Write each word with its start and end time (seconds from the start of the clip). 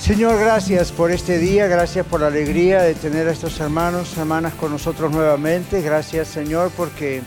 Señor, 0.00 0.40
gracias 0.40 0.92
por 0.92 1.10
este 1.10 1.38
día, 1.38 1.66
gracias 1.66 2.06
por 2.06 2.22
la 2.22 2.28
alegría 2.28 2.80
de 2.80 2.94
tener 2.94 3.28
a 3.28 3.32
estos 3.32 3.60
hermanos, 3.60 4.16
hermanas 4.16 4.54
con 4.54 4.72
nosotros 4.72 5.12
nuevamente. 5.12 5.82
Gracias, 5.82 6.28
Señor, 6.28 6.72
porque 6.74 7.20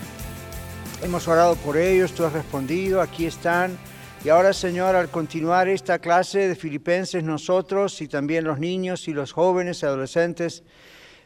hemos 1.04 1.28
orado 1.28 1.56
por 1.56 1.78
ellos, 1.78 2.14
tú 2.14 2.26
has 2.26 2.34
respondido, 2.34 3.00
aquí 3.00 3.28
están. 3.28 3.78
Y 4.26 4.30
ahora, 4.30 4.54
Señor, 4.54 4.96
al 4.96 5.10
continuar 5.10 5.68
esta 5.68 6.00
clase 6.00 6.48
de 6.48 6.56
Filipenses, 6.56 7.24
nosotros 7.24 8.02
y 8.02 8.08
también 8.08 8.44
los 8.44 8.58
niños 8.58 9.08
y 9.08 9.14
los 9.14 9.34
jóvenes 9.34 9.84
y 9.84 9.86
adolescentes, 9.86 10.64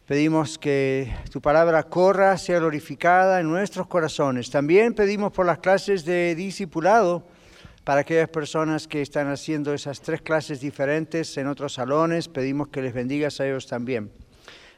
pedimos 0.06 0.58
que 0.58 1.16
tu 1.32 1.40
palabra 1.40 1.84
corra, 1.84 2.38
sea 2.38 2.60
glorificada 2.60 3.40
en 3.40 3.48
nuestros 3.48 3.88
corazones. 3.88 4.52
También 4.52 4.94
pedimos 4.94 5.32
por 5.32 5.46
las 5.46 5.60
clases 5.60 6.04
de 6.04 6.36
discipulado 6.36 7.37
para 7.88 8.02
aquellas 8.02 8.28
personas 8.28 8.86
que 8.86 9.02
están 9.02 9.30
haciendo 9.30 9.74
esas 9.74 10.02
tres 10.02 10.22
clases 10.22 10.60
diferentes 10.60 11.38
en 11.38 11.48
otros 11.48 11.76
salones, 11.76 12.28
pedimos 12.28 12.68
que 12.68 12.82
les 12.82 12.94
bendigas 12.94 13.40
a 13.40 13.48
ellos 13.48 13.66
también. 13.66 14.12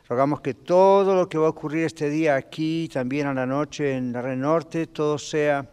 Rogamos 0.07 0.41
que 0.41 0.53
todo 0.53 1.15
lo 1.15 1.27
que 1.27 1.39
va 1.39 1.47
a 1.47 1.49
ocurrir 1.49 1.85
este 1.85 2.11
día 2.11 2.35
aquí, 2.35 2.87
también 2.93 3.25
a 3.25 3.33
la 3.33 3.47
noche 3.47 3.93
en 3.97 4.13
la 4.13 4.21
Red 4.21 4.37
Norte, 4.37 4.85
todo 4.85 5.17
sea 5.17 5.67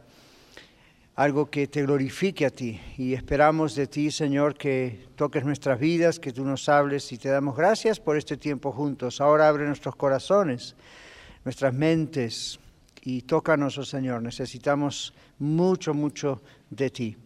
algo 1.15 1.51
que 1.51 1.67
te 1.67 1.83
glorifique 1.83 2.47
a 2.47 2.51
ti. 2.51 2.81
Y 2.97 3.13
esperamos 3.13 3.75
de 3.75 3.87
ti, 3.87 4.11
Señor, 4.11 4.57
que 4.57 5.07
toques 5.15 5.45
nuestras 5.45 5.79
vidas, 5.79 6.19
que 6.19 6.33
tú 6.33 6.43
nos 6.43 6.71
hables 6.71 7.13
y 7.13 7.19
te 7.19 7.29
damos 7.29 7.55
gracias 7.55 8.01
por 8.01 8.17
este 8.17 8.39
tiempo 8.39 8.73
juntos. 8.73 9.21
Ahora 9.21 9.47
abre 9.47 9.67
nuestros 9.67 9.95
corazones, 9.95 10.75
nuestras 11.45 11.75
mentes 11.75 12.59
y 13.03 13.21
tócanos, 13.21 13.77
oh 13.77 13.85
Señor. 13.85 14.23
Necesitamos 14.23 15.13
mucho, 15.39 15.93
mucho 15.93 16.41
de 16.71 16.89
ti. 16.89 17.17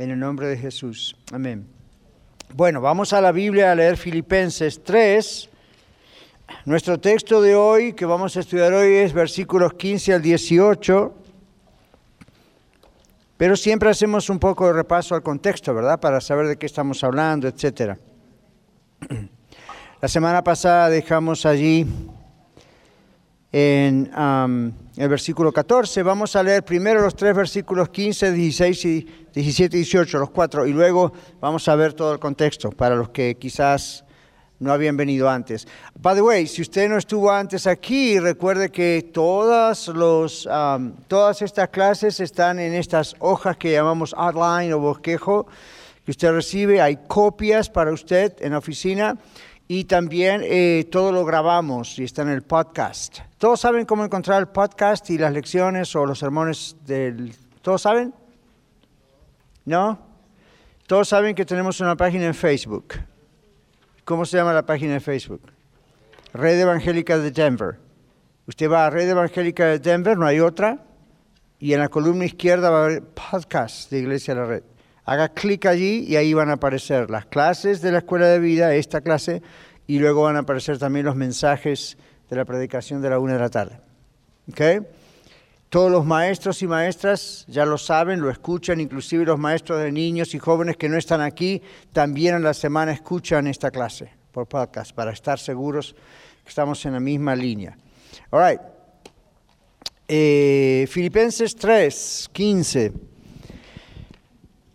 En 0.00 0.10
el 0.10 0.18
nombre 0.18 0.46
de 0.46 0.56
Jesús. 0.56 1.14
Amén. 1.30 1.66
Bueno, 2.54 2.80
vamos 2.80 3.12
a 3.12 3.20
la 3.20 3.32
Biblia 3.32 3.70
a 3.70 3.74
leer 3.74 3.98
Filipenses 3.98 4.82
3. 4.82 5.50
Nuestro 6.64 6.98
texto 6.98 7.42
de 7.42 7.54
hoy, 7.54 7.92
que 7.92 8.06
vamos 8.06 8.34
a 8.34 8.40
estudiar 8.40 8.72
hoy, 8.72 8.94
es 8.94 9.12
versículos 9.12 9.74
15 9.74 10.14
al 10.14 10.22
18. 10.22 11.14
Pero 13.36 13.56
siempre 13.56 13.90
hacemos 13.90 14.30
un 14.30 14.38
poco 14.38 14.68
de 14.68 14.72
repaso 14.72 15.14
al 15.14 15.22
contexto, 15.22 15.74
¿verdad? 15.74 16.00
Para 16.00 16.22
saber 16.22 16.46
de 16.46 16.56
qué 16.56 16.64
estamos 16.64 17.04
hablando, 17.04 17.46
etc. 17.46 17.98
La 20.00 20.08
semana 20.08 20.42
pasada 20.42 20.88
dejamos 20.88 21.44
allí 21.44 21.86
en 23.52 24.10
el 24.96 25.08
versículo 25.08 25.52
14. 25.52 26.02
Vamos 26.02 26.36
a 26.36 26.42
leer 26.42 26.64
primero 26.64 27.02
los 27.02 27.14
tres 27.14 27.34
versículos 27.34 27.88
15, 27.88 28.32
16 28.32 28.84
y 28.84 29.06
17 29.32 29.76
y 29.76 29.80
18, 29.80 30.18
los 30.18 30.30
cuatro, 30.30 30.66
y 30.66 30.72
luego 30.72 31.12
vamos 31.40 31.68
a 31.68 31.76
ver 31.76 31.92
todo 31.92 32.12
el 32.12 32.18
contexto 32.18 32.70
para 32.70 32.96
los 32.96 33.10
que 33.10 33.36
quizás 33.36 34.04
no 34.58 34.72
habían 34.72 34.96
venido 34.96 35.28
antes. 35.28 35.66
By 35.98 36.14
the 36.14 36.22
way, 36.22 36.46
si 36.46 36.62
usted 36.62 36.88
no 36.88 36.98
estuvo 36.98 37.30
antes 37.30 37.66
aquí, 37.66 38.18
recuerde 38.20 38.70
que 38.70 39.10
todas, 39.12 39.88
los, 39.88 40.48
todas 41.08 41.42
estas 41.42 41.68
clases 41.70 42.20
están 42.20 42.58
en 42.58 42.74
estas 42.74 43.16
hojas 43.20 43.56
que 43.56 43.72
llamamos 43.72 44.14
outline 44.16 44.72
o 44.74 44.78
bosquejo 44.78 45.46
que 46.04 46.10
usted 46.10 46.32
recibe. 46.32 46.82
Hay 46.82 46.98
copias 47.08 47.70
para 47.70 47.92
usted 47.92 48.34
en 48.40 48.52
la 48.52 48.58
oficina 48.58 49.16
y 49.72 49.84
también 49.84 50.40
eh, 50.42 50.88
todo 50.90 51.12
lo 51.12 51.24
grabamos 51.24 51.96
y 52.00 52.02
está 52.02 52.22
en 52.22 52.30
el 52.30 52.42
podcast. 52.42 53.20
¿Todos 53.38 53.60
saben 53.60 53.86
cómo 53.86 54.04
encontrar 54.04 54.40
el 54.40 54.48
podcast 54.48 55.08
y 55.10 55.16
las 55.16 55.32
lecciones 55.32 55.94
o 55.94 56.04
los 56.06 56.18
sermones 56.18 56.74
del... 56.84 57.32
¿Todos 57.62 57.82
saben? 57.82 58.12
¿No? 59.64 59.96
Todos 60.88 61.08
saben 61.08 61.36
que 61.36 61.44
tenemos 61.44 61.78
una 61.78 61.96
página 61.96 62.26
en 62.26 62.34
Facebook. 62.34 62.94
¿Cómo 64.04 64.24
se 64.24 64.38
llama 64.38 64.52
la 64.52 64.66
página 64.66 64.94
de 64.94 65.00
Facebook? 65.00 65.42
Red 66.32 66.58
Evangélica 66.58 67.16
de 67.18 67.30
Denver. 67.30 67.78
Usted 68.48 68.68
va 68.68 68.86
a 68.86 68.90
Red 68.90 69.08
Evangélica 69.08 69.66
de 69.66 69.78
Denver, 69.78 70.18
no 70.18 70.26
hay 70.26 70.40
otra, 70.40 70.84
y 71.60 71.74
en 71.74 71.78
la 71.78 71.88
columna 71.88 72.24
izquierda 72.24 72.70
va 72.70 72.80
a 72.80 72.84
haber 72.86 73.04
podcast 73.04 73.88
de 73.88 74.00
Iglesia 74.00 74.34
de 74.34 74.40
la 74.40 74.46
Red. 74.48 74.62
Haga 75.10 75.30
clic 75.30 75.66
allí 75.66 76.04
y 76.06 76.14
ahí 76.14 76.34
van 76.34 76.50
a 76.50 76.52
aparecer 76.52 77.10
las 77.10 77.26
clases 77.26 77.82
de 77.82 77.90
la 77.90 77.98
escuela 77.98 78.28
de 78.28 78.38
vida, 78.38 78.76
esta 78.76 79.00
clase, 79.00 79.42
y 79.88 79.98
luego 79.98 80.22
van 80.22 80.36
a 80.36 80.40
aparecer 80.40 80.78
también 80.78 81.04
los 81.04 81.16
mensajes 81.16 81.98
de 82.28 82.36
la 82.36 82.44
predicación 82.44 83.02
de 83.02 83.10
la 83.10 83.18
una 83.18 83.32
de 83.32 83.40
la 83.40 83.48
tarde. 83.48 83.80
¿Okay? 84.52 84.78
Todos 85.68 85.90
los 85.90 86.06
maestros 86.06 86.62
y 86.62 86.68
maestras 86.68 87.44
ya 87.48 87.66
lo 87.66 87.76
saben, 87.76 88.20
lo 88.20 88.30
escuchan, 88.30 88.78
inclusive 88.78 89.24
los 89.24 89.36
maestros 89.36 89.82
de 89.82 89.90
niños 89.90 90.32
y 90.36 90.38
jóvenes 90.38 90.76
que 90.76 90.88
no 90.88 90.96
están 90.96 91.22
aquí, 91.22 91.60
también 91.92 92.36
en 92.36 92.44
la 92.44 92.54
semana 92.54 92.92
escuchan 92.92 93.48
esta 93.48 93.72
clase 93.72 94.12
por 94.30 94.46
podcast 94.46 94.94
para 94.94 95.10
estar 95.10 95.40
seguros 95.40 95.96
que 96.44 96.50
estamos 96.50 96.86
en 96.86 96.92
la 96.92 97.00
misma 97.00 97.34
línea. 97.34 97.76
All 98.30 98.48
right. 98.48 98.60
Eh, 100.06 100.86
Filipenses 100.88 101.56
3, 101.56 102.30
15. 102.32 103.09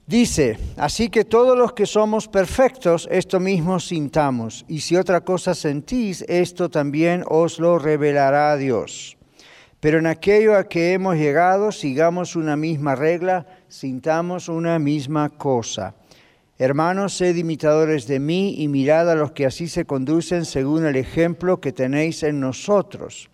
Dice, 0.08 0.60
así 0.78 1.10
que 1.10 1.26
todos 1.26 1.58
los 1.58 1.74
que 1.74 1.88
somos 1.88 2.28
perfectos, 2.28 3.08
esto 3.10 3.40
mismo 3.40 3.80
sintamos, 3.80 4.64
y 4.68 4.82
si 4.82 4.96
otra 4.96 5.22
cosa 5.22 5.56
sentís, 5.56 6.24
esto 6.28 6.70
también 6.70 7.24
os 7.28 7.58
lo 7.58 7.80
revelará 7.80 8.56
Dios. 8.56 9.18
Pero 9.80 9.98
en 9.98 10.06
aquello 10.06 10.56
a 10.56 10.70
que 10.70 10.94
hemos 10.94 11.16
llegado, 11.16 11.72
sigamos 11.72 12.36
una 12.36 12.56
misma 12.56 12.94
regla, 12.94 13.48
sintamos 13.68 14.48
una 14.48 14.78
misma 14.78 15.30
cosa. 15.30 15.96
Hermanos, 16.60 17.18
sed 17.18 17.36
imitadores 17.36 18.06
de 18.06 18.20
mí 18.20 18.56
y 18.60 18.68
mirad 18.68 19.10
a 19.10 19.16
los 19.16 19.32
que 19.32 19.48
así 19.48 19.68
se 19.68 19.86
conducen 19.86 20.46
según 20.46 20.86
el 20.86 20.98
ejemplo 20.98 21.60
que 21.60 21.74
tenéis 21.74 22.22
en 22.22 22.40
nosotros. 22.40 23.32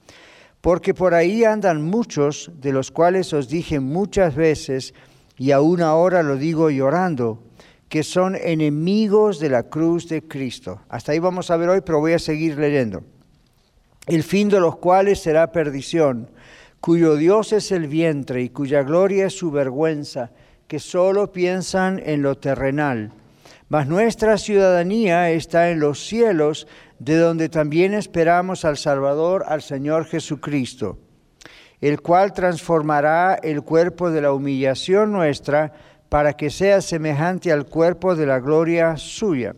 Porque 0.61 0.93
por 0.93 1.13
ahí 1.15 1.43
andan 1.43 1.81
muchos, 1.81 2.49
de 2.61 2.71
los 2.71 2.91
cuales 2.91 3.33
os 3.33 3.49
dije 3.49 3.79
muchas 3.79 4.35
veces, 4.35 4.93
y 5.41 5.53
aún 5.53 5.81
ahora 5.81 6.21
lo 6.21 6.37
digo 6.37 6.69
llorando, 6.69 7.41
que 7.89 8.03
son 8.03 8.35
enemigos 8.35 9.39
de 9.39 9.49
la 9.49 9.63
cruz 9.63 10.07
de 10.07 10.21
Cristo. 10.27 10.81
Hasta 10.87 11.13
ahí 11.13 11.17
vamos 11.17 11.49
a 11.49 11.57
ver 11.57 11.69
hoy, 11.69 11.81
pero 11.83 11.99
voy 11.99 12.13
a 12.13 12.19
seguir 12.19 12.59
leyendo. 12.59 13.01
El 14.05 14.21
fin 14.21 14.49
de 14.49 14.59
los 14.59 14.77
cuales 14.77 15.19
será 15.19 15.51
perdición, 15.51 16.29
cuyo 16.79 17.15
Dios 17.15 17.53
es 17.53 17.71
el 17.71 17.87
vientre 17.87 18.43
y 18.43 18.49
cuya 18.49 18.83
gloria 18.83 19.25
es 19.25 19.33
su 19.33 19.49
vergüenza, 19.49 20.29
que 20.67 20.77
solo 20.77 21.31
piensan 21.31 21.99
en 22.05 22.21
lo 22.21 22.37
terrenal. 22.37 23.11
Mas 23.67 23.87
nuestra 23.87 24.37
ciudadanía 24.37 25.31
está 25.31 25.71
en 25.71 25.79
los 25.79 26.05
cielos, 26.05 26.67
de 26.99 27.17
donde 27.17 27.49
también 27.49 27.95
esperamos 27.95 28.63
al 28.63 28.77
Salvador, 28.77 29.43
al 29.47 29.63
Señor 29.63 30.05
Jesucristo 30.05 30.99
el 31.81 32.01
cual 32.01 32.31
transformará 32.31 33.35
el 33.41 33.63
cuerpo 33.63 34.11
de 34.11 34.21
la 34.21 34.31
humillación 34.31 35.11
nuestra 35.11 35.73
para 36.09 36.33
que 36.33 36.49
sea 36.49 36.81
semejante 36.81 37.51
al 37.51 37.65
cuerpo 37.65 38.15
de 38.15 38.27
la 38.27 38.39
gloria 38.39 38.95
suya, 38.97 39.55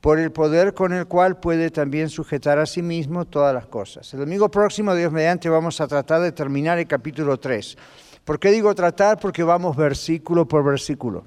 por 0.00 0.18
el 0.18 0.32
poder 0.32 0.74
con 0.74 0.92
el 0.92 1.06
cual 1.06 1.38
puede 1.38 1.70
también 1.70 2.08
sujetar 2.08 2.58
a 2.58 2.66
sí 2.66 2.82
mismo 2.82 3.24
todas 3.24 3.54
las 3.54 3.66
cosas. 3.66 4.12
El 4.12 4.20
domingo 4.20 4.50
próximo, 4.50 4.94
Dios 4.94 5.12
mediante, 5.12 5.48
vamos 5.48 5.80
a 5.80 5.86
tratar 5.86 6.20
de 6.20 6.32
terminar 6.32 6.78
el 6.78 6.86
capítulo 6.86 7.38
3. 7.38 7.76
¿Por 8.24 8.38
qué 8.38 8.50
digo 8.50 8.74
tratar? 8.74 9.18
Porque 9.18 9.42
vamos 9.42 9.76
versículo 9.76 10.48
por 10.48 10.64
versículo. 10.64 11.24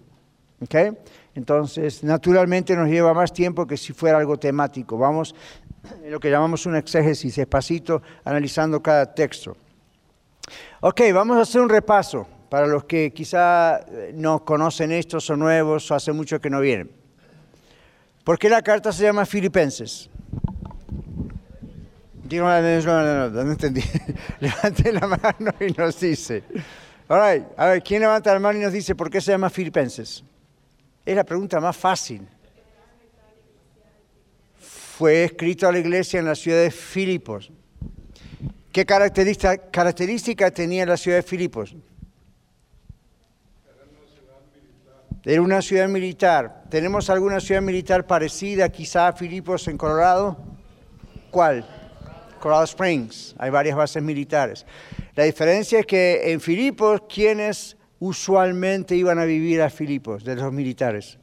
Entonces, 1.36 2.04
naturalmente 2.04 2.76
nos 2.76 2.90
lleva 2.90 3.14
más 3.14 3.32
tiempo 3.32 3.68
que 3.68 3.78
si 3.78 3.94
fuera 3.94 4.18
algo 4.18 4.38
temático. 4.38 4.98
Vamos 4.98 5.36
en 6.04 6.12
lo 6.12 6.20
que 6.20 6.32
llamamos 6.32 6.66
un 6.66 6.76
exégesis, 6.76 7.36
despacito, 7.36 8.02
analizando 8.26 8.82
cada 8.82 9.14
texto. 9.14 9.56
Ok, 10.82 11.02
vamos 11.14 11.38
a 11.38 11.42
hacer 11.42 11.62
un 11.62 11.70
repaso 11.70 12.28
para 12.50 12.68
los 12.68 12.86
que 12.86 13.12
quizá 13.12 13.80
eh, 13.80 14.12
no 14.16 14.46
conocen 14.46 14.92
esto, 14.92 15.20
son 15.20 15.40
nuevos 15.40 15.90
o 15.92 15.96
hace 15.96 16.12
mucho 16.12 16.40
que 16.40 16.50
no 16.50 16.62
vienen. 16.62 16.92
¿Por 18.24 18.38
qué 18.38 18.50
la 18.50 18.62
carta 18.62 18.92
se 18.92 19.04
llama 19.04 19.26
Filipenses? 19.26 20.10
No 23.44 23.52
entendí. 23.52 23.82
Levante 24.40 24.92
la 24.92 25.08
mano 25.08 25.54
y 25.60 25.72
nos 25.72 26.00
dice. 26.00 26.44
All 27.08 27.48
A 27.56 27.68
ver, 27.68 27.84
¿quién 27.84 28.02
levanta 28.02 28.34
la 28.34 28.40
mano 28.40 28.60
y 28.60 28.64
nos 28.64 28.74
dice 28.74 28.96
por 28.96 29.10
qué 29.10 29.22
se 29.22 29.32
llama 29.32 29.50
Filipenses? 29.50 30.24
Es 31.06 31.16
la 31.16 31.24
pregunta 31.24 31.60
más 31.62 31.76
fácil. 31.76 32.28
fue 34.60 35.24
escrito 35.26 35.68
a 35.68 35.72
la 35.72 35.80
iglesia 35.80 36.20
en 36.20 36.26
la 36.26 36.36
ciudad 36.36 36.62
de 36.64 36.72
Filipos. 36.72 37.52
¿Qué 38.78 38.86
característica, 38.86 40.52
tenía 40.52 40.86
la 40.86 40.98
ciudad 40.98 41.18
de 41.18 41.24
Filipos? 41.24 41.76
Era 45.26 45.42
una 45.42 45.64
ciudad 45.64 45.88
militar. 45.88 46.66
¿Tenemos 46.70 47.10
alguna 47.10 47.40
ciudad 47.40 47.64
militar 47.64 48.06
parecida 48.06 48.70
quizá 48.70 49.08
a 49.08 49.14
Filipos 49.14 49.68
en 49.68 49.80
Colorado? 49.80 50.38
¿Cuál? 51.32 51.66
Colorado 52.40 52.66
Springs. 52.66 53.34
Hay 53.40 53.50
varias 53.50 53.76
bases 53.76 54.04
militares. 54.04 54.64
La 55.16 55.24
diferencia 55.24 55.80
es 55.80 55.88
que 55.88 56.32
en 56.32 56.40
Filipos, 56.40 57.02
¿quiénes 57.12 57.78
usualmente 57.98 58.96
iban 58.96 59.18
a 59.18 59.26
vivir 59.26 59.60
a 59.64 59.72
Filipos 59.72 60.24
de 60.24 60.36
los 60.36 60.54
militares? 60.54 61.18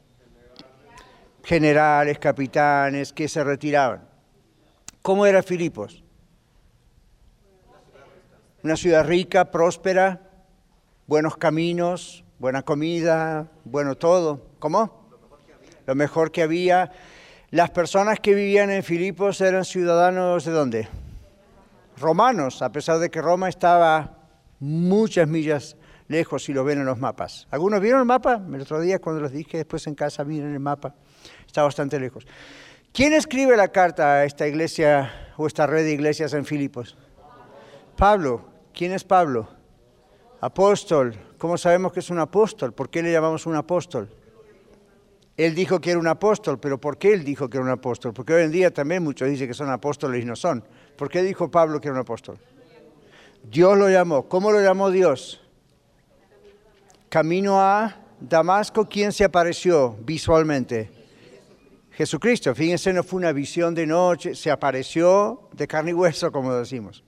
Generales, 1.45 2.19
capitanes, 2.19 3.13
que 3.13 3.29
se 3.29 3.45
retiraban. 3.45 4.09
¿Cómo 5.03 5.25
era 5.25 5.41
Filipos? 5.41 6.04
Una 8.65 8.77
ciudad 8.77 9.07
rica, 9.07 9.51
próspera, 9.51 10.23
buenos 11.07 11.37
caminos, 11.37 12.25
buena 12.39 12.63
comida, 12.63 13.51
bueno 13.63 13.95
todo. 13.95 14.41
¿Cómo? 14.59 15.07
Lo 15.85 15.95
mejor 15.95 16.33
que 16.33 16.41
había. 16.41 16.91
Las 17.51 17.71
personas 17.73 18.21
que 18.21 18.35
vivían 18.35 18.71
en 18.71 18.83
Filipos 18.83 19.43
eran 19.43 19.67
ciudadanos 19.67 20.47
de 20.47 20.51
dónde? 20.53 20.89
Romanos, 21.99 22.63
a 22.63 22.73
pesar 22.73 23.01
de 23.01 23.11
que 23.11 23.21
Roma 23.21 23.51
estaba 23.51 24.31
muchas 24.61 25.29
millas 25.29 25.77
lejos 26.09 26.45
si 26.45 26.55
lo 26.55 26.65
ven 26.65 26.79
en 26.79 26.87
los 26.87 26.99
mapas. 26.99 27.47
¿Algunos 27.51 27.83
vieron 27.83 28.01
el 28.01 28.07
mapa? 28.07 28.41
El 28.51 28.63
otro 28.63 28.81
día 28.81 28.99
cuando 28.99 29.21
los 29.21 29.33
dije, 29.33 29.59
después 29.59 29.87
en 29.89 29.95
casa 29.95 30.25
miren 30.25 30.55
el 30.55 30.61
mapa. 30.61 30.95
Está 31.47 31.63
bastante 31.65 32.01
lejos. 32.01 32.27
¿Quién 32.95 33.13
escribe 33.13 33.59
la 33.59 33.69
carta 33.69 34.15
a 34.15 34.25
esta 34.25 34.49
iglesia 34.49 35.35
o 35.37 35.47
esta 35.47 35.67
red 35.67 35.85
de 35.85 35.93
iglesias 35.93 36.33
en 36.33 36.47
Filipos? 36.47 36.97
Pablo. 37.99 38.54
¿Quién 38.75 38.93
es 38.93 39.05
Pablo? 39.05 39.49
Apóstol. 40.41 41.15
¿Cómo 41.39 41.57
sabemos 41.57 41.93
que 41.93 42.01
es 42.01 42.11
un 42.11 42.19
apóstol? 42.19 42.73
¿Por 42.73 42.91
qué 42.91 43.03
le 43.03 43.13
llamamos 43.13 43.47
un 43.47 43.55
apóstol? 43.55 44.11
Él 45.37 45.55
dijo 45.55 45.81
que 45.81 45.93
era 45.93 46.01
un 46.01 46.09
apóstol, 46.09 46.59
pero 46.59 46.81
¿por 46.81 46.99
qué 46.99 47.13
él 47.13 47.25
dijo 47.25 47.49
que 47.49 47.57
era 47.57 47.65
un 47.65 47.71
apóstol? 47.71 48.13
Porque 48.13 48.35
hoy 48.35 48.43
en 48.43 48.51
día 48.51 48.75
también 48.75 49.03
muchos 49.03 49.29
dicen 49.29 49.47
que 49.47 49.55
son 49.55 49.71
apóstoles 49.71 50.23
y 50.23 50.27
no 50.27 50.35
son. 50.35 50.65
¿Por 50.97 51.09
qué 51.09 51.23
dijo 51.23 51.51
Pablo 51.51 51.81
que 51.81 51.89
era 51.89 51.95
un 51.95 52.01
apóstol? 52.01 52.37
Dios 53.45 53.79
lo 53.79 53.89
llamó. 53.89 54.29
¿Cómo 54.29 54.51
lo 54.51 54.61
llamó 54.61 54.91
Dios? 54.91 55.41
Camino 57.09 57.61
a 57.61 57.97
Damasco, 58.19 58.89
¿quién 58.89 59.13
se 59.13 59.23
apareció 59.23 59.97
visualmente? 60.01 60.91
Jesucristo. 61.93 62.55
Fíjense, 62.57 62.93
no 62.93 63.05
fue 63.05 63.19
una 63.19 63.33
visión 63.33 63.73
de 63.73 63.87
noche, 63.87 64.35
se 64.35 64.51
apareció 64.51 65.49
de 65.53 65.69
carne 65.69 65.93
y 65.93 65.95
hueso, 65.95 66.33
como 66.33 66.53
decimos. 66.55 67.05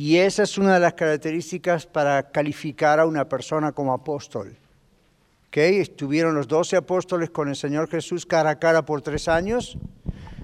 Y 0.00 0.18
esa 0.18 0.44
es 0.44 0.56
una 0.56 0.74
de 0.74 0.78
las 0.78 0.94
características 0.94 1.84
para 1.84 2.30
calificar 2.30 3.00
a 3.00 3.04
una 3.04 3.28
persona 3.28 3.72
como 3.72 3.92
apóstol. 3.92 4.56
¿Okay? 5.48 5.80
Estuvieron 5.80 6.36
los 6.36 6.46
doce 6.46 6.76
apóstoles 6.76 7.30
con 7.30 7.48
el 7.48 7.56
Señor 7.56 7.90
Jesús 7.90 8.24
cara 8.24 8.50
a 8.50 8.58
cara 8.60 8.84
por 8.84 9.02
tres 9.02 9.26
años. 9.26 9.76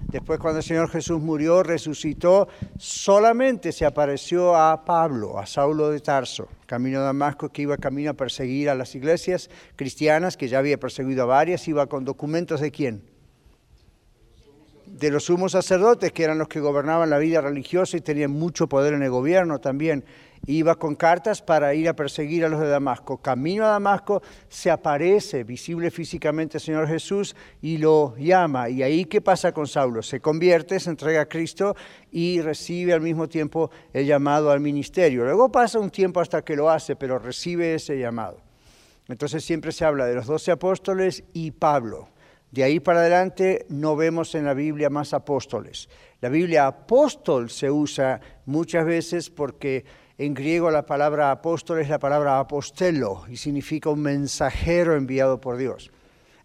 Después 0.09 0.41
cuando 0.41 0.59
el 0.59 0.65
Señor 0.65 0.91
Jesús 0.91 1.21
murió, 1.21 1.63
resucitó, 1.63 2.49
solamente 2.79 3.71
se 3.71 3.87
apareció 3.87 4.57
a 4.57 4.85
Pablo, 4.85 5.39
a 5.39 5.47
Saulo 5.47 5.89
de 5.91 6.01
Tarso, 6.01 6.49
camino 6.67 6.99
de 6.99 7.05
Damasco, 7.05 7.51
que 7.51 7.63
iba 7.63 7.77
camino 7.77 8.11
a 8.11 8.15
perseguir 8.15 8.69
a 8.69 8.75
las 8.75 8.97
iglesias 8.97 9.51
cristianas, 9.77 10.37
que 10.37 10.49
ya 10.49 10.59
había 10.59 10.81
perseguido 10.81 11.23
a 11.23 11.27
varias, 11.27 11.69
iba 11.69 11.87
con 11.87 12.05
documentos 12.05 12.61
de 12.61 12.73
quién? 12.73 13.14
De 14.99 15.11
los 15.11 15.25
sumos 15.25 15.53
sacerdotes, 15.53 16.13
que 16.13 16.23
eran 16.23 16.39
los 16.39 16.47
que 16.47 16.61
gobernaban 16.61 17.11
la 17.11 17.19
vida 17.19 17.41
religiosa 17.41 17.97
y 17.97 18.01
tenían 18.01 18.31
mucho 18.31 18.69
poder 18.69 18.95
en 18.95 19.03
el 19.03 19.11
gobierno 19.11 19.59
también, 19.59 20.05
iba 20.47 20.77
con 20.77 20.95
cartas 20.95 21.43
para 21.43 21.75
ir 21.75 21.89
a 21.89 21.97
perseguir 21.97 22.45
a 22.45 22.49
los 22.49 22.61
de 22.61 22.69
Damasco. 22.69 23.19
Camino 23.19 23.65
a 23.65 23.69
Damasco 23.69 24.23
se 24.49 24.71
aparece 24.71 25.43
visible 25.43 25.91
físicamente 25.91 26.59
el 26.59 26.63
Señor 26.63 26.87
Jesús 26.87 27.35
y 27.61 27.79
lo 27.79 28.15
llama. 28.17 28.69
¿Y 28.69 28.85
ahí 28.85 29.07
qué 29.07 29.21
pasa 29.21 29.53
con 29.53 29.67
Saulo? 29.67 30.01
Se 30.01 30.21
convierte, 30.21 30.79
se 30.79 30.91
entrega 30.91 31.23
a 31.23 31.29
Cristo 31.29 31.75
y 32.13 32.41
recibe 32.41 32.93
al 32.93 33.01
mismo 33.01 33.29
tiempo 33.29 33.71
el 33.93 34.07
llamado 34.07 34.53
al 34.53 34.61
ministerio. 34.61 35.25
Luego 35.25 35.51
pasa 35.51 35.81
un 35.81 35.91
tiempo 35.91 36.21
hasta 36.21 36.43
que 36.43 36.55
lo 36.55 36.71
hace, 36.71 36.95
pero 36.95 37.19
recibe 37.19 37.75
ese 37.75 37.99
llamado. 37.99 38.39
Entonces 39.09 39.45
siempre 39.45 39.73
se 39.73 39.85
habla 39.85 40.07
de 40.07 40.15
los 40.15 40.27
doce 40.27 40.53
apóstoles 40.53 41.25
y 41.33 41.51
Pablo. 41.51 42.14
De 42.55 42.63
ahí 42.63 42.79
para 42.79 43.01
adelante 43.01 43.67
no 43.69 43.97
vemos 43.97 44.37
en 44.37 44.45
la 44.45 44.55
Biblia 44.55 44.89
más 44.89 45.13
apóstoles. 45.13 45.89
La 46.21 46.29
Biblia 46.29 46.69
apóstol 46.69 47.51
se 47.51 47.69
usa 47.69 48.21
muchas 48.47 48.87
veces 48.87 49.29
porque 49.29 49.85
en 50.19 50.35
griego 50.35 50.71
la 50.71 50.87
palabra 50.87 51.33
apóstol 51.33 51.81
es 51.81 51.89
la 51.89 51.99
palabra 51.99 52.39
apostelo 52.39 53.25
y 53.29 53.39
significa 53.39 53.91
un 53.91 54.03
mensajero 54.03 54.95
enviado 54.95 55.41
por 55.41 55.57
Dios. 55.57 55.91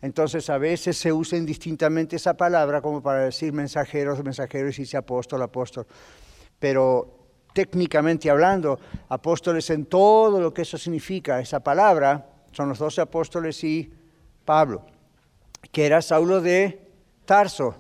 Entonces 0.01 0.49
a 0.49 0.57
veces 0.57 0.97
se 0.97 1.13
usa 1.13 1.37
indistintamente 1.37 2.15
esa 2.15 2.33
palabra 2.33 2.81
como 2.81 3.03
para 3.03 3.25
decir 3.25 3.53
mensajeros, 3.53 4.23
mensajeros 4.23 4.79
y 4.79 4.81
dice 4.81 4.97
apóstol, 4.97 5.43
apóstol. 5.43 5.85
Pero 6.57 7.19
técnicamente 7.53 8.31
hablando, 8.31 8.79
apóstoles 9.09 9.69
en 9.69 9.85
todo 9.85 10.41
lo 10.41 10.51
que 10.55 10.63
eso 10.63 10.79
significa, 10.79 11.39
esa 11.39 11.59
palabra, 11.59 12.31
son 12.51 12.69
los 12.69 12.79
doce 12.79 12.99
apóstoles 12.99 13.63
y 13.63 13.93
Pablo 14.43 14.97
que 15.71 15.85
era 15.85 16.01
Saulo 16.01 16.41
de 16.41 16.79
Tarso. 17.25 17.75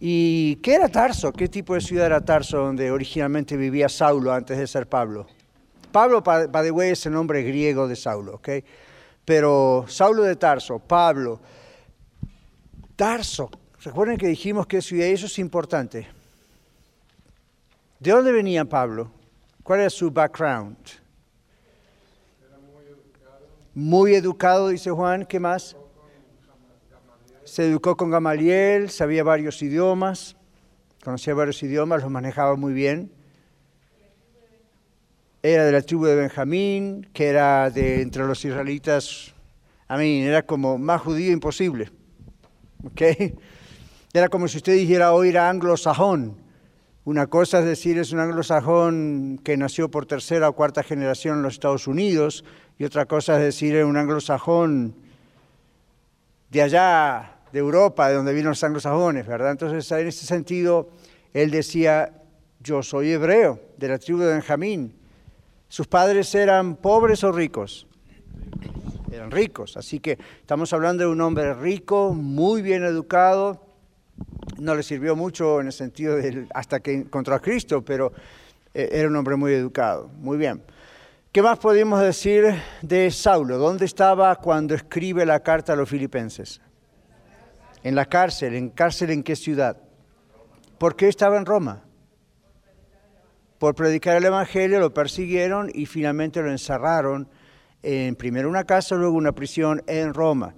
¿Y 0.00 0.56
qué 0.56 0.74
era 0.74 0.88
Tarso? 0.88 1.32
¿Qué 1.32 1.48
tipo 1.48 1.74
de 1.74 1.80
ciudad 1.80 2.06
era 2.06 2.24
Tarso 2.24 2.58
donde 2.58 2.90
originalmente 2.90 3.56
vivía 3.56 3.88
Saulo 3.88 4.32
antes 4.32 4.58
de 4.58 4.66
ser 4.66 4.86
Pablo? 4.88 5.26
Pablo, 5.92 6.22
by 6.22 6.48
the 6.50 6.70
way, 6.70 6.90
es 6.90 7.06
el 7.06 7.12
nombre 7.12 7.42
griego 7.42 7.86
de 7.86 7.96
Saulo, 7.96 8.34
¿ok? 8.34 8.48
Pero 9.24 9.84
Saulo 9.88 10.24
de 10.24 10.36
Tarso, 10.36 10.78
Pablo, 10.78 11.40
Tarso, 12.96 13.50
recuerden 13.82 14.18
que 14.18 14.26
dijimos 14.26 14.66
que 14.66 14.82
ciudad, 14.82 15.06
eso 15.06 15.26
es 15.26 15.38
importante. 15.38 16.06
¿De 18.00 18.10
dónde 18.10 18.32
venía 18.32 18.64
Pablo? 18.64 19.10
¿Cuál 19.62 19.80
era 19.80 19.90
su 19.90 20.10
background? 20.10 20.76
Era 22.46 22.58
muy 22.58 22.84
educado. 22.84 23.46
Muy 23.74 24.14
educado, 24.14 24.68
dice 24.68 24.90
Juan, 24.90 25.24
¿qué 25.24 25.40
más? 25.40 25.76
Se 27.44 27.66
educó 27.66 27.94
con 27.94 28.10
Gamaliel, 28.10 28.88
sabía 28.88 29.22
varios 29.22 29.60
idiomas, 29.60 30.34
conocía 31.04 31.34
varios 31.34 31.62
idiomas, 31.62 32.02
los 32.02 32.10
manejaba 32.10 32.56
muy 32.56 32.72
bien. 32.72 33.12
Era 35.42 35.66
de 35.66 35.72
la 35.72 35.82
tribu 35.82 36.06
de 36.06 36.16
Benjamín, 36.16 37.06
que 37.12 37.28
era 37.28 37.68
de 37.68 38.00
entre 38.00 38.24
los 38.24 38.42
israelitas, 38.46 39.34
a 39.88 39.98
mí 39.98 40.22
era 40.22 40.46
como 40.46 40.78
más 40.78 41.02
judío 41.02 41.32
imposible. 41.32 41.90
¿okay? 42.82 43.34
Era 44.14 44.30
como 44.30 44.48
si 44.48 44.56
usted 44.56 44.72
dijera 44.72 45.12
hoy 45.12 45.28
era 45.28 45.50
anglosajón. 45.50 46.38
Una 47.04 47.26
cosa 47.26 47.58
es 47.58 47.66
decir 47.66 47.98
es 47.98 48.12
un 48.12 48.20
anglosajón 48.20 49.38
que 49.44 49.58
nació 49.58 49.90
por 49.90 50.06
tercera 50.06 50.48
o 50.48 50.54
cuarta 50.54 50.82
generación 50.82 51.36
en 51.36 51.42
los 51.42 51.52
Estados 51.52 51.86
Unidos, 51.86 52.42
y 52.78 52.84
otra 52.84 53.04
cosa 53.04 53.36
es 53.36 53.42
decir 53.42 53.76
es 53.76 53.84
un 53.84 53.98
anglosajón 53.98 54.94
de 56.50 56.62
allá 56.62 57.33
de 57.54 57.60
Europa, 57.60 58.08
de 58.08 58.16
donde 58.16 58.32
vienen 58.32 58.48
los 58.48 58.64
anglosajones, 58.64 59.28
¿verdad? 59.28 59.52
Entonces, 59.52 59.88
en 59.92 60.08
ese 60.08 60.26
sentido, 60.26 60.88
él 61.32 61.52
decía, 61.52 62.12
yo 62.58 62.82
soy 62.82 63.12
hebreo, 63.12 63.60
de 63.76 63.86
la 63.86 63.96
tribu 63.96 64.18
de 64.18 64.32
Benjamín. 64.32 64.92
¿Sus 65.68 65.86
padres 65.86 66.34
eran 66.34 66.74
pobres 66.74 67.22
o 67.22 67.30
ricos? 67.30 67.86
Eran 69.12 69.30
ricos, 69.30 69.76
así 69.76 70.00
que 70.00 70.18
estamos 70.40 70.72
hablando 70.72 71.04
de 71.04 71.10
un 71.10 71.20
hombre 71.20 71.54
rico, 71.54 72.12
muy 72.12 72.60
bien 72.60 72.82
educado, 72.82 73.64
no 74.58 74.74
le 74.74 74.82
sirvió 74.82 75.14
mucho 75.14 75.60
en 75.60 75.68
el 75.68 75.72
sentido 75.72 76.16
de 76.16 76.48
hasta 76.52 76.80
que 76.80 76.92
encontró 76.92 77.36
a 77.36 77.40
Cristo, 77.40 77.84
pero 77.84 78.12
eh, 78.74 78.88
era 78.90 79.06
un 79.06 79.14
hombre 79.14 79.36
muy 79.36 79.52
educado. 79.52 80.10
Muy 80.18 80.38
bien. 80.38 80.60
¿Qué 81.30 81.40
más 81.40 81.60
podemos 81.60 82.00
decir 82.00 82.52
de 82.82 83.12
Saulo? 83.12 83.58
¿Dónde 83.58 83.84
estaba 83.84 84.34
cuando 84.34 84.74
escribe 84.74 85.24
la 85.24 85.38
carta 85.38 85.74
a 85.74 85.76
los 85.76 85.88
filipenses? 85.88 86.60
En 87.84 87.94
la 87.94 88.06
cárcel. 88.06 88.56
¿En 88.56 88.70
cárcel 88.70 89.10
en 89.10 89.22
qué 89.22 89.36
ciudad? 89.36 89.76
¿Por 90.78 90.96
qué 90.96 91.06
estaba 91.06 91.36
en 91.36 91.46
Roma? 91.46 91.84
Por 93.58 93.76
predicar 93.76 94.16
el 94.16 94.24
Evangelio, 94.24 94.80
lo 94.80 94.92
persiguieron 94.92 95.70
y 95.72 95.86
finalmente 95.86 96.42
lo 96.42 96.50
encerraron 96.50 97.28
en 97.82 98.16
primero 98.16 98.48
una 98.48 98.64
casa, 98.64 98.96
luego 98.96 99.16
una 99.16 99.32
prisión 99.32 99.82
en 99.86 100.12
Roma. 100.12 100.54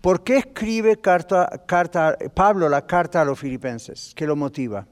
¿Por 0.00 0.24
qué 0.24 0.38
escribe 0.38 0.96
carta, 0.96 1.48
carta, 1.66 2.16
Pablo 2.34 2.68
la 2.68 2.86
carta 2.86 3.20
a 3.20 3.24
los 3.24 3.38
filipenses? 3.38 4.12
¿Qué 4.16 4.26
lo 4.26 4.34
motiva? 4.34 4.86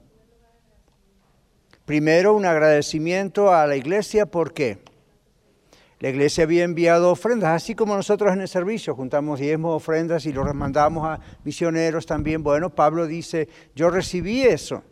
Primero, 1.85 2.35
un 2.35 2.45
agradecimiento 2.45 3.53
a 3.53 3.67
la 3.67 3.77
iglesia. 3.77 4.27
¿Por 4.27 4.53
qué? 4.53 4.79
La 6.01 6.11
iglesia 6.11 6.45
había 6.45 6.63
enviado 6.65 7.11
ofrendas, 7.11 7.51
así 7.51 7.75
como 7.75 7.97
nosotros 7.97 8.33
en 8.33 8.41
el 8.41 8.49
servicio 8.49 8.95
juntamos 8.95 9.41
diezmos 9.41 9.75
ofrendas 9.75 10.27
y 10.27 10.33
los 10.33 10.55
mandamos 10.55 11.09
a 11.09 11.19
misioneros 11.45 12.07
también. 12.07 12.43
Bueno, 12.43 12.71
Pablo 12.71 13.07
dice, 13.07 13.49
yo 13.75 13.91
recibí 13.91 14.43
eso. 14.43 14.83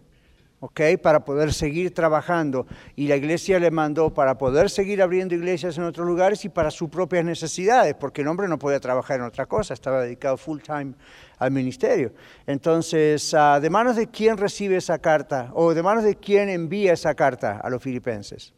¿ok? 0.60 0.80
Para 1.02 1.24
poder 1.24 1.52
seguir 1.52 1.94
trabajando. 1.94 2.66
Y 2.94 3.08
la 3.08 3.16
iglesia 3.16 3.58
le 3.58 3.70
mandó 3.70 4.12
para 4.12 4.38
poder 4.38 4.70
seguir 4.70 5.02
abriendo 5.02 5.34
iglesias 5.34 5.76
en 5.78 5.84
otros 5.84 6.06
lugares 6.06 6.44
y 6.44 6.48
para 6.48 6.70
sus 6.70 6.88
propias 6.88 7.24
necesidades, 7.24 7.94
porque 7.94 8.22
el 8.22 8.28
hombre 8.28 8.48
no 8.48 8.58
podía 8.58 8.80
trabajar 8.80 9.20
en 9.20 9.26
otra 9.26 9.46
cosa, 9.46 9.74
estaba 9.74 10.02
dedicado 10.02 10.36
full 10.36 10.60
time 10.60 10.94
al 11.38 11.50
ministerio. 11.50 12.12
Entonces, 12.46 13.32
ah, 13.34 13.60
¿de 13.60 13.70
manos 13.70 13.96
de 13.96 14.08
quién 14.08 14.36
recibe 14.36 14.76
esa 14.76 14.98
carta? 14.98 15.50
¿O 15.54 15.74
de 15.74 15.82
manos 15.82 16.04
de 16.04 16.16
quién 16.16 16.48
envía 16.48 16.92
esa 16.92 17.14
carta 17.14 17.60
a 17.62 17.70
los 17.70 17.82
filipenses? 17.82 18.52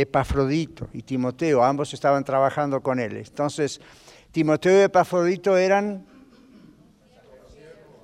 Epafrodito 0.00 0.88
y 0.92 1.02
Timoteo, 1.02 1.62
ambos 1.62 1.94
estaban 1.94 2.24
trabajando 2.24 2.80
con 2.80 2.98
él. 2.98 3.16
Entonces, 3.16 3.80
Timoteo 4.32 4.80
y 4.80 4.82
Epafrodito 4.82 5.56
eran 5.56 6.06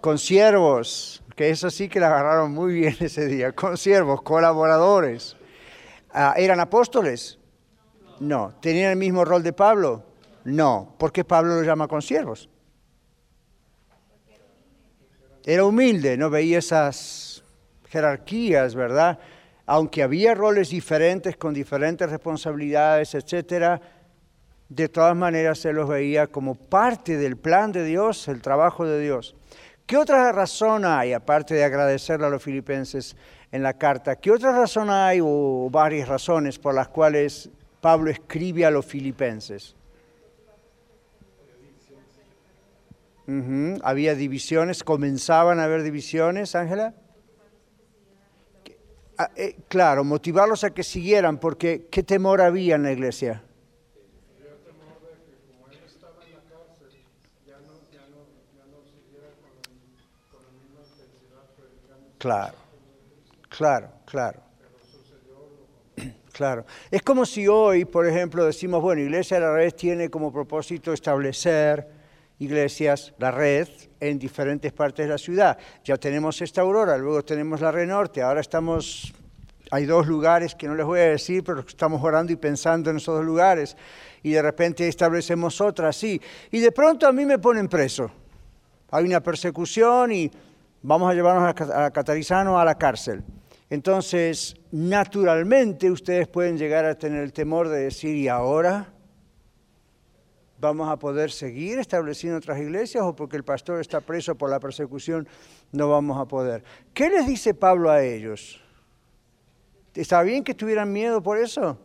consiervos, 0.01 1.23
que 1.37 1.51
eso 1.51 1.71
sí 1.71 1.89
que 1.89 2.01
la 2.01 2.09
agarraron 2.09 2.53
muy 2.53 2.75
bien 2.75 2.97
ese 3.01 3.27
día, 3.27 3.53
con 3.53 3.77
siervos, 3.77 4.23
colaboradores. 4.23 5.37
Ah, 6.13 6.35
¿Eran 6.37 6.61
apóstoles? 6.61 7.39
No. 8.21 8.55
¿Tenían 8.61 8.91
el 8.91 8.99
mismo 8.99 9.25
rol 9.25 9.43
de 9.43 9.53
Pablo? 9.53 10.05
No. 10.45 10.95
¿Por 10.99 11.13
qué 11.13 11.25
Pablo 11.25 11.57
los 11.57 11.67
llama 11.67 11.89
consiervos? 11.89 12.49
Era 15.45 15.65
humilde, 15.65 16.17
no 16.17 16.31
veía 16.31 16.59
esas 16.59 17.43
jerarquías, 17.89 18.75
¿verdad? 18.75 19.19
Aunque 19.67 20.03
había 20.03 20.35
roles 20.35 20.71
diferentes, 20.71 21.37
con 21.37 21.55
diferentes 21.55 22.11
responsabilidades, 22.11 23.15
etcétera, 23.15 23.81
de 24.69 24.89
todas 24.89 25.15
maneras 25.15 25.59
se 25.59 25.73
los 25.73 25.89
veía 25.89 26.27
como 26.27 26.55
parte 26.55 27.17
del 27.17 27.37
plan 27.37 27.73
de 27.73 27.85
Dios, 27.85 28.27
el 28.29 28.41
trabajo 28.41 28.87
de 28.87 29.01
Dios. 29.01 29.37
¿Qué 29.87 29.97
otra 29.97 30.33
razón 30.33 30.85
hay, 30.85 31.13
aparte 31.13 31.55
de 31.55 31.65
agradecerle 31.65 32.27
a 32.27 32.31
los 32.31 32.43
filipenses 32.43 33.17
en 33.51 33.63
la 33.63 33.75
carta, 33.75 34.17
qué 34.17 34.31
otra 34.31 34.53
razón 34.53 34.89
hay 34.89 35.21
o 35.23 35.69
varias 35.71 36.09
razones 36.09 36.59
por 36.59 36.75
las 36.75 36.89
cuales 36.89 37.51
Pablo 37.81 38.11
escribe 38.11 38.65
a 38.65 38.71
los 38.71 38.87
filipenses? 38.87 39.77
Había 43.83 44.15
divisiones, 44.15 44.83
comenzaban 44.83 45.61
a 45.61 45.65
haber 45.65 45.83
divisiones, 45.83 46.55
Ángela. 46.55 46.95
Ah, 49.23 49.31
eh, 49.37 49.55
claro, 49.69 50.03
motivarlos 50.03 50.65
a 50.65 50.75
que 50.75 50.83
siguieran, 50.83 51.39
porque 51.39 51.87
¿qué 51.93 52.03
temor 52.03 52.41
había 52.41 52.75
en 52.75 52.83
la 52.83 52.91
iglesia? 52.91 53.45
Claro, 62.19 62.57
claro, 63.49 63.89
claro. 64.07 64.41
Claro. 66.33 66.65
Es 66.91 67.03
como 67.03 67.27
si 67.27 67.47
hoy, 67.47 67.85
por 67.85 68.07
ejemplo, 68.07 68.45
decimos, 68.47 68.81
bueno, 68.81 69.03
Iglesia 69.03 69.37
de 69.39 69.43
la 69.47 69.55
Red 69.55 69.75
tiene 69.75 70.09
como 70.11 70.33
propósito 70.33 70.93
establecer 70.93 71.92
iglesias, 72.43 73.15
la 73.19 73.31
red, 73.31 73.69
en 74.01 74.19
diferentes 74.19 74.73
partes 74.73 75.07
de 75.07 75.11
la 75.11 75.19
ciudad. 75.19 75.57
Ya 75.85 75.97
tenemos 75.97 76.41
esta 76.43 76.61
aurora, 76.61 76.99
luego 76.99 77.25
tenemos 77.25 77.61
la 77.61 77.71
red 77.71 77.87
norte, 77.87 78.21
ahora 78.21 78.41
estamos, 78.41 79.15
hay 79.71 79.87
dos 79.87 80.07
lugares 80.07 80.55
que 80.55 80.67
no 80.67 80.75
les 80.75 80.85
voy 80.85 81.01
a 81.01 81.11
decir, 81.11 81.45
pero 81.45 81.61
estamos 81.61 82.03
orando 82.03 82.33
y 82.33 82.37
pensando 82.37 82.91
en 82.91 82.97
esos 82.97 83.15
dos 83.17 83.25
lugares, 83.25 83.77
y 84.23 84.33
de 84.33 84.43
repente 84.43 84.87
establecemos 84.89 85.61
otra, 85.61 85.93
sí. 85.93 86.21
Y 86.51 86.59
de 86.59 86.73
pronto 86.73 87.07
a 87.07 87.13
mí 87.13 87.25
me 87.25 87.39
ponen 87.39 87.69
preso. 87.69 88.11
Hay 88.91 89.05
una 89.05 89.21
persecución 89.21 90.13
y 90.13 90.31
vamos 90.83 91.11
a 91.11 91.15
llevarnos 91.15 91.71
a, 91.71 91.91
Catarizano 91.91 92.59
a 92.59 92.65
la 92.65 92.75
cárcel. 92.77 93.23
Entonces, 93.71 94.55
naturalmente 94.71 95.91
ustedes 95.91 96.29
pueden 96.29 96.59
llegar 96.59 96.85
a 96.85 96.95
tener 96.95 97.23
el 97.23 97.33
temor 97.33 97.69
de 97.69 97.85
decir, 97.85 98.15
¿y 98.17 98.29
ahora? 98.29 98.93
¿Vamos 100.63 100.89
a 100.89 100.97
poder 100.97 101.33
seguir 101.33 101.81
estableciendo 101.81 102.39
otras 102.39 102.57
iglesias 102.61 103.03
o 103.03 103.17
porque 103.17 103.37
el 103.37 103.43
pastor 103.43 103.81
está 103.81 104.01
preso 104.01 104.37
por 104.37 104.49
la 104.49 104.61
persecución 104.61 105.27
no 105.73 105.89
vamos 105.89 106.21
a 106.21 106.25
poder? 106.25 106.63
¿Qué 106.95 107.11
les 107.11 107.27
dice 107.27 107.53
Pablo 107.53 107.91
a 107.91 108.01
ellos? 108.01 108.63
¿Está 109.93 110.23
bien 110.23 110.45
que 110.45 110.55
tuvieran 110.55 110.93
miedo 110.93 111.21
por 111.21 111.37
eso? 111.37 111.81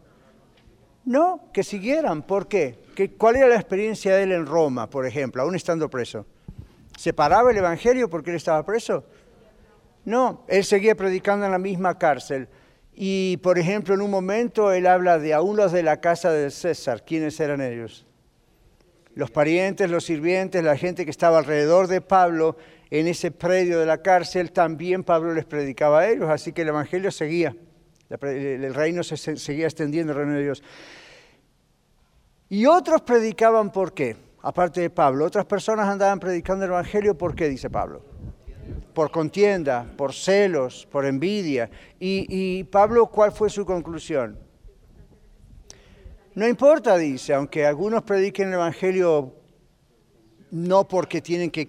No, 1.05 1.49
que 1.51 1.63
siguieran. 1.63 2.21
¿Por 2.21 2.47
qué? 2.47 2.77
¿Cuál 3.17 3.37
era 3.37 3.47
la 3.47 3.55
experiencia 3.55 4.15
de 4.15 4.21
él 4.21 4.31
en 4.31 4.45
Roma, 4.45 4.87
por 4.87 5.07
ejemplo, 5.07 5.41
aún 5.41 5.55
estando 5.55 5.89
preso? 5.89 6.27
¿Separaba 6.95 7.49
el 7.49 7.57
Evangelio 7.57 8.07
porque 8.11 8.29
él 8.29 8.35
estaba 8.35 8.63
preso? 8.63 9.05
No, 10.05 10.43
él 10.47 10.63
seguía 10.63 10.93
predicando 10.93 11.47
en 11.47 11.51
la 11.51 11.57
misma 11.57 11.97
cárcel. 11.97 12.47
Y, 12.93 13.37
por 13.37 13.57
ejemplo, 13.57 13.95
en 13.95 14.01
un 14.01 14.11
momento 14.11 14.71
él 14.71 14.85
habla 14.85 15.17
de 15.17 15.33
aún 15.33 15.57
los 15.57 15.71
de 15.71 15.81
la 15.81 15.99
casa 15.99 16.31
de 16.31 16.51
César. 16.51 17.03
¿Quiénes 17.03 17.39
eran 17.39 17.61
ellos? 17.61 18.06
Los 19.17 19.31
parientes, 19.31 19.89
los 19.89 20.05
sirvientes, 20.05 20.63
la 20.63 20.77
gente 20.77 21.03
que 21.03 21.09
estaba 21.09 21.39
alrededor 21.39 21.87
de 21.87 22.01
Pablo 22.01 22.55
en 22.91 23.07
ese 23.07 23.31
predio 23.31 23.79
de 23.79 23.87
la 23.87 24.03
cárcel, 24.03 24.51
también 24.51 25.03
Pablo 25.03 25.33
les 25.33 25.45
predicaba 25.45 26.01
a 26.01 26.09
ellos, 26.09 26.29
así 26.29 26.53
que 26.53 26.61
el 26.61 26.67
Evangelio 26.67 27.09
seguía, 27.09 27.55
el 28.21 28.73
reino 28.75 29.01
se 29.01 29.17
seguía 29.17 29.65
extendiendo, 29.65 30.13
el 30.13 30.19
reino 30.19 30.33
de 30.33 30.43
Dios. 30.43 30.63
Y 32.47 32.67
otros 32.67 33.01
predicaban 33.01 33.71
por 33.71 33.91
qué 33.91 34.15
aparte 34.43 34.81
de 34.81 34.91
Pablo. 34.91 35.25
Otras 35.25 35.45
personas 35.45 35.87
andaban 35.87 36.19
predicando 36.19 36.65
el 36.65 36.71
Evangelio, 36.71 37.17
¿por 37.17 37.33
qué? 37.33 37.49
Dice 37.49 37.71
Pablo. 37.71 38.03
Por 38.93 39.09
contienda, 39.09 39.91
por 39.97 40.13
celos, 40.13 40.87
por 40.91 41.07
envidia. 41.07 41.71
Y, 41.99 42.63
Pablo, 42.65 43.07
¿cuál 43.07 43.31
fue 43.31 43.49
su 43.49 43.65
conclusión? 43.65 44.37
No 46.37 46.47
importa, 46.47 46.95
dice, 46.99 47.33
aunque 47.33 47.65
algunos 47.65 48.03
prediquen 48.03 48.49
el 48.49 48.53
Evangelio 48.53 49.33
no 50.51 50.87
porque 50.87 51.19
tienen 51.19 51.49
que 51.49 51.67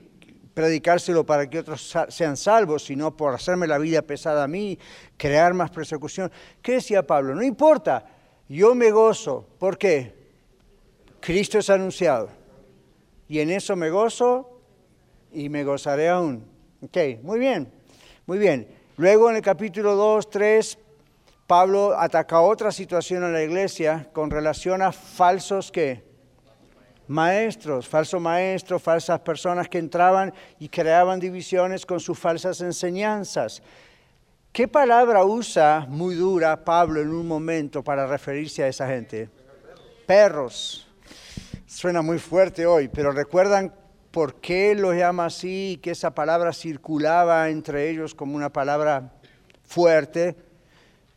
predicárselo 0.52 1.24
para 1.24 1.48
que 1.48 1.60
otros 1.60 1.96
sean 2.10 2.36
salvos, 2.36 2.84
sino 2.84 3.16
por 3.16 3.32
hacerme 3.32 3.66
la 3.66 3.78
vida 3.78 4.02
pesada 4.02 4.44
a 4.44 4.46
mí, 4.46 4.78
crear 5.16 5.54
más 5.54 5.70
persecución. 5.70 6.30
¿Qué 6.60 6.72
decía 6.72 7.02
Pablo? 7.02 7.34
No 7.34 7.42
importa, 7.42 8.04
yo 8.46 8.74
me 8.74 8.90
gozo. 8.90 9.46
¿Por 9.58 9.78
qué? 9.78 10.12
Cristo 11.18 11.58
es 11.60 11.70
anunciado 11.70 12.28
y 13.26 13.38
en 13.38 13.50
eso 13.50 13.74
me 13.74 13.88
gozo 13.88 14.60
y 15.32 15.48
me 15.48 15.64
gozaré 15.64 16.10
aún. 16.10 16.44
Ok, 16.82 17.22
muy 17.22 17.38
bien, 17.38 17.72
muy 18.26 18.36
bien. 18.36 18.68
Luego 18.98 19.30
en 19.30 19.36
el 19.36 19.42
capítulo 19.42 19.94
2, 19.96 20.28
3, 20.28 20.78
Pablo 21.48 21.98
ataca 21.98 22.42
otra 22.42 22.70
situación 22.70 23.24
en 23.24 23.32
la 23.32 23.42
iglesia 23.42 24.10
con 24.12 24.30
relación 24.30 24.82
a 24.82 24.92
falsos 24.92 25.72
que 25.72 26.04
maestros, 27.06 27.88
falsos 27.88 28.20
maestros, 28.20 28.82
falsas 28.82 29.18
personas 29.20 29.66
que 29.66 29.78
entraban 29.78 30.34
y 30.58 30.68
creaban 30.68 31.18
divisiones 31.18 31.86
con 31.86 32.00
sus 32.00 32.18
falsas 32.18 32.60
enseñanzas. 32.60 33.62
¿Qué 34.52 34.68
palabra 34.68 35.24
usa 35.24 35.86
muy 35.88 36.16
dura 36.16 36.66
Pablo 36.66 37.00
en 37.00 37.08
un 37.08 37.26
momento 37.26 37.82
para 37.82 38.06
referirse 38.06 38.62
a 38.62 38.68
esa 38.68 38.86
gente? 38.86 39.30
Perros. 40.06 40.86
Suena 41.64 42.02
muy 42.02 42.18
fuerte 42.18 42.66
hoy, 42.66 42.88
pero 42.88 43.10
recuerdan 43.10 43.74
por 44.10 44.34
qué 44.34 44.74
lo 44.74 44.92
llama 44.92 45.24
así 45.24 45.72
y 45.72 45.76
que 45.78 45.92
esa 45.92 46.14
palabra 46.14 46.52
circulaba 46.52 47.48
entre 47.48 47.88
ellos 47.88 48.14
como 48.14 48.36
una 48.36 48.52
palabra 48.52 49.14
fuerte, 49.64 50.36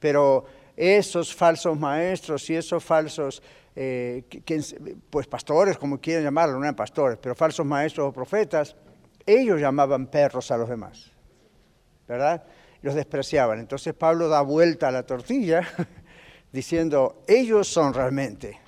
pero 0.02 0.44
esos 0.76 1.34
falsos 1.34 1.80
maestros 1.80 2.50
y 2.50 2.56
esos 2.56 2.84
falsos, 2.84 3.42
eh, 3.74 4.24
pues 5.10 5.28
pastores, 5.28 5.78
como 5.78 6.02
quieran 6.02 6.26
llamarlo, 6.26 6.58
no 6.58 6.64
eran 6.64 6.76
pastores, 6.76 7.18
pero 7.22 7.34
falsos 7.36 7.66
maestros 7.66 8.10
o 8.10 8.12
profetas, 8.12 8.76
ellos 9.26 9.62
llamaban 9.62 10.08
perros 10.08 10.52
a 10.52 10.58
los 10.58 10.68
demás, 10.68 11.10
¿verdad? 12.06 12.44
Los 12.82 12.96
despreciaban. 12.96 13.60
Entonces 13.60 13.94
Pablo 13.94 14.28
da 14.28 14.42
vuelta 14.42 14.90
a 14.90 14.92
la 14.92 15.04
tortilla 15.04 15.62
diciendo, 16.52 17.24
ellos 17.28 17.70
son 17.70 17.94
realmente 17.94 18.60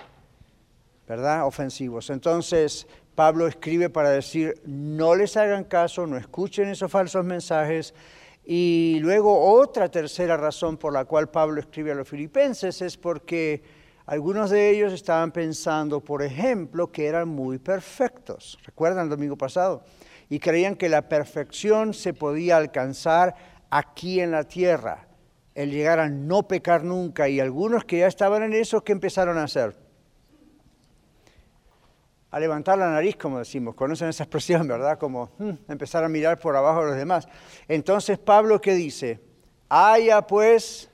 ¿verdad? 1.06 1.46
Ofensivos. 1.46 2.10
Entonces, 2.10 2.86
Pablo 3.14 3.46
escribe 3.46 3.90
para 3.90 4.10
decir, 4.10 4.60
no 4.64 5.14
les 5.14 5.36
hagan 5.36 5.64
caso, 5.64 6.06
no 6.06 6.16
escuchen 6.16 6.68
esos 6.68 6.90
falsos 6.90 7.24
mensajes. 7.24 7.94
Y 8.44 8.98
luego 9.00 9.52
otra 9.58 9.88
tercera 9.88 10.36
razón 10.36 10.76
por 10.76 10.92
la 10.92 11.06
cual 11.06 11.30
Pablo 11.30 11.60
escribe 11.60 11.92
a 11.92 11.94
los 11.94 12.08
filipenses 12.08 12.82
es 12.82 12.96
porque 12.96 13.62
algunos 14.06 14.50
de 14.50 14.68
ellos 14.68 14.92
estaban 14.92 15.32
pensando, 15.32 16.00
por 16.00 16.22
ejemplo, 16.22 16.92
que 16.92 17.06
eran 17.06 17.28
muy 17.28 17.58
perfectos. 17.58 18.58
¿Recuerdan 18.64 19.04
el 19.04 19.10
domingo 19.10 19.36
pasado? 19.36 19.82
Y 20.28 20.38
creían 20.40 20.76
que 20.76 20.90
la 20.90 21.08
perfección 21.08 21.94
se 21.94 22.12
podía 22.12 22.58
alcanzar 22.58 23.34
aquí 23.70 24.20
en 24.20 24.30
la 24.30 24.44
tierra, 24.44 25.08
el 25.54 25.70
llegar 25.70 25.98
a 25.98 26.08
no 26.10 26.46
pecar 26.46 26.84
nunca 26.84 27.28
y 27.28 27.40
algunos 27.40 27.84
que 27.84 27.98
ya 27.98 28.06
estaban 28.06 28.42
en 28.42 28.52
eso, 28.52 28.84
¿qué 28.84 28.92
empezaron 28.92 29.38
a 29.38 29.44
hacer? 29.44 29.83
A 32.34 32.40
levantar 32.40 32.76
la 32.76 32.90
nariz, 32.90 33.14
como 33.14 33.38
decimos, 33.38 33.76
conocen 33.76 34.08
esa 34.08 34.24
expresión, 34.24 34.66
¿verdad? 34.66 34.98
Como 34.98 35.30
hmm, 35.38 35.70
empezar 35.70 36.02
a 36.02 36.08
mirar 36.08 36.36
por 36.40 36.56
abajo 36.56 36.80
a 36.80 36.86
los 36.86 36.96
demás. 36.96 37.28
Entonces 37.68 38.18
Pablo, 38.18 38.60
¿qué 38.60 38.74
dice? 38.74 39.20
Haya 39.68 40.20
pues 40.26 40.90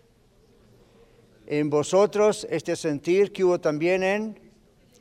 en 1.46 1.70
vosotros 1.70 2.46
este 2.50 2.76
sentir 2.76 3.32
que 3.32 3.42
hubo 3.42 3.58
también 3.58 4.02
en 4.02 4.38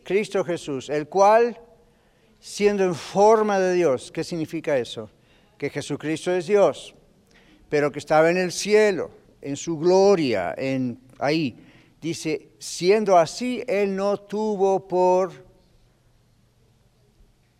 Cristo 0.05 0.45
Jesús, 0.45 0.89
el 0.89 1.09
cual, 1.09 1.59
siendo 2.39 2.85
en 2.85 2.95
forma 2.95 3.59
de 3.59 3.73
Dios, 3.73 4.09
¿qué 4.09 4.23
significa 4.23 4.77
eso? 4.77 5.09
Que 5.57 5.69
Jesucristo 5.69 6.31
es 6.31 6.47
Dios, 6.47 6.95
pero 7.67 7.91
que 7.91 7.99
estaba 7.99 8.29
en 8.29 8.37
el 8.37 8.53
cielo 8.53 9.11
en 9.41 9.57
su 9.57 9.77
gloria, 9.77 10.55
en 10.57 11.01
ahí. 11.17 11.57
Dice, 11.99 12.51
siendo 12.59 13.17
así, 13.17 13.61
él 13.67 13.93
no 13.93 14.15
tuvo 14.21 14.87
por... 14.87 15.48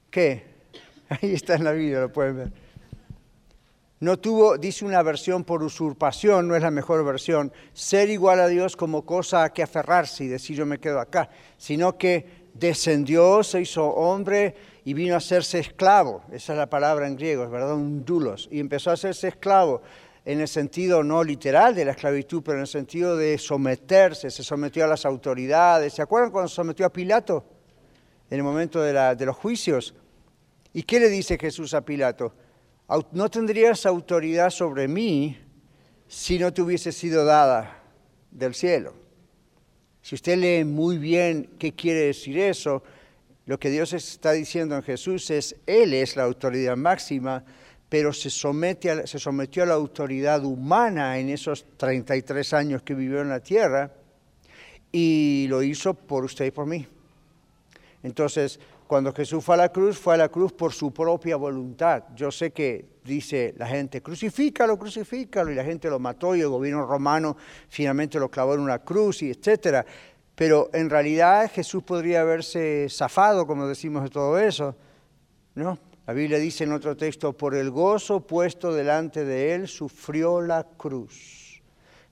¿Qué? 0.10 0.44
Ahí 1.10 1.34
está 1.34 1.56
en 1.56 1.64
la 1.64 1.72
Biblia, 1.72 2.02
lo 2.02 2.12
pueden 2.12 2.38
ver. 2.38 2.52
No 4.02 4.18
tuvo, 4.18 4.58
dice 4.58 4.86
una 4.86 5.04
versión 5.04 5.44
por 5.44 5.62
usurpación, 5.62 6.48
no 6.48 6.56
es 6.56 6.62
la 6.62 6.72
mejor 6.72 7.04
versión, 7.04 7.52
ser 7.74 8.10
igual 8.10 8.40
a 8.40 8.48
Dios 8.48 8.78
como 8.78 9.06
cosa 9.06 9.44
a 9.44 9.52
que 9.52 9.62
aferrarse 9.62 10.24
y 10.24 10.28
decir 10.30 10.56
yo 10.56 10.66
me 10.66 10.80
quedo 10.80 11.02
acá, 11.02 11.30
sino 11.58 11.98
que 11.98 12.48
descendió, 12.54 13.44
se 13.44 13.60
hizo 13.60 13.86
hombre 13.86 14.56
y 14.86 14.94
vino 14.94 15.16
a 15.16 15.18
hacerse 15.18 15.60
esclavo. 15.60 16.24
Esa 16.32 16.54
es 16.54 16.60
la 16.60 16.70
palabra 16.70 17.08
en 17.08 17.18
griego, 17.18 17.50
¿verdad? 17.50 17.74
Un 17.74 18.06
dulos. 18.06 18.48
Y 18.50 18.62
empezó 18.62 18.90
a 18.90 18.94
hacerse 18.94 19.28
esclavo 19.28 19.82
en 20.24 20.40
el 20.40 20.48
sentido 20.48 21.04
no 21.04 21.22
literal 21.22 21.76
de 21.76 21.84
la 21.84 21.92
esclavitud, 21.92 22.42
pero 22.42 22.58
en 22.58 22.62
el 22.62 22.68
sentido 22.68 23.18
de 23.18 23.38
someterse, 23.38 24.32
se 24.32 24.44
sometió 24.44 24.86
a 24.86 24.88
las 24.88 25.06
autoridades. 25.06 25.94
¿Se 25.94 26.02
acuerdan 26.02 26.32
cuando 26.32 26.48
se 26.48 26.56
sometió 26.56 26.86
a 26.86 26.90
Pilato 26.90 27.59
en 28.30 28.38
el 28.38 28.44
momento 28.44 28.82
de, 28.82 29.26
los 29.26 29.36
juicios? 29.36 29.94
¿Y 30.74 30.84
qué 30.84 31.00
le 31.00 31.10
dice 31.10 31.38
Jesús 31.38 31.74
a 31.74 31.82
Pilato? 31.82 32.34
No 33.12 33.30
tendrías 33.30 33.86
autoridad 33.86 34.50
sobre 34.50 34.88
mí 34.88 35.38
si 36.08 36.40
no 36.40 36.54
te 36.54 36.62
hubiese 36.62 36.92
sido 36.92 37.26
dada 37.26 37.84
del 38.32 38.56
cielo. 38.56 38.94
Si 40.02 40.16
usted 40.16 40.38
lee 40.38 40.64
muy 40.64 40.98
bien 40.98 41.52
qué 41.60 41.74
quiere 41.74 42.02
decir 42.02 42.40
eso, 42.40 42.84
lo 43.46 43.60
que 43.60 43.70
Dios 43.70 43.94
está 43.94 44.32
diciendo 44.32 44.76
en 44.76 44.84
Jesús 44.84 45.30
es, 45.30 45.56
Él 45.66 45.94
es 45.94 46.16
la 46.16 46.24
autoridad 46.24 46.78
máxima 46.78 47.44
pero 47.90 48.14
se, 48.14 48.30
se 48.30 49.20
sometió 49.20 49.64
a 49.64 49.66
la 49.66 49.74
autoridad 49.74 50.46
humana 50.46 51.18
en 51.18 51.30
esos 51.30 51.66
33 51.76 52.54
años 52.54 52.84
que 52.84 52.94
vivió 52.94 53.22
en 53.22 53.30
la 53.30 53.40
tierra 53.40 53.92
y 54.92 55.48
lo 55.50 55.64
hizo 55.64 55.96
por 55.96 56.24
usted 56.24 56.46
y 56.46 56.52
por 56.52 56.68
mí. 56.68 56.88
Entonces, 58.02 58.60
cuando 58.88 59.14
Jesús 59.14 59.44
fue 59.44 59.56
a 59.56 59.58
la 59.58 59.70
cruz, 59.70 59.98
fue 59.98 60.14
a 60.14 60.18
la 60.18 60.30
cruz 60.30 60.54
por 60.54 60.74
su 60.74 60.92
propia 60.92 61.36
voluntad. 61.36 62.04
Yo 62.16 62.32
sé 62.32 62.52
que 62.52 62.86
dice 63.04 63.54
la 63.58 63.68
gente, 63.68 64.02
crucifícalo, 64.02 64.80
crucifícalo, 64.80 65.52
y 65.52 65.56
la 65.56 65.64
gente 65.64 65.90
lo 65.90 66.00
mató 66.00 66.36
y 66.36 66.42
el 66.42 66.50
gobierno 66.50 66.86
romano 66.86 67.36
finalmente 67.68 68.20
lo 68.20 68.30
clavó 68.30 68.54
en 68.54 68.62
una 68.62 68.80
cruz 68.80 69.22
y 69.22 69.32
etcétera. 69.32 69.86
Pero 70.34 70.70
en 70.74 70.90
realidad 70.90 71.52
Jesús 71.54 71.84
podría 71.84 72.22
haberse 72.22 72.88
zafado, 72.90 73.46
como 73.46 73.68
decimos 73.68 74.04
de 74.04 74.10
todo 74.10 74.40
eso, 74.40 74.76
¿no? 75.56 75.78
La 76.08 76.14
Biblia 76.14 76.40
dice 76.40 76.64
en 76.64 76.72
otro 76.72 76.98
texto, 76.98 77.34
por 77.34 77.54
el 77.54 77.70
gozo 77.70 78.22
puesto 78.22 78.74
delante 78.74 79.26
de 79.26 79.54
él, 79.54 79.68
sufrió 79.68 80.42
la 80.42 80.64
cruz, 80.64 81.39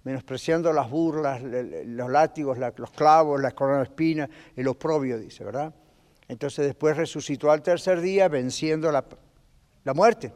menospreciando 0.08 0.72
las 0.72 0.90
burlas, 0.90 1.42
los 1.44 2.10
látigos, 2.10 2.58
los 2.58 2.92
clavos, 2.92 3.42
la 3.42 3.52
corona 3.52 3.80
de 3.80 3.84
espina, 3.84 4.30
el 4.56 4.66
oprobio, 4.70 5.20
dice, 5.20 5.44
¿verdad? 5.44 5.74
Entonces 6.30 6.66
después 6.66 6.96
resucitó 6.96 7.52
al 7.52 7.62
tercer 7.62 8.00
día, 8.00 8.30
venciendo 8.30 8.90
la, 8.90 9.04
muerte. 9.94 10.32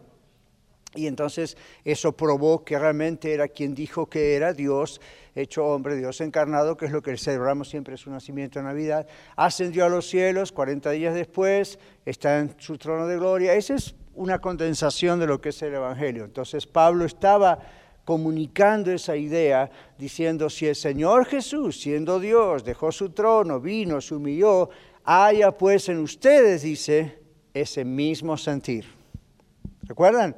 Y 0.93 1.07
entonces 1.07 1.55
eso 1.85 2.11
probó 2.11 2.65
que 2.65 2.77
realmente 2.77 3.33
era 3.33 3.47
quien 3.47 3.73
dijo 3.73 4.07
que 4.07 4.35
era 4.35 4.51
Dios 4.51 4.99
hecho 5.35 5.65
hombre, 5.65 5.95
Dios 5.95 6.19
encarnado, 6.19 6.75
que 6.75 6.87
es 6.87 6.91
lo 6.91 7.01
que 7.01 7.15
celebramos 7.15 7.69
siempre 7.69 7.95
su 7.95 8.11
nacimiento 8.11 8.59
en 8.59 8.65
Navidad. 8.65 9.07
Ascendió 9.37 9.85
a 9.85 9.89
los 9.89 10.05
cielos 10.05 10.51
40 10.51 10.91
días 10.91 11.15
después, 11.15 11.79
está 12.05 12.39
en 12.39 12.53
su 12.59 12.77
trono 12.77 13.07
de 13.07 13.15
gloria. 13.15 13.53
Esa 13.53 13.75
es 13.75 13.95
una 14.15 14.39
condensación 14.39 15.17
de 15.17 15.27
lo 15.27 15.39
que 15.39 15.49
es 15.49 15.61
el 15.61 15.75
Evangelio. 15.75 16.25
Entonces 16.25 16.67
Pablo 16.67 17.05
estaba 17.05 17.59
comunicando 18.05 18.91
esa 18.91 19.15
idea, 19.15 19.69
diciendo, 19.97 20.49
si 20.49 20.67
el 20.67 20.75
Señor 20.75 21.25
Jesús, 21.25 21.79
siendo 21.79 22.19
Dios, 22.19 22.63
dejó 22.63 22.91
su 22.91 23.11
trono, 23.11 23.59
vino, 23.59 24.01
se 24.01 24.15
humilló, 24.15 24.69
haya 25.03 25.51
pues 25.51 25.89
en 25.89 25.99
ustedes, 25.99 26.63
dice, 26.63 27.19
ese 27.53 27.85
mismo 27.85 28.37
sentir. 28.37 28.85
¿Recuerdan? 29.83 30.35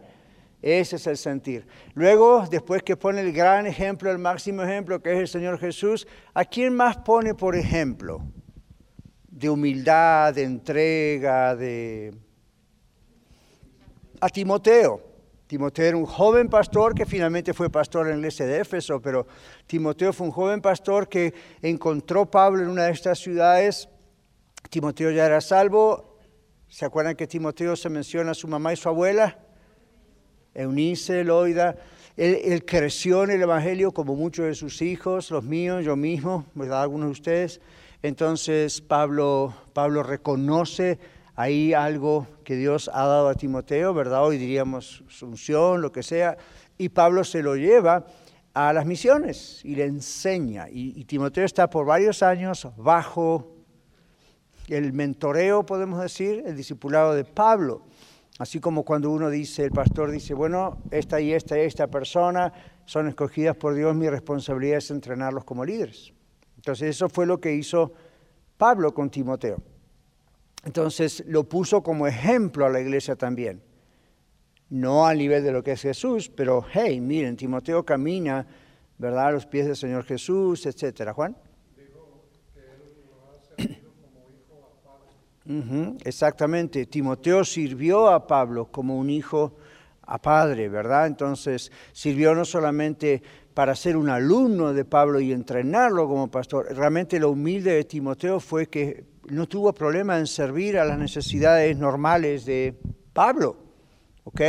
Ese 0.61 0.95
es 0.95 1.07
el 1.07 1.17
sentir. 1.17 1.67
Luego, 1.93 2.45
después 2.49 2.83
que 2.83 2.95
pone 2.95 3.21
el 3.21 3.33
gran 3.33 3.67
ejemplo, 3.67 4.09
el 4.09 4.17
máximo 4.17 4.63
ejemplo, 4.63 5.01
que 5.01 5.11
es 5.11 5.19
el 5.19 5.27
Señor 5.27 5.59
Jesús, 5.59 6.07
¿a 6.33 6.45
quién 6.45 6.73
más 6.73 6.97
pone 6.97 7.35
por 7.35 7.55
ejemplo? 7.55 8.21
De 9.27 9.49
humildad, 9.49 10.33
de 10.33 10.43
entrega, 10.43 11.55
de... 11.55 12.13
A 14.21 14.29
Timoteo. 14.29 15.12
Timoteo 15.53 15.85
era 15.85 15.97
un 15.97 16.07
joven 16.07 16.49
pastor 16.49 16.95
que 16.95 17.05
finalmente 17.05 17.53
fue 17.53 17.69
pastor 17.69 18.07
en 18.07 18.13
el 18.13 18.19
iglesia 18.21 18.47
de 18.47 18.61
Éfeso, 18.61 18.99
pero 18.99 19.27
Timoteo 19.67 20.11
fue 20.11 20.25
un 20.25 20.33
joven 20.33 20.61
pastor 20.61 21.07
que 21.07 21.31
encontró 21.61 22.25
Pablo 22.25 22.63
en 22.63 22.69
una 22.69 22.85
de 22.85 22.91
estas 22.91 23.19
ciudades. 23.19 23.87
Timoteo 24.71 25.11
ya 25.11 25.27
era 25.27 25.41
salvo. 25.41 26.17
¿Se 26.67 26.85
acuerdan 26.85 27.15
que 27.15 27.27
Timoteo 27.27 27.75
se 27.75 27.87
menciona 27.87 28.31
a 28.31 28.33
su 28.33 28.47
mamá 28.47 28.73
y 28.73 28.77
su 28.77 28.89
abuela? 28.89 29.37
Eunice, 30.55 31.23
Loida, 31.23 31.75
él, 32.17 32.65
creció 32.65 33.23
en 33.23 33.29
el 33.29 33.43
Evangelio 33.43 33.91
como 33.91 34.15
muchos 34.15 34.47
de 34.47 34.55
sus 34.55 34.81
hijos, 34.81 35.29
los 35.29 35.43
míos, 35.43 35.85
yo 35.85 35.95
mismo, 35.95 36.47
¿verdad? 36.55 36.81
Algunos 36.81 37.09
de 37.09 37.11
ustedes. 37.11 37.61
Entonces 38.01 38.81
Pablo, 38.81 39.53
Pablo 39.73 40.01
reconoce 40.01 40.97
ahí 41.35 41.73
algo 41.73 42.27
que 42.43 42.55
Dios 42.55 42.89
ha 42.93 43.05
dado 43.05 43.29
a 43.29 43.35
Timoteo, 43.35 43.93
¿verdad? 43.93 44.23
Hoy 44.23 44.37
diríamos 44.37 45.03
unción, 45.21 45.81
lo 45.81 45.91
que 45.91 46.03
sea, 46.03 46.37
y 46.77 46.89
Pablo 46.89 47.23
se 47.23 47.41
lo 47.41 47.55
lleva 47.55 48.05
a 48.53 48.71
las 48.73 48.85
misiones 48.85 49.61
y 49.63 49.75
le 49.75 49.85
enseña. 49.85 50.67
y 50.69 51.03
Timoteo 51.05 51.45
está 51.45 51.69
por 51.69 51.85
varios 51.85 52.21
años 52.23 52.67
bajo 52.77 53.53
el 54.67 54.93
mentoreo, 54.93 55.65
podemos 55.65 56.01
decir, 56.01 56.43
el 56.45 56.55
discipulado 56.55 57.13
de 57.13 57.25
Pablo. 57.25 57.83
Así 58.39 58.59
como 58.59 58.83
cuando 58.83 59.11
uno 59.11 59.29
dice, 59.29 59.63
el 59.63 59.71
pastor 59.71 60.11
dice, 60.11 60.33
bueno, 60.33 60.79
esta 60.89 61.21
y 61.21 61.33
esta 61.33 61.57
y 61.57 61.61
esta 61.61 61.87
persona 61.87 62.51
son 62.85 63.07
escogidas 63.07 63.55
por 63.55 63.75
Dios, 63.75 63.95
mi 63.95 64.09
responsabilidad 64.09 64.77
es 64.79 64.89
entrenarlos 64.91 65.43
como 65.43 65.63
líderes. 65.63 66.13
Entonces 66.55 66.89
eso 66.89 67.09
fue 67.09 67.25
lo 67.25 67.39
que 67.39 67.53
hizo 67.53 67.93
Pablo 68.57 68.93
con 68.93 69.09
Timoteo. 69.09 69.61
Entonces 70.63 71.23
lo 71.27 71.43
puso 71.43 71.83
como 71.83 72.07
ejemplo 72.07 72.65
a 72.65 72.69
la 72.69 72.79
iglesia 72.79 73.15
también. 73.15 73.61
No 74.69 75.05
al 75.05 75.17
nivel 75.17 75.43
de 75.43 75.51
lo 75.51 75.63
que 75.63 75.73
es 75.73 75.81
Jesús, 75.81 76.29
pero 76.29 76.65
hey, 76.73 76.99
miren, 76.99 77.35
Timoteo 77.35 77.85
camina, 77.85 78.47
¿verdad?, 78.97 79.27
a 79.27 79.31
los 79.31 79.45
pies 79.45 79.67
del 79.67 79.75
Señor 79.75 80.03
Jesús, 80.05 80.65
etcétera. 80.65 81.13
Juan 81.13 81.35
exactamente. 86.03 86.85
Timoteo 86.85 87.43
sirvió 87.43 88.09
a 88.09 88.25
Pablo 88.27 88.71
como 88.71 88.97
un 88.97 89.09
hijo 89.09 89.55
a 90.01 90.21
padre, 90.21 90.69
¿verdad? 90.69 91.07
Entonces 91.07 91.71
sirvió 91.91 92.35
no 92.35 92.45
solamente 92.45 93.21
para 93.53 93.75
ser 93.75 93.97
un 93.97 94.09
alumno 94.09 94.73
de 94.73 94.85
Pablo 94.85 95.19
y 95.19 95.31
entrenarlo 95.31 96.07
como 96.07 96.29
pastor, 96.29 96.67
realmente 96.75 97.19
lo 97.19 97.31
humilde 97.31 97.73
de 97.73 97.83
Timoteo 97.83 98.39
fue 98.39 98.67
que 98.67 99.05
no 99.29 99.47
tuvo 99.47 99.73
problema 99.73 100.17
en 100.17 100.27
servir 100.27 100.77
a 100.77 100.85
las 100.85 100.97
necesidades 100.97 101.77
normales 101.77 102.45
de 102.45 102.77
Pablo, 103.13 103.57
¿ok? 104.23 104.41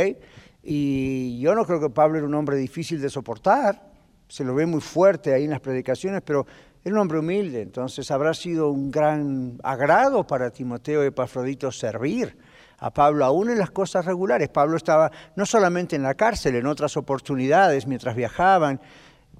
Y 0.63 1.39
yo 1.39 1.53
no 1.55 1.65
creo 1.65 1.79
que 1.79 1.89
Pablo 1.89 2.17
era 2.17 2.27
un 2.27 2.33
hombre 2.33 2.57
difícil 2.57 2.99
de 3.01 3.09
soportar, 3.09 3.93
se 4.27 4.43
lo 4.43 4.55
ve 4.55 4.65
muy 4.65 4.81
fuerte 4.81 5.33
ahí 5.33 5.43
en 5.43 5.51
las 5.51 5.59
predicaciones, 5.59 6.21
pero 6.25 6.45
era 6.83 6.93
un 6.93 7.01
hombre 7.01 7.19
humilde, 7.19 7.61
entonces 7.61 8.09
habrá 8.11 8.33
sido 8.33 8.69
un 8.69 8.91
gran 8.91 9.59
agrado 9.63 10.25
para 10.25 10.51
Timoteo 10.51 11.03
y 11.03 11.07
Epafrodito 11.07 11.71
servir 11.71 12.37
a 12.77 12.91
Pablo 12.91 13.25
aún 13.25 13.49
en 13.49 13.57
las 13.57 13.71
cosas 13.71 14.05
regulares. 14.05 14.49
Pablo 14.49 14.77
estaba 14.77 15.11
no 15.35 15.45
solamente 15.45 15.95
en 15.95 16.03
la 16.03 16.15
cárcel, 16.15 16.55
en 16.55 16.67
otras 16.67 16.97
oportunidades 16.97 17.87
mientras 17.87 18.15
viajaban. 18.15 18.81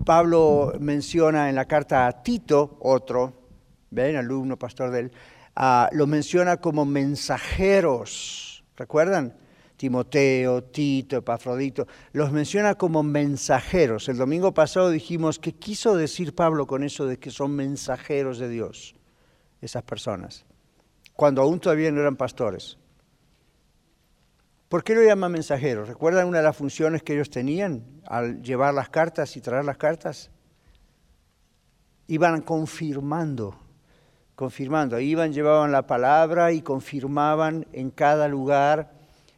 Pablo 0.04 0.74
menciona 0.80 1.50
en 1.50 1.56
la 1.56 1.66
carta 1.66 2.08
a 2.08 2.24
Tito, 2.24 2.78
otro, 2.82 3.45
ven, 3.96 4.16
alumno, 4.16 4.58
pastor 4.58 4.92
de 4.92 5.00
él, 5.00 5.12
ah, 5.56 5.90
lo 5.92 6.06
menciona 6.06 6.58
como 6.58 6.86
mensajeros, 6.86 8.64
¿recuerdan? 8.78 9.34
Timoteo, 9.78 10.64
Tito, 10.64 11.18
Epafrodito, 11.18 11.88
los 12.14 12.32
menciona 12.32 12.76
como 12.76 13.04
mensajeros. 13.04 14.08
El 14.08 14.18
domingo 14.18 14.54
pasado 14.54 14.90
dijimos, 14.90 15.40
¿qué 15.40 15.54
quiso 15.54 15.96
decir 15.96 16.34
Pablo 16.34 16.66
con 16.66 16.84
eso 16.84 17.06
de 17.06 17.18
que 17.18 17.32
son 17.32 17.56
mensajeros 17.56 18.40
de 18.40 18.50
Dios, 18.50 18.96
esas 19.62 19.84
personas? 19.84 20.46
Cuando 21.14 21.42
aún 21.42 21.60
todavía 21.60 21.92
no 21.92 22.02
eran 22.02 22.16
pastores. 22.16 22.78
¿Por 24.70 24.84
qué 24.84 24.96
lo 24.96 25.04
llama 25.04 25.30
mensajeros? 25.30 25.88
¿Recuerdan 25.88 26.28
una 26.28 26.40
de 26.40 26.44
las 26.44 26.58
funciones 26.58 27.04
que 27.04 27.14
ellos 27.14 27.30
tenían 27.30 27.84
al 28.06 28.42
llevar 28.42 28.74
las 28.74 28.90
cartas 28.90 29.38
y 29.38 29.42
traer 29.42 29.66
las 29.66 29.78
cartas? 29.78 30.32
Iban 32.08 32.42
confirmando, 32.42 33.58
confirmando. 34.36 35.00
Iban, 35.00 35.34
llevaban 35.34 35.72
la 35.72 35.88
palabra 35.88 36.52
y 36.52 36.62
confirmaban 36.62 37.66
en 37.74 37.90
cada 37.90 38.28
lugar 38.28 38.92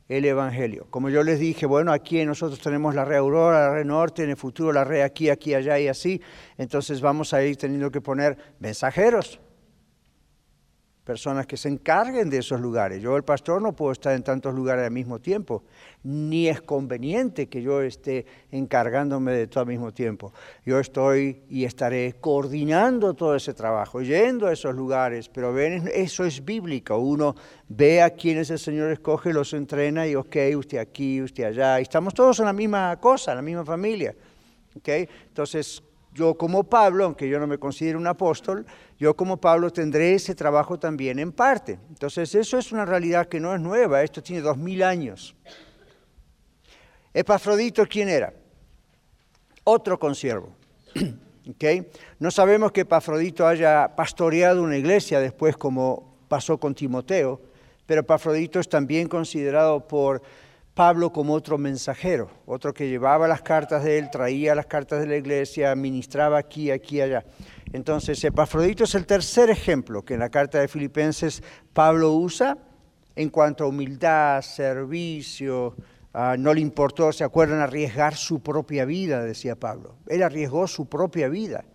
el 0.09 0.25
Evangelio. 0.25 0.87
Como 0.89 1.09
yo 1.09 1.23
les 1.23 1.39
dije, 1.39 1.65
bueno, 1.65 1.91
aquí 1.91 2.23
nosotros 2.25 2.59
tenemos 2.59 2.95
la 2.95 3.05
red 3.05 3.17
Aurora, 3.17 3.67
la 3.67 3.73
red 3.73 3.85
Norte, 3.85 4.23
en 4.23 4.29
el 4.29 4.37
futuro 4.37 4.71
la 4.71 4.83
red 4.83 5.01
aquí, 5.01 5.29
aquí, 5.29 5.53
allá 5.53 5.79
y 5.79 5.87
así, 5.87 6.21
entonces 6.57 7.01
vamos 7.01 7.33
a 7.33 7.43
ir 7.43 7.57
teniendo 7.57 7.91
que 7.91 8.01
poner 8.01 8.37
mensajeros 8.59 9.39
personas 11.07 11.47
que 11.47 11.55
se 11.55 11.69
encarguen 11.69 12.29
de 12.29 12.39
esos 12.39 12.59
lugares. 12.59 13.01
Yo, 13.01 13.15
el 13.15 13.23
pastor, 13.23 13.61
no 13.61 13.71
puedo 13.71 13.93
estar 13.93 14.13
en 14.13 14.23
tantos 14.23 14.53
lugares 14.53 14.83
al 14.83 14.91
mismo 14.91 15.19
tiempo, 15.19 15.63
ni 16.03 16.49
es 16.49 16.61
conveniente 16.61 17.47
que 17.47 17.61
yo 17.61 17.81
esté 17.81 18.25
encargándome 18.51 19.31
de 19.31 19.47
todo 19.47 19.61
al 19.61 19.67
mismo 19.67 19.93
tiempo. 19.93 20.33
Yo 20.65 20.79
estoy 20.79 21.43
y 21.49 21.63
estaré 21.63 22.15
coordinando 22.19 23.13
todo 23.13 23.37
ese 23.37 23.53
trabajo, 23.53 24.01
yendo 24.01 24.47
a 24.47 24.51
esos 24.51 24.75
lugares, 24.75 25.29
pero 25.29 25.53
ven, 25.53 25.89
eso 25.93 26.25
es 26.25 26.43
bíblico. 26.43 26.97
Uno 26.97 27.35
ve 27.69 28.01
a 28.01 28.09
quienes 28.09 28.49
el 28.49 28.59
Señor 28.59 28.91
escoge, 28.91 29.31
los 29.31 29.53
entrena 29.53 30.05
y, 30.05 30.15
ok, 30.15 30.35
usted 30.57 30.79
aquí, 30.79 31.21
usted 31.21 31.45
allá, 31.45 31.79
y 31.79 31.83
estamos 31.83 32.13
todos 32.13 32.37
en 32.39 32.45
la 32.47 32.53
misma 32.53 32.97
cosa, 32.99 33.31
en 33.31 33.37
la 33.37 33.43
misma 33.43 33.63
familia. 33.63 34.13
Okay? 34.75 35.07
Entonces, 35.29 35.81
yo 36.13 36.35
como 36.35 36.63
Pablo, 36.63 37.05
aunque 37.05 37.29
yo 37.29 37.39
no 37.39 37.47
me 37.47 37.57
considero 37.57 37.99
un 37.99 38.07
apóstol, 38.07 38.65
yo 38.97 39.15
como 39.15 39.37
Pablo 39.37 39.71
tendré 39.71 40.13
ese 40.13 40.33
trabajo 40.33 40.79
también 40.79 41.19
en 41.19 41.31
parte. 41.31 41.79
Entonces 41.89 42.33
eso 42.35 42.57
es 42.57 42.71
una 42.71 42.85
realidad 42.85 43.27
que 43.27 43.39
no 43.39 43.53
es 43.53 43.61
nueva, 43.61 44.03
esto 44.03 44.23
tiene 44.23 44.41
dos 44.41 44.57
mil 44.57 44.83
años. 44.83 45.35
Epafrodito, 47.13 47.85
¿quién 47.87 48.09
era? 48.09 48.33
Otro 49.63 49.97
consiervo. 49.99 50.55
¿Okay? 51.49 51.87
No 52.19 52.29
sabemos 52.29 52.71
que 52.71 52.81
Epafrodito 52.81 53.47
haya 53.47 53.95
pastoreado 53.95 54.61
una 54.61 54.77
iglesia 54.77 55.19
después 55.19 55.55
como 55.55 56.17
pasó 56.27 56.57
con 56.57 56.75
Timoteo, 56.75 57.41
pero 57.85 58.01
Epafrodito 58.01 58.59
es 58.59 58.67
también 58.67 59.07
considerado 59.07 59.87
por 59.87 60.21
Pablo 60.77 61.11
como 61.11 61.33
otro 61.33 61.57
mensajero, 61.57 62.29
otro 62.45 62.71
que 62.71 62.87
llevaba 62.87 63.27
las 63.27 63.41
cartas 63.41 63.83
de 63.83 63.97
él, 63.97 64.11
traía 64.11 64.53
las 64.53 64.67
cartas 64.67 64.99
de 64.99 65.07
la 65.07 65.15
iglesia, 65.15 65.73
ministraba 65.73 66.37
aquí, 66.37 66.69
aquí, 66.69 67.01
allá. 67.01 67.25
Entonces, 67.73 68.23
Epafrodito 68.23 68.83
es 68.83 68.93
el 68.93 69.07
tercer 69.07 69.49
ejemplo 69.49 70.05
que 70.05 70.13
en 70.13 70.19
la 70.19 70.29
carta 70.29 70.59
de 70.59 70.67
Filipenses 70.67 71.41
Pablo 71.73 72.13
usa 72.13 72.59
en 73.15 73.29
cuanto 73.29 73.63
a 73.63 73.67
humildad, 73.69 74.43
servicio, 74.43 75.75
ah, 76.13 76.35
no 76.37 76.53
le 76.53 76.61
importó, 76.61 77.11
¿se 77.11 77.23
acuerdan? 77.23 77.59
Arriesgar 77.59 78.13
su 78.13 78.43
propia 78.43 78.85
vida, 78.85 79.23
decía 79.23 79.55
Pablo. 79.55 79.95
Él 80.05 80.21
arriesgó 80.21 80.67
su 80.67 80.85
propia 80.85 81.27
vida 81.27 81.65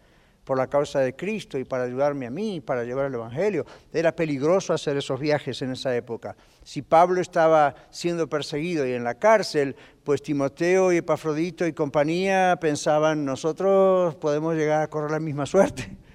por 0.44 0.56
la 0.56 0.68
causa 0.68 1.00
de 1.00 1.16
Cristo 1.16 1.58
y 1.58 1.64
para 1.64 1.82
ayudarme 1.82 2.26
a 2.26 2.30
mí, 2.30 2.60
para 2.60 2.84
llevar 2.84 3.06
el 3.06 3.14
Evangelio. 3.14 3.66
Era 3.92 4.14
peligroso 4.14 4.72
hacer 4.72 4.96
esos 4.96 5.18
viajes 5.18 5.60
en 5.60 5.72
esa 5.72 5.92
época. 5.96 6.36
Si 6.64 6.82
Pablo 6.82 7.20
estaba 7.20 7.74
siendo 7.90 8.28
perseguido 8.28 8.86
y 8.86 8.92
en 8.92 9.04
la 9.04 9.14
cárcel, 9.14 9.76
pues 10.04 10.22
Timoteo 10.22 10.92
y 10.92 10.98
Epafrodito 10.98 11.66
y 11.66 11.72
compañía 11.72 12.56
pensaban, 12.60 13.24
nosotros 13.24 14.14
podemos 14.16 14.54
llegar 14.54 14.82
a 14.82 14.88
correr 14.88 15.10
la 15.10 15.20
misma 15.20 15.46
suerte. 15.46 15.96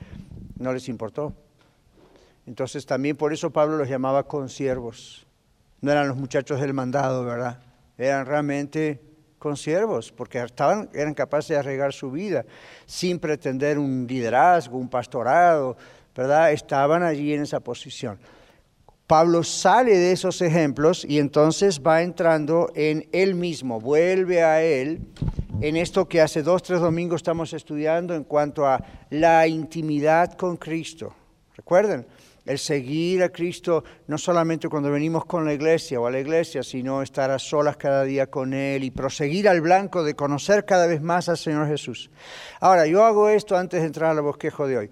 No 0.60 0.74
les 0.74 0.90
importó. 0.90 1.36
Entonces 2.48 2.88
también 2.88 3.16
por 3.16 3.32
eso 3.32 3.52
Pablo 3.52 3.78
los 3.78 3.88
llamaba 3.88 4.24
consiervos. 4.24 5.28
No 5.82 5.92
eran 5.92 6.08
los 6.08 6.18
muchachos 6.18 6.60
del 6.60 6.74
mandado, 6.74 7.24
¿verdad? 7.24 7.60
Eran 7.96 8.26
realmente 8.26 9.00
siervos, 9.56 10.12
porque 10.12 10.42
estaban, 10.44 10.90
eran 10.94 11.14
capaces 11.14 11.50
de 11.50 11.58
arreglar 11.58 11.94
su 11.94 12.12
vida 12.12 12.46
sin 12.86 13.20
pretender 13.20 13.80
un 13.80 14.06
liderazgo, 14.08 14.78
un 14.78 14.90
pastorado, 14.90 15.78
¿verdad? 16.16 16.52
Estaban 16.52 17.04
allí 17.04 17.34
en 17.34 17.44
esa 17.44 17.60
posición. 17.60 18.20
Pablo 19.08 19.42
sale 19.44 19.98
de 19.98 20.12
esos 20.12 20.42
ejemplos 20.42 21.06
y 21.08 21.20
entonces 21.20 21.82
va 21.82 22.04
entrando 22.04 22.70
en 22.76 23.08
él 23.14 23.36
mismo, 23.36 23.80
vuelve 23.80 24.44
a 24.44 24.62
él 24.62 25.00
en 25.62 25.78
esto 25.78 26.08
que 26.08 26.22
hace 26.22 26.44
dos, 26.44 26.62
tres 26.62 26.82
domingos 26.82 27.20
estamos 27.20 27.54
estudiando 27.54 28.14
en 28.14 28.26
cuanto 28.26 28.68
a 28.68 28.84
la 29.10 29.48
intimidad 29.48 30.34
con 30.34 30.58
Cristo. 30.58 31.16
Recuerden, 31.56 32.06
el 32.46 32.60
seguir 32.60 33.24
a 33.24 33.30
Cristo 33.30 33.84
no 34.08 34.18
solamente 34.18 34.70
cuando 34.70 34.92
venimos 34.92 35.26
con 35.26 35.46
la 35.46 35.54
iglesia 35.54 36.00
o 36.00 36.08
a 36.08 36.12
la 36.12 36.20
iglesia, 36.20 36.64
sino 36.64 37.02
estar 37.02 37.30
a 37.32 37.40
solas 37.40 37.76
cada 37.76 38.04
día 38.04 38.28
con 38.28 38.54
Él 38.54 38.84
y 38.84 38.92
proseguir 38.92 39.50
al 39.50 39.62
blanco 39.62 40.04
de 40.04 40.16
conocer 40.16 40.64
cada 40.64 40.88
vez 40.88 41.02
más 41.02 41.28
al 41.28 41.38
Señor 41.38 41.68
Jesús. 41.68 42.10
Ahora, 42.62 42.88
yo 42.88 43.04
hago 43.04 43.28
esto 43.28 43.58
antes 43.58 43.82
de 43.82 43.88
entrar 43.88 44.12
al 44.12 44.22
bosquejo 44.22 44.68
de 44.68 44.78
hoy. 44.78 44.90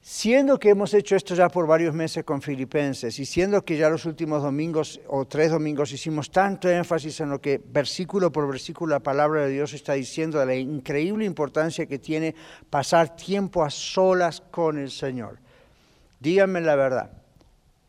Siendo 0.00 0.58
que 0.58 0.70
hemos 0.70 0.94
hecho 0.94 1.16
esto 1.16 1.34
ya 1.34 1.48
por 1.48 1.66
varios 1.66 1.92
meses 1.92 2.24
con 2.24 2.40
Filipenses 2.40 3.18
y 3.18 3.26
siendo 3.26 3.64
que 3.64 3.76
ya 3.76 3.90
los 3.90 4.06
últimos 4.06 4.42
domingos 4.42 5.00
o 5.08 5.26
tres 5.26 5.50
domingos 5.50 5.92
hicimos 5.92 6.30
tanto 6.30 6.70
énfasis 6.70 7.20
en 7.20 7.30
lo 7.30 7.40
que 7.40 7.60
versículo 7.62 8.30
por 8.30 8.48
versículo 8.48 8.94
la 8.94 9.00
palabra 9.00 9.42
de 9.42 9.50
Dios 9.50 9.74
está 9.74 9.94
diciendo 9.94 10.38
de 10.38 10.46
la 10.46 10.54
increíble 10.54 11.24
importancia 11.24 11.86
que 11.86 11.98
tiene 11.98 12.34
pasar 12.70 13.16
tiempo 13.16 13.64
a 13.64 13.70
solas 13.70 14.40
con 14.50 14.78
el 14.78 14.90
Señor. 14.90 15.40
Díganme 16.20 16.60
la 16.60 16.76
verdad. 16.76 17.10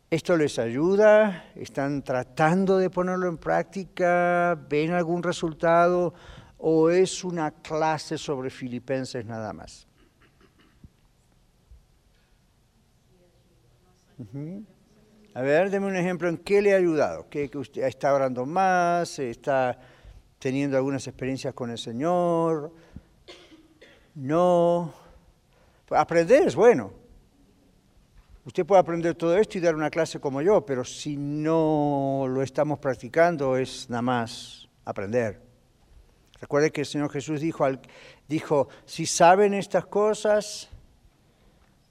¿Esto 0.09 0.35
les 0.35 0.57
ayuda? 0.57 1.51
¿Están 1.55 2.01
tratando 2.01 2.79
de 2.79 2.89
ponerlo 2.89 3.29
en 3.29 3.37
práctica? 3.37 4.59
¿Ven 4.67 4.91
algún 4.91 5.21
resultado? 5.21 6.15
¿O 6.57 6.89
es 6.89 7.23
una 7.23 7.51
clase 7.51 8.17
sobre 8.17 8.49
filipenses 8.49 9.23
nada 9.23 9.53
más? 9.53 9.88
A 15.33 15.41
ver, 15.41 15.69
deme 15.69 15.87
un 15.87 15.95
ejemplo 15.95 16.27
en 16.27 16.37
qué 16.37 16.61
le 16.61 16.73
ha 16.73 16.77
ayudado. 16.77 17.29
¿Que, 17.29 17.49
usted 17.55 17.83
está 17.83 18.13
orando 18.13 18.45
más? 18.45 19.17
¿Está 19.19 19.79
teniendo 20.39 20.75
algunas 20.75 21.07
experiencias 21.07 21.53
con 21.53 21.71
el 21.71 21.77
Señor? 21.77 22.73
No. 24.15 24.93
Aprender 25.89 26.47
es 26.47 26.55
bueno. 26.55 26.91
Usted 28.45 28.65
puede 28.65 28.81
aprender 28.81 29.15
todo 29.15 29.37
esto 29.37 29.57
y 29.57 29.61
dar 29.61 29.75
una 29.75 29.89
clase 29.89 30.19
como 30.19 30.41
yo, 30.41 30.65
pero 30.65 30.83
si 30.83 31.15
no 31.15 32.25
lo 32.27 32.41
estamos 32.41 32.79
practicando 32.79 33.55
es 33.57 33.89
nada 33.89 34.01
más 34.01 34.67
aprender. 34.85 35.41
Recuerde 36.41 36.71
que 36.71 36.81
el 36.81 36.87
Señor 36.87 37.11
Jesús 37.11 37.41
dijo, 37.41 37.65
dijo 38.27 38.69
si 38.85 39.05
saben 39.05 39.53
estas 39.53 39.85
cosas, 39.85 40.69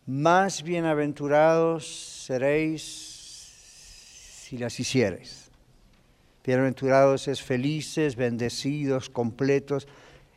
más 0.06 0.62
bienaventurados 0.62 2.17
seréis 2.28 2.82
si 4.44 4.58
las 4.58 4.78
hiciereis. 4.78 5.50
Bienaventurados 6.44 7.26
es 7.26 7.40
felices, 7.40 8.16
bendecidos, 8.16 9.08
completos. 9.08 9.88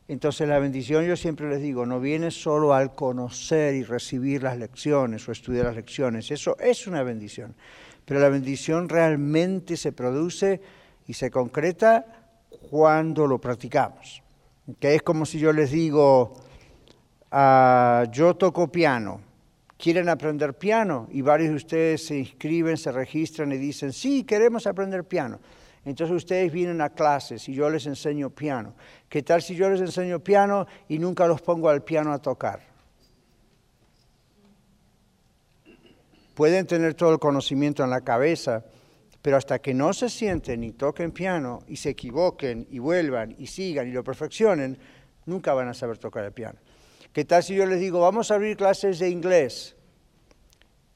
Entonces 0.08 0.48
la 0.48 0.60
bendición, 0.60 1.04
yo 1.04 1.18
siempre 1.18 1.50
les 1.50 1.62
digo, 1.62 1.86
no 1.86 2.00
viene 2.00 2.32
solo 2.32 2.74
al 2.74 2.96
conocer 2.96 3.76
y 3.76 3.84
recibir 3.84 4.44
las 4.44 4.58
lecciones 4.58 5.28
o 5.28 5.34
estudiar 5.34 5.66
las 5.66 5.76
lecciones, 5.76 6.32
eso 6.32 6.58
es 6.60 6.88
una 6.88 7.04
bendición, 7.04 7.56
pero 8.06 8.22
la 8.22 8.30
bendición 8.30 8.88
realmente 8.88 9.76
se 9.76 9.92
produce 9.92 10.62
y 11.08 11.14
se 11.14 11.30
concreta 11.30 12.06
cuando 12.70 13.28
lo 13.28 13.42
practicamos. 13.42 14.24
Que 14.80 14.96
es 14.96 15.02
como 15.02 15.26
si 15.26 15.40
yo 15.40 15.52
les 15.52 15.72
digo, 15.72 16.40
ah, 17.32 18.06
yo 18.14 18.38
toco 18.38 18.72
piano, 18.72 19.31
quieren 19.82 20.10
aprender 20.10 20.54
piano 20.54 21.08
y 21.12 21.22
varios 21.24 21.50
de 21.50 21.56
ustedes 21.56 22.06
se 22.06 22.20
inscriben, 22.20 22.78
se 22.78 22.92
registran 22.92 23.52
y 23.52 23.58
dicen, 23.58 23.92
sí, 23.92 24.24
queremos 24.24 24.68
aprender 24.68 25.04
piano. 25.04 25.40
Entonces 25.84 26.16
ustedes 26.16 26.52
vienen 26.52 26.82
a 26.82 26.92
clases 26.92 27.50
y 27.50 27.54
yo 27.56 27.68
les 27.68 27.88
enseño 27.88 28.30
piano. 28.30 28.76
¿Qué 29.10 29.24
tal 29.24 29.42
si 29.42 29.56
yo 29.56 29.68
les 29.72 29.82
enseño 29.82 30.20
piano 30.20 30.68
y 30.88 31.00
nunca 31.00 31.26
los 31.26 31.42
pongo 31.42 31.68
al 31.68 31.84
piano 31.84 32.14
a 32.14 32.20
tocar? 32.20 32.62
Pueden 36.36 36.68
tener 36.68 36.94
todo 36.94 37.14
el 37.14 37.20
conocimiento 37.20 37.84
en 37.84 37.90
la 37.90 38.02
cabeza, 38.02 38.64
pero 39.24 39.38
hasta 39.38 39.60
que 39.60 39.74
no 39.74 39.94
se 39.94 40.10
sienten 40.10 40.64
y 40.64 40.74
toquen 40.74 41.12
piano 41.12 41.64
y 41.68 41.78
se 41.78 41.90
equivoquen 41.90 42.68
y 42.70 42.78
vuelvan 42.78 43.36
y 43.36 43.48
sigan 43.48 43.88
y 43.88 43.92
lo 43.92 44.04
perfeccionen, 44.04 44.78
nunca 45.26 45.56
van 45.56 45.70
a 45.70 45.74
saber 45.74 45.98
tocar 45.98 46.24
el 46.24 46.32
piano. 46.32 46.60
¿Qué 47.14 47.26
tal 47.26 47.44
si 47.44 47.56
yo 47.56 47.66
les 47.66 47.80
digo, 47.80 48.00
vamos 48.00 48.32
a 48.32 48.36
abrir 48.36 48.56
clases 48.58 49.00
de 49.00 49.10
inglés? 49.10 49.76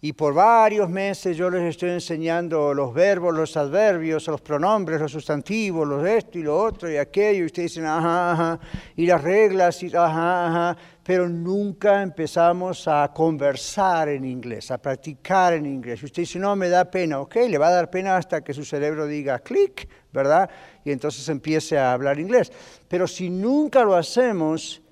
y 0.05 0.13
por 0.13 0.35
varios 0.35 0.87
meses 0.87 1.35
yo 1.35 1.49
les 1.49 1.63
estoy 1.63 1.89
enseñando 1.89 2.75
los 2.75 2.93
verbos, 2.93 3.33
los 3.33 3.57
adverbios, 3.57 4.27
los 4.27 4.39
pronombres, 4.39 5.01
los 5.01 5.11
sustantivos, 5.11 5.87
los 5.87 6.05
esto 6.07 6.37
y 6.37 6.43
lo 6.43 6.55
otro 6.55 6.91
y 6.91 6.97
aquello, 6.97 7.41
y 7.41 7.45
ustedes 7.47 7.71
dicen, 7.71 7.87
ajá, 7.87 8.33
ajá, 8.33 8.59
y 8.95 9.07
las 9.07 9.23
reglas, 9.23 9.81
y 9.81 9.87
ajá, 9.87 10.47
ajá, 10.47 10.77
pero 11.03 11.27
nunca 11.27 12.03
empezamos 12.03 12.87
a 12.87 13.11
conversar 13.11 14.09
en 14.09 14.25
inglés, 14.25 14.69
a 14.69 14.77
practicar 14.77 15.53
en 15.53 15.65
inglés. 15.65 16.03
Y 16.03 16.05
usted 16.05 16.21
dice, 16.21 16.37
no, 16.37 16.55
me 16.55 16.69
da 16.69 16.85
pena, 16.85 17.19
ok, 17.19 17.37
le 17.49 17.57
va 17.57 17.69
a 17.69 17.71
dar 17.71 17.89
pena 17.89 18.15
hasta 18.15 18.43
que 18.43 18.53
su 18.53 18.63
cerebro 18.63 19.07
diga 19.07 19.39
clic, 19.39 19.89
¿verdad? 20.13 20.47
Y 20.83 20.91
entonces 20.91 21.27
empiece 21.29 21.79
a 21.79 21.93
hablar 21.93 22.19
inglés. 22.19 22.51
Pero 22.87 23.07
si 23.07 23.31
nunca 23.31 23.83
lo 23.83 23.95
hacemos, 23.95 24.83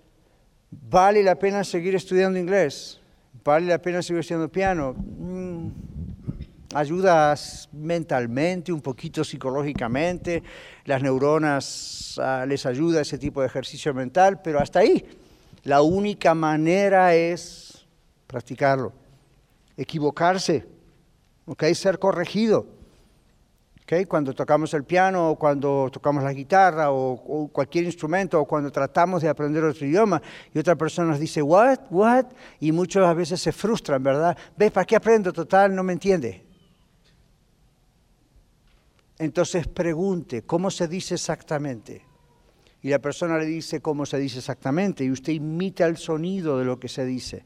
vale 0.90 1.24
la 1.24 1.36
pena 1.36 1.64
seguir 1.64 1.96
estudiando 1.96 2.40
inglés 2.40 3.00
vale 3.44 3.68
la 3.68 3.80
pena 3.80 4.02
seguir 4.02 4.22
estudiando 4.22 4.50
piano. 4.50 4.94
Mm, 4.94 5.68
ayudas 6.74 7.70
mentalmente, 7.72 8.72
un 8.72 8.82
poquito 8.82 9.24
psicológicamente, 9.24 10.42
las 10.86 11.04
neuronas 11.04 12.20
ah, 12.22 12.46
les 12.48 12.66
ayuda 12.66 13.02
ese 13.02 13.18
tipo 13.18 13.42
de 13.42 13.48
ejercicio 13.48 13.94
mental, 13.94 14.42
pero 14.42 14.60
hasta 14.60 14.80
ahí. 14.80 15.06
La 15.64 15.82
única 15.82 16.34
manera 16.34 17.14
es 17.16 17.86
practicarlo, 18.28 18.92
equivocarse, 19.78 20.66
¿okay? 21.46 21.76
ser 21.76 22.00
corregido. 22.00 22.66
Cuando 24.08 24.34
tocamos 24.34 24.74
el 24.74 24.84
piano 24.84 25.30
o 25.30 25.36
cuando 25.36 25.90
tocamos 25.92 26.24
la 26.24 26.34
guitarra 26.34 26.92
o, 26.92 27.50
cualquier 27.52 27.86
instrumento 27.86 28.40
o 28.40 28.46
cuando 28.46 28.72
tratamos 28.72 29.22
de 29.22 29.30
aprender 29.30 29.64
otro 29.64 29.86
idioma 29.86 30.22
y 30.54 30.60
otra 30.60 30.76
persona 30.76 31.10
nos 31.10 31.20
dice, 31.20 31.42
what, 31.42 31.80
what, 31.92 32.26
y 32.60 32.72
muchas 32.72 33.16
veces 33.16 33.42
se 33.42 33.52
frustran, 33.52 34.02
¿verdad? 34.02 34.38
¿Ves, 34.58 34.72
para 34.72 34.86
qué 34.86 34.96
aprendo? 34.96 35.32
Total, 35.32 35.74
no 35.74 35.84
me 35.84 35.94
entiende. 35.94 36.44
Entonces 39.20 39.68
pregunte, 39.68 40.42
¿cómo 40.42 40.72
se 40.72 40.88
dice 40.88 41.16
exactamente? 41.16 42.06
Y 42.82 42.90
la 42.90 43.00
persona 43.00 43.38
le 43.38 43.46
dice 43.46 43.82
cómo 43.82 44.06
se 44.06 44.18
dice 44.18 44.40
exactamente 44.40 45.04
y 45.04 45.12
usted 45.12 45.34
imita 45.34 45.86
el 45.86 45.98
sonido 45.98 46.58
de 46.58 46.66
lo 46.66 46.80
que 46.80 46.90
se 46.90 47.06
dice. 47.06 47.46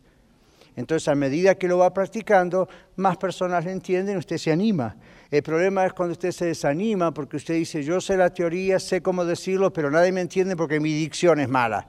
Entonces, 0.78 1.08
a 1.08 1.16
medida 1.16 1.56
que 1.56 1.68
lo 1.68 1.80
va 1.80 1.92
practicando, 1.92 2.70
más 2.98 3.18
personas 3.18 3.66
le 3.66 3.72
entienden, 3.72 4.16
y 4.16 4.20
usted 4.20 4.38
se 4.38 4.52
anima. 4.52 4.96
El 5.32 5.42
problema 5.42 5.84
es 5.88 5.94
cuando 5.94 6.14
usted 6.14 6.32
se 6.32 6.46
desanima 6.46 7.12
porque 7.12 7.38
usted 7.38 7.56
dice, 7.56 7.84
yo 7.84 8.00
sé 8.00 8.16
la 8.16 8.30
teoría, 8.30 8.80
sé 8.80 9.02
cómo 9.02 9.26
decirlo, 9.26 9.74
pero 9.74 9.90
nadie 9.90 10.12
me 10.12 10.22
entiende 10.22 10.56
porque 10.56 10.80
mi 10.80 10.94
dicción 10.94 11.40
es 11.40 11.50
mala. 11.50 11.88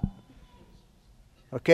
¿Ok? 1.50 1.68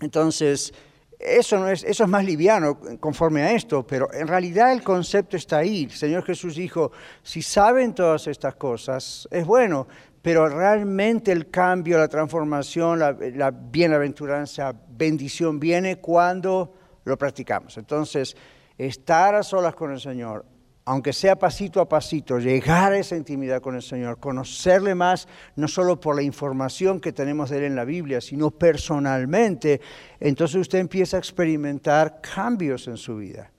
Entonces, 0.00 0.72
eso, 1.18 1.58
no 1.58 1.68
es, 1.68 1.82
eso 1.82 2.04
es 2.04 2.08
más 2.08 2.24
liviano 2.24 2.78
conforme 3.00 3.42
a 3.42 3.52
esto, 3.52 3.84
pero 3.84 4.12
en 4.14 4.28
realidad 4.28 4.70
el 4.72 4.82
concepto 4.82 5.36
está 5.36 5.58
ahí. 5.58 5.84
El 5.84 5.90
Señor 5.90 6.24
Jesús 6.24 6.54
dijo, 6.54 6.92
si 7.24 7.42
saben 7.42 7.94
todas 7.94 8.28
estas 8.28 8.54
cosas, 8.54 9.26
es 9.28 9.44
bueno, 9.44 9.88
pero 10.24 10.48
realmente 10.48 11.32
el 11.32 11.50
cambio, 11.50 11.98
la 11.98 12.08
transformación, 12.08 12.98
la, 12.98 13.12
la 13.12 13.50
bienaventuranza, 13.50 14.74
bendición 14.88 15.60
viene 15.60 15.96
cuando 15.96 16.72
lo 17.04 17.18
practicamos. 17.18 17.76
Entonces, 17.76 18.34
estar 18.78 19.34
a 19.34 19.42
solas 19.42 19.74
con 19.74 19.92
el 19.92 20.00
Señor, 20.00 20.46
aunque 20.86 21.12
sea 21.12 21.38
pasito 21.38 21.78
a 21.78 21.90
pasito, 21.90 22.38
llegar 22.38 22.94
a 22.94 22.96
esa 22.96 23.16
intimidad 23.16 23.60
con 23.60 23.74
el 23.74 23.82
Señor, 23.82 24.18
conocerle 24.18 24.94
más, 24.94 25.28
no 25.56 25.68
solo 25.68 26.00
por 26.00 26.16
la 26.16 26.22
información 26.22 27.00
que 27.00 27.12
tenemos 27.12 27.50
de 27.50 27.58
Él 27.58 27.64
en 27.64 27.76
la 27.76 27.84
Biblia, 27.84 28.22
sino 28.22 28.50
personalmente, 28.50 29.82
entonces 30.20 30.56
usted 30.56 30.78
empieza 30.78 31.18
a 31.18 31.20
experimentar 31.20 32.22
cambios 32.22 32.88
en 32.88 32.96
su 32.96 33.18
vida. 33.18 33.50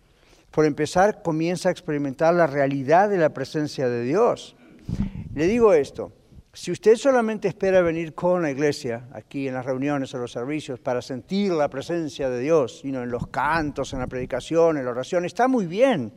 Por 0.49 0.65
empezar, 0.65 1.21
comienza 1.21 1.69
a 1.69 1.71
experimentar 1.71 2.33
la 2.33 2.47
realidad 2.47 3.07
de 3.07 3.19
la 3.19 3.35
presencia 3.35 3.87
de 3.87 4.01
Dios. 4.01 4.55
Le 5.35 5.45
digo 5.45 5.71
esto, 5.71 6.11
si 6.55 6.71
usted 6.71 6.95
solamente 6.95 7.49
espera 7.49 7.81
venir 7.81 8.13
con 8.15 8.41
la 8.41 8.49
iglesia, 8.49 9.09
aquí 9.11 9.49
en 9.49 9.55
las 9.55 9.65
reuniones 9.65 10.13
o 10.13 10.19
los 10.19 10.31
servicios, 10.31 10.79
para 10.79 11.01
sentir 11.01 11.51
la 11.51 11.69
presencia 11.69 12.29
de 12.29 12.39
Dios, 12.39 12.79
sino 12.79 13.03
en 13.03 13.11
los 13.11 13.27
cantos, 13.27 13.91
en 13.91 13.99
la 13.99 14.07
predicación, 14.07 14.77
en 14.77 14.85
la 14.85 14.91
oración, 14.91 15.25
está 15.25 15.49
muy 15.49 15.65
bien. 15.65 16.13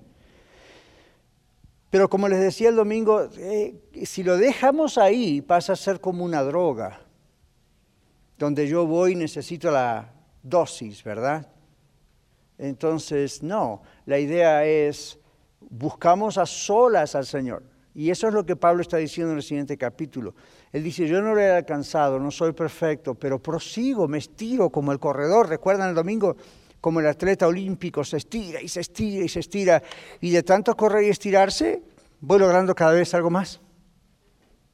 Pero 1.90 2.08
como 2.08 2.28
les 2.28 2.38
decía 2.38 2.68
el 2.68 2.76
domingo, 2.76 3.28
eh, 3.36 3.80
si 4.04 4.22
lo 4.22 4.36
dejamos 4.36 4.96
ahí, 4.96 5.42
pasa 5.42 5.72
a 5.72 5.76
ser 5.76 6.00
como 6.00 6.24
una 6.24 6.44
droga, 6.44 7.00
donde 8.38 8.68
yo 8.68 8.86
voy 8.86 9.12
y 9.12 9.16
necesito 9.16 9.72
la 9.72 10.14
dosis, 10.44 11.02
¿verdad? 11.02 11.50
Entonces, 12.58 13.42
no, 13.42 13.82
la 14.06 14.20
idea 14.20 14.64
es, 14.64 15.18
buscamos 15.68 16.38
a 16.38 16.46
solas 16.46 17.16
al 17.16 17.26
Señor. 17.26 17.64
Y 17.98 18.12
eso 18.12 18.28
es 18.28 18.32
lo 18.32 18.46
que 18.46 18.54
Pablo 18.54 18.82
está 18.82 18.96
diciendo 18.98 19.32
en 19.32 19.38
el 19.38 19.42
siguiente 19.42 19.76
capítulo. 19.76 20.32
Él 20.70 20.84
dice, 20.84 21.08
yo 21.08 21.20
no 21.20 21.34
lo 21.34 21.40
he 21.40 21.50
alcanzado, 21.50 22.20
no 22.20 22.30
soy 22.30 22.52
perfecto, 22.52 23.16
pero 23.16 23.42
prosigo, 23.42 24.06
me 24.06 24.18
estiro 24.18 24.70
como 24.70 24.92
el 24.92 25.00
corredor. 25.00 25.48
¿Recuerdan 25.48 25.88
el 25.88 25.96
domingo? 25.96 26.36
Como 26.80 27.00
el 27.00 27.08
atleta 27.08 27.48
olímpico 27.48 28.04
se 28.04 28.18
estira 28.18 28.62
y 28.62 28.68
se 28.68 28.82
estira 28.82 29.24
y 29.24 29.28
se 29.28 29.40
estira. 29.40 29.82
Y 30.20 30.30
de 30.30 30.44
tanto 30.44 30.76
correr 30.76 31.06
y 31.06 31.08
estirarse, 31.08 31.82
voy 32.20 32.38
logrando 32.38 32.72
cada 32.72 32.92
vez 32.92 33.12
algo 33.14 33.30
más. 33.30 33.60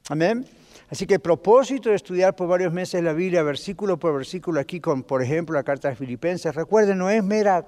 Amén. 0.09 0.45
Así 0.91 1.07
que 1.07 1.15
el 1.15 1.19
propósito 1.19 1.89
de 1.89 1.95
estudiar 1.95 2.35
por 2.35 2.47
varios 2.47 2.71
meses 2.71 3.01
la 3.01 3.13
Biblia, 3.13 3.41
versículo 3.41 3.97
por 3.97 4.15
versículo, 4.15 4.59
aquí 4.59 4.79
con, 4.79 5.01
por 5.01 5.23
ejemplo, 5.23 5.55
la 5.55 5.63
carta 5.63 5.89
de 5.89 5.95
Filipenses, 5.95 6.53
recuerden, 6.53 6.99
no 6.99 7.09
es 7.09 7.23
mera 7.23 7.65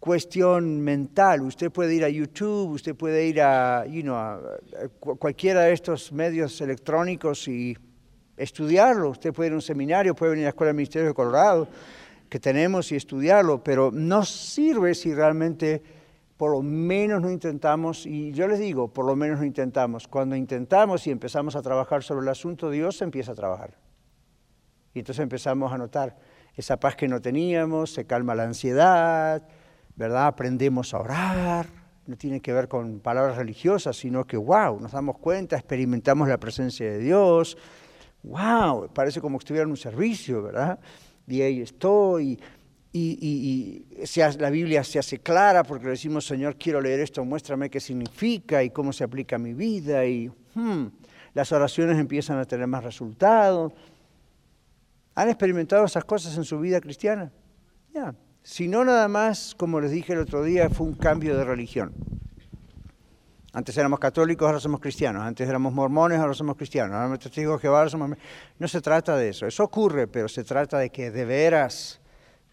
cuestión 0.00 0.80
mental. 0.80 1.42
Usted 1.42 1.70
puede 1.70 1.94
ir 1.94 2.04
a 2.04 2.08
YouTube, 2.08 2.70
usted 2.70 2.94
puede 2.94 3.26
ir 3.26 3.40
a, 3.40 3.84
cualquiera 4.98 5.62
de 5.62 5.72
estos 5.72 6.12
medios 6.12 6.60
electrónicos 6.60 7.48
y 7.48 7.76
estudiarlo. 8.36 9.10
Usted 9.10 9.32
puede 9.32 9.48
ir 9.48 9.52
a 9.52 9.56
un 9.56 9.62
seminario, 9.62 10.14
puede 10.14 10.30
venir 10.30 10.44
a 10.44 10.46
la 10.46 10.50
Escuela 10.50 10.68
del 10.68 10.76
Ministerio 10.76 11.08
de 11.08 11.14
Colorado 11.14 11.68
que 12.28 12.38
tenemos 12.38 12.92
y 12.92 12.96
estudiarlo, 12.96 13.64
pero 13.64 13.90
no 13.90 14.24
sirve 14.24 14.94
si 14.94 15.14
realmente 15.14 15.82
por 16.36 16.52
lo 16.52 16.62
menos 16.62 17.20
no 17.20 17.30
intentamos, 17.30 18.06
y 18.06 18.32
yo 18.32 18.46
les 18.46 18.60
digo, 18.60 18.92
por 18.92 19.04
lo 19.04 19.16
menos 19.16 19.40
no 19.40 19.44
intentamos. 19.44 20.06
Cuando 20.06 20.36
intentamos 20.36 21.04
y 21.06 21.10
empezamos 21.10 21.56
a 21.56 21.62
trabajar 21.62 22.04
sobre 22.04 22.22
el 22.22 22.28
asunto, 22.28 22.70
Dios 22.70 23.02
empieza 23.02 23.32
a 23.32 23.34
trabajar. 23.34 23.76
Y 24.94 25.00
entonces 25.00 25.22
empezamos 25.22 25.72
a 25.72 25.78
notar 25.78 26.16
esa 26.54 26.78
paz 26.78 26.94
que 26.94 27.08
no 27.08 27.20
teníamos, 27.20 27.92
se 27.92 28.06
calma 28.06 28.36
la 28.36 28.44
ansiedad, 28.44 29.42
¿verdad? 29.98 30.28
Aprendemos 30.28 30.94
a 30.94 31.00
orar, 31.00 31.66
no 32.06 32.16
tiene 32.16 32.40
que 32.40 32.52
ver 32.52 32.68
con 32.68 33.00
palabras 33.00 33.36
religiosas, 33.36 33.96
sino 33.96 34.24
que, 34.24 34.36
wow, 34.36 34.78
nos 34.80 34.92
damos 34.92 35.18
cuenta, 35.18 35.56
experimentamos 35.56 36.28
la 36.28 36.38
presencia 36.38 36.88
de 36.88 36.98
Dios, 37.00 37.58
wow, 38.22 38.88
parece 38.94 39.20
como 39.20 39.38
que 39.38 39.42
estuviera 39.42 39.64
en 39.64 39.70
un 39.70 39.76
servicio, 39.76 40.40
¿verdad? 40.44 40.78
Y 41.26 41.42
ahí 41.42 41.60
estoy, 41.60 42.38
y, 42.92 43.84
la 44.38 44.50
Biblia 44.50 44.84
se 44.84 45.00
hace 45.00 45.18
clara 45.18 45.64
porque 45.64 45.86
le 45.86 45.90
decimos, 45.90 46.24
Señor, 46.24 46.56
quiero 46.56 46.80
leer 46.80 47.00
esto, 47.00 47.24
muéstrame 47.24 47.68
qué 47.68 47.80
significa 47.80 48.62
y 48.62 48.70
cómo 48.70 48.92
se 48.92 49.02
aplica 49.02 49.34
a 49.34 49.40
mi 49.40 49.52
vida, 49.52 50.06
y 50.06 50.30
hmm, 50.54 50.86
las 51.34 51.50
oraciones 51.50 51.98
empiezan 51.98 52.38
a 52.38 52.44
tener 52.44 52.68
más 52.68 52.84
resultados. 52.84 53.72
¿Han 55.16 55.28
experimentado 55.28 55.84
esas 55.84 56.04
cosas 56.04 56.36
en 56.36 56.44
su 56.44 56.60
vida 56.60 56.80
cristiana? 56.80 57.32
Ya 57.92 58.14
sino 58.48 58.82
nada 58.82 59.08
más, 59.08 59.54
como 59.54 59.78
les 59.78 59.90
dije 59.90 60.14
el 60.14 60.20
otro 60.20 60.42
día, 60.42 60.70
fue 60.70 60.86
un 60.86 60.94
cambio 60.94 61.36
de 61.36 61.44
religión. 61.44 61.92
Antes 63.52 63.76
éramos 63.76 63.98
católicos, 63.98 64.46
ahora 64.46 64.58
somos 64.58 64.80
cristianos. 64.80 65.22
Antes 65.22 65.46
éramos 65.46 65.74
mormones, 65.74 66.18
ahora 66.18 66.32
somos 66.32 66.56
cristianos. 66.56 66.94
Ahora 66.94 67.08
somos 67.08 67.18
testigos 67.18 67.60
Jehová, 67.60 67.80
ahora 67.80 67.90
somos... 67.90 68.10
No 68.58 68.66
se 68.66 68.80
trata 68.80 69.18
de 69.18 69.28
eso. 69.28 69.46
Eso 69.46 69.64
ocurre, 69.64 70.06
pero 70.06 70.28
se 70.28 70.44
trata 70.44 70.78
de 70.78 70.88
que 70.88 71.10
de 71.10 71.26
veras 71.26 72.00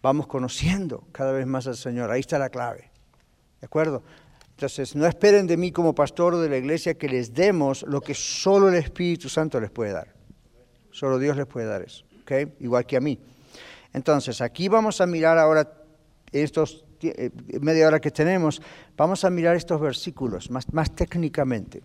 vamos 0.02 0.28
conociendo 0.28 1.08
cada 1.14 1.32
vez 1.32 1.48
más 1.48 1.66
al 1.66 1.78
Señor. 1.78 2.12
Ahí 2.12 2.20
está 2.20 2.38
la 2.38 2.50
clave. 2.50 2.92
¿De 3.62 3.66
acuerdo? 3.66 4.04
Entonces, 4.50 4.98
no 4.98 5.06
esperen 5.06 5.48
de 5.48 5.56
mí 5.56 5.72
como 5.72 5.96
pastor 5.96 6.36
de 6.36 6.50
la 6.50 6.58
iglesia 6.58 6.96
que 6.96 7.08
les 7.08 7.34
demos 7.34 7.84
lo 7.84 8.02
que 8.02 8.14
solo 8.14 8.68
el 8.68 8.76
Espíritu 8.76 9.30
Santo 9.30 9.62
les 9.62 9.72
puede 9.72 9.94
dar. 9.94 10.14
Solo 10.92 11.20
Dios 11.20 11.38
les 11.38 11.46
puede 11.46 11.68
dar 11.68 11.84
eso. 11.84 12.04
Igual 12.60 12.86
que 12.86 12.98
a 12.98 13.00
mí. 13.00 13.18
Entonces, 13.94 14.42
aquí 14.42 14.68
vamos 14.68 15.00
a 15.00 15.06
mirar 15.06 15.38
ahora 15.38 15.85
estos 16.43 16.86
eh, 17.02 17.30
media 17.62 17.88
hora 17.88 18.00
que 18.00 18.12
tenemos, 18.12 18.62
vamos 18.98 19.24
a 19.26 19.30
mirar 19.30 19.56
estos 19.56 19.80
versículos 19.80 20.50
más, 20.50 20.71
más 20.74 20.93
técnicamente. 20.95 21.82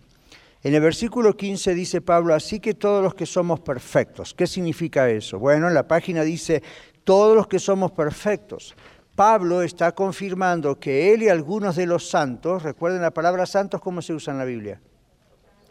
En 0.63 0.75
el 0.75 0.81
versículo 0.81 1.35
15 1.35 1.73
dice 1.73 2.01
Pablo, 2.01 2.33
así 2.33 2.59
que 2.59 2.73
todos 2.73 3.03
los 3.03 3.15
que 3.15 3.25
somos 3.25 3.59
perfectos. 3.59 4.33
¿Qué 4.33 4.45
significa 4.45 5.09
eso? 5.09 5.39
Bueno, 5.39 5.67
en 5.67 5.73
la 5.73 5.87
página 5.87 6.23
dice, 6.23 6.61
todos 7.03 7.35
los 7.35 7.47
que 7.47 7.59
somos 7.59 7.91
perfectos. 7.91 8.75
Pablo 9.15 9.61
está 9.61 9.91
confirmando 9.93 10.79
que 10.79 11.13
él 11.13 11.23
y 11.23 11.29
algunos 11.29 11.75
de 11.75 11.85
los 11.85 12.09
santos, 12.09 12.63
recuerden 12.63 13.01
la 13.01 13.11
palabra 13.11 13.45
santos, 13.45 13.81
¿cómo 13.81 14.01
se 14.01 14.13
usa 14.13 14.31
en 14.31 14.39
la 14.39 14.45
Biblia? 14.45 14.79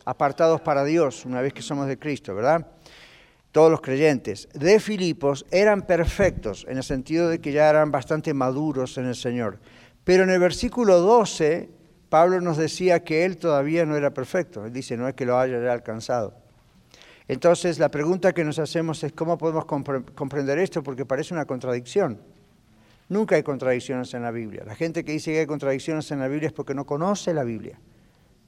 Apartados 0.04 0.60
para 0.60 0.84
Dios, 0.84 1.24
una 1.24 1.40
vez 1.40 1.52
que 1.52 1.62
somos 1.62 1.86
de 1.86 1.98
Cristo, 1.98 2.34
¿verdad? 2.34 2.66
Todos 3.52 3.70
los 3.70 3.80
creyentes 3.80 4.48
de 4.54 4.78
Filipos 4.78 5.44
eran 5.50 5.82
perfectos, 5.82 6.64
en 6.68 6.76
el 6.76 6.84
sentido 6.84 7.28
de 7.28 7.40
que 7.40 7.52
ya 7.52 7.68
eran 7.68 7.90
bastante 7.90 8.32
maduros 8.32 8.96
en 8.98 9.06
el 9.06 9.16
Señor. 9.16 9.58
Pero 10.04 10.22
en 10.22 10.30
el 10.30 10.38
versículo 10.38 11.00
12, 11.00 11.68
Pablo 12.08 12.40
nos 12.40 12.56
decía 12.56 13.02
que 13.02 13.24
él 13.24 13.38
todavía 13.38 13.86
no 13.86 13.96
era 13.96 14.12
perfecto. 14.12 14.64
Él 14.64 14.72
dice, 14.72 14.96
no 14.96 15.08
es 15.08 15.14
que 15.14 15.26
lo 15.26 15.38
haya 15.38 15.60
ya 15.62 15.72
alcanzado. 15.72 16.34
Entonces, 17.28 17.78
la 17.78 17.90
pregunta 17.90 18.32
que 18.32 18.44
nos 18.44 18.58
hacemos 18.58 19.02
es, 19.04 19.12
¿cómo 19.12 19.38
podemos 19.38 19.64
comprender 19.64 20.58
esto? 20.58 20.82
Porque 20.82 21.06
parece 21.06 21.32
una 21.32 21.44
contradicción. 21.44 22.20
Nunca 23.08 23.36
hay 23.36 23.42
contradicciones 23.42 24.12
en 24.14 24.22
la 24.22 24.30
Biblia. 24.32 24.64
La 24.64 24.74
gente 24.74 25.04
que 25.04 25.12
dice 25.12 25.32
que 25.32 25.40
hay 25.40 25.46
contradicciones 25.46 26.10
en 26.10 26.20
la 26.20 26.28
Biblia 26.28 26.48
es 26.48 26.52
porque 26.52 26.74
no 26.74 26.84
conoce 26.84 27.32
la 27.32 27.44
Biblia. 27.44 27.78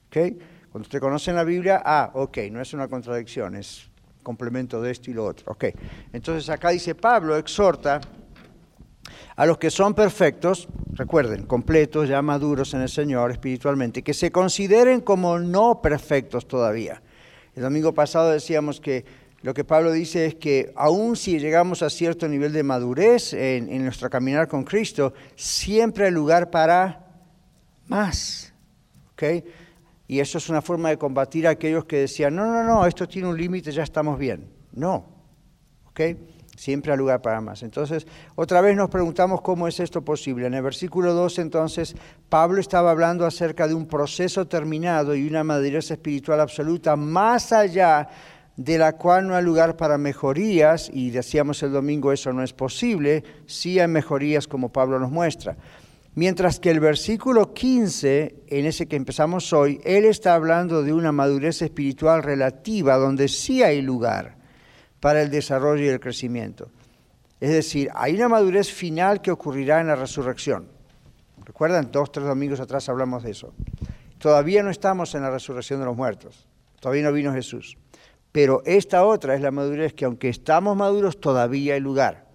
¿Okay? 0.07 0.37
Cuando 0.71 0.85
usted 0.85 0.99
conoce 0.99 1.31
la 1.31 1.43
Biblia, 1.43 1.81
ah, 1.85 2.11
ok, 2.13 2.39
no 2.51 2.61
es 2.61 2.73
una 2.73 2.87
contradicción, 2.87 3.55
es 3.55 3.89
complemento 4.23 4.81
de 4.81 4.91
esto 4.91 5.11
y 5.11 5.13
lo 5.13 5.25
otro. 5.25 5.51
Ok, 5.51 5.65
entonces 6.13 6.49
acá 6.49 6.69
dice 6.69 6.95
Pablo, 6.95 7.37
exhorta 7.37 8.01
a 9.35 9.45
los 9.45 9.57
que 9.57 9.69
son 9.69 9.93
perfectos, 9.93 10.67
recuerden, 10.93 11.45
completos, 11.45 12.07
ya 12.07 12.21
maduros 12.21 12.73
en 12.73 12.81
el 12.81 12.89
Señor 12.89 13.31
espiritualmente, 13.31 14.01
que 14.03 14.13
se 14.13 14.31
consideren 14.31 15.01
como 15.01 15.39
no 15.39 15.81
perfectos 15.81 16.47
todavía. 16.47 17.01
El 17.55 17.63
domingo 17.63 17.93
pasado 17.93 18.31
decíamos 18.31 18.79
que 18.79 19.05
lo 19.41 19.53
que 19.53 19.65
Pablo 19.65 19.91
dice 19.91 20.25
es 20.25 20.35
que 20.35 20.71
aun 20.75 21.15
si 21.15 21.37
llegamos 21.37 21.83
a 21.83 21.89
cierto 21.89 22.27
nivel 22.27 22.53
de 22.53 22.63
madurez 22.63 23.33
en, 23.33 23.69
en 23.69 23.83
nuestro 23.83 24.09
caminar 24.09 24.47
con 24.47 24.63
Cristo, 24.63 25.13
siempre 25.35 26.05
hay 26.05 26.11
lugar 26.11 26.49
para 26.49 27.07
más. 27.87 28.53
¿okay? 29.13 29.43
Y 30.07 30.19
eso 30.19 30.37
es 30.37 30.49
una 30.49 30.61
forma 30.61 30.89
de 30.89 30.97
combatir 30.97 31.47
a 31.47 31.51
aquellos 31.51 31.85
que 31.85 31.97
decían, 31.97 32.35
no, 32.35 32.45
no, 32.45 32.63
no, 32.63 32.85
esto 32.85 33.07
tiene 33.07 33.27
un 33.29 33.37
límite, 33.37 33.71
ya 33.71 33.83
estamos 33.83 34.19
bien. 34.19 34.49
No, 34.73 35.05
¿ok? 35.87 36.01
Siempre 36.55 36.91
hay 36.91 36.97
lugar 36.97 37.21
para 37.21 37.41
más. 37.41 37.63
Entonces, 37.63 38.05
otra 38.35 38.61
vez 38.61 38.75
nos 38.75 38.89
preguntamos 38.89 39.41
cómo 39.41 39.67
es 39.67 39.79
esto 39.79 40.03
posible. 40.03 40.45
En 40.45 40.53
el 40.53 40.61
versículo 40.61 41.13
2, 41.13 41.39
entonces, 41.39 41.95
Pablo 42.29 42.59
estaba 42.59 42.91
hablando 42.91 43.25
acerca 43.25 43.67
de 43.67 43.73
un 43.73 43.87
proceso 43.87 44.45
terminado 44.45 45.15
y 45.15 45.27
una 45.27 45.43
madurez 45.43 45.89
espiritual 45.89 46.39
absoluta, 46.41 46.95
más 46.95 47.51
allá 47.51 48.07
de 48.55 48.77
la 48.77 48.93
cual 48.93 49.27
no 49.27 49.35
hay 49.35 49.43
lugar 49.43 49.75
para 49.77 49.97
mejorías, 49.97 50.91
y 50.93 51.09
decíamos 51.09 51.63
el 51.63 51.71
domingo 51.71 52.11
eso 52.11 52.31
no 52.33 52.43
es 52.43 52.53
posible, 52.53 53.23
sí 53.47 53.79
hay 53.79 53.87
mejorías 53.87 54.47
como 54.47 54.71
Pablo 54.71 54.99
nos 54.99 55.09
muestra. 55.09 55.57
Mientras 56.15 56.59
que 56.59 56.69
el 56.69 56.79
versículo 56.79 57.55
15, 57.55 58.43
en 58.47 58.65
ese 58.67 58.87
que 58.87 58.95
empezamos 58.95 59.51
hoy, 59.51 59.81
él 59.83 60.05
está 60.05 60.35
hablando 60.35 60.83
de 60.83 60.93
una 60.93 61.11
madurez 61.11 61.63
espiritual 61.63 62.21
relativa 62.21 62.97
donde 62.97 63.27
sí 63.27 63.63
hay 63.63 63.81
lugar 63.81 64.35
para 64.99 65.23
el 65.23 65.31
desarrollo 65.31 65.83
y 65.83 65.87
el 65.87 65.99
crecimiento. 65.99 66.69
Es 67.39 67.49
decir, 67.49 67.89
hay 67.95 68.13
una 68.13 68.29
madurez 68.29 68.71
final 68.71 69.23
que 69.23 69.31
ocurrirá 69.31 69.81
en 69.81 69.87
la 69.87 69.95
resurrección. 69.95 70.67
¿Recuerdan? 71.43 71.89
Dos, 71.91 72.11
tres 72.11 72.27
domingos 72.27 72.59
atrás 72.59 72.87
hablamos 72.89 73.23
de 73.23 73.31
eso. 73.31 73.51
Todavía 74.19 74.61
no 74.61 74.69
estamos 74.69 75.15
en 75.15 75.23
la 75.23 75.31
resurrección 75.31 75.79
de 75.79 75.87
los 75.87 75.97
muertos. 75.97 76.47
Todavía 76.79 77.03
no 77.03 77.11
vino 77.11 77.33
Jesús. 77.33 77.75
Pero 78.31 78.61
esta 78.65 79.03
otra 79.03 79.33
es 79.33 79.41
la 79.41 79.51
madurez 79.51 79.93
que 79.93 80.05
aunque 80.05 80.29
estamos 80.29 80.77
maduros, 80.77 81.19
todavía 81.19 81.73
hay 81.73 81.79
lugar 81.79 82.32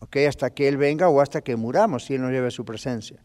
hasta 0.00 0.50
que 0.50 0.68
Él 0.68 0.76
venga 0.76 1.08
o 1.08 1.20
hasta 1.20 1.40
que 1.40 1.56
muramos, 1.56 2.04
si 2.04 2.14
Él 2.14 2.22
nos 2.22 2.30
lleve 2.30 2.48
a 2.48 2.50
su 2.50 2.64
presencia. 2.64 3.22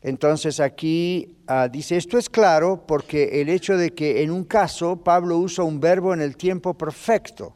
Entonces 0.00 0.60
aquí 0.60 1.36
ah, 1.46 1.68
dice, 1.68 1.96
esto 1.96 2.18
es 2.18 2.30
claro 2.30 2.84
porque 2.86 3.40
el 3.40 3.48
hecho 3.48 3.76
de 3.76 3.90
que 3.90 4.22
en 4.22 4.30
un 4.30 4.44
caso 4.44 4.96
Pablo 5.02 5.38
usa 5.38 5.64
un 5.64 5.80
verbo 5.80 6.14
en 6.14 6.20
el 6.20 6.36
tiempo 6.36 6.74
perfecto, 6.74 7.54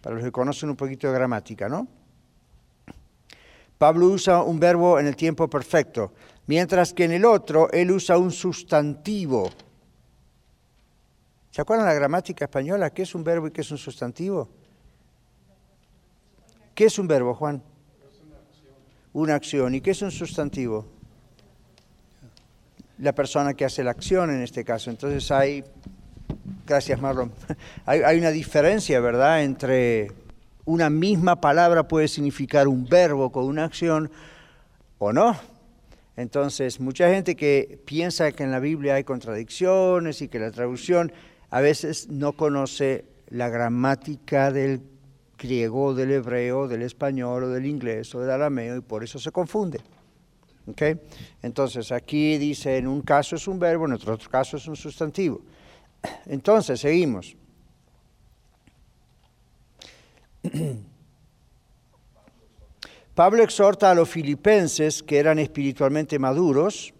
para 0.00 0.16
los 0.16 0.24
que 0.24 0.32
conocen 0.32 0.70
un 0.70 0.76
poquito 0.76 1.06
de 1.06 1.14
gramática, 1.14 1.68
¿no? 1.68 1.86
Pablo 3.78 4.06
usa 4.06 4.42
un 4.42 4.58
verbo 4.58 4.98
en 4.98 5.06
el 5.06 5.16
tiempo 5.16 5.48
perfecto, 5.48 6.14
mientras 6.46 6.92
que 6.92 7.04
en 7.04 7.12
el 7.12 7.24
otro 7.24 7.70
él 7.70 7.90
usa 7.90 8.16
un 8.16 8.32
sustantivo. 8.32 9.50
¿Se 11.50 11.60
acuerdan 11.60 11.86
la 11.86 11.94
gramática 11.94 12.46
española? 12.46 12.90
¿Qué 12.90 13.02
es 13.02 13.14
un 13.14 13.22
verbo 13.22 13.46
y 13.46 13.50
qué 13.50 13.60
es 13.60 13.70
un 13.70 13.78
sustantivo? 13.78 14.48
¿Qué 16.76 16.84
es 16.84 16.98
un 16.98 17.08
verbo, 17.08 17.32
Juan? 17.32 17.62
Una 19.14 19.34
acción. 19.34 19.74
¿Y 19.74 19.80
qué 19.80 19.92
es 19.92 20.02
un 20.02 20.10
sustantivo? 20.10 20.84
La 22.98 23.14
persona 23.14 23.54
que 23.54 23.64
hace 23.64 23.82
la 23.82 23.92
acción 23.92 24.28
en 24.28 24.42
este 24.42 24.62
caso. 24.62 24.90
Entonces 24.90 25.30
hay, 25.30 25.64
gracias 26.66 27.00
Marlon, 27.00 27.32
hay, 27.86 28.18
una 28.18 28.30
diferencia, 28.30 29.00
¿verdad?, 29.00 29.42
entre 29.42 30.12
una 30.66 30.90
misma 30.90 31.40
palabra 31.40 31.88
puede 31.88 32.08
significar 32.08 32.68
un 32.68 32.84
verbo 32.84 33.32
con 33.32 33.46
una 33.46 33.64
acción 33.64 34.10
o 34.98 35.14
no. 35.14 35.34
Entonces, 36.14 36.78
mucha 36.78 37.08
gente 37.08 37.36
que 37.36 37.80
piensa 37.86 38.32
que 38.32 38.42
en 38.42 38.50
la 38.50 38.60
Biblia 38.60 38.96
hay 38.96 39.04
contradicciones 39.04 40.20
y 40.20 40.28
que 40.28 40.38
la 40.38 40.50
traducción 40.50 41.10
a 41.48 41.62
veces 41.62 42.10
no 42.10 42.34
conoce 42.34 43.06
la 43.30 43.48
gramática 43.48 44.52
del 44.52 44.82
griego, 45.38 45.94
del 45.94 46.10
hebreo, 46.12 46.68
del 46.68 46.82
español 46.82 47.44
o 47.44 47.48
del 47.48 47.66
inglés 47.66 48.14
o 48.14 48.20
del 48.20 48.30
arameo 48.30 48.76
y 48.76 48.80
por 48.80 49.04
eso 49.04 49.18
se 49.18 49.30
confunde. 49.30 49.80
Entonces 51.42 51.92
aquí 51.92 52.38
dice 52.38 52.76
en 52.76 52.86
un 52.86 53.02
caso 53.02 53.36
es 53.36 53.46
un 53.46 53.58
verbo, 53.58 53.86
en 53.86 53.92
otro, 53.92 54.14
otro 54.14 54.30
caso 54.30 54.56
es 54.56 54.66
un 54.66 54.76
sustantivo. 54.76 55.40
Entonces 56.26 56.80
seguimos. 56.80 57.36
Pablo 63.14 63.42
exhorta 63.42 63.90
a 63.90 63.94
los 63.94 64.08
filipenses 64.08 65.02
que 65.02 65.18
eran 65.18 65.38
espiritualmente 65.38 66.18
maduros 66.18 66.92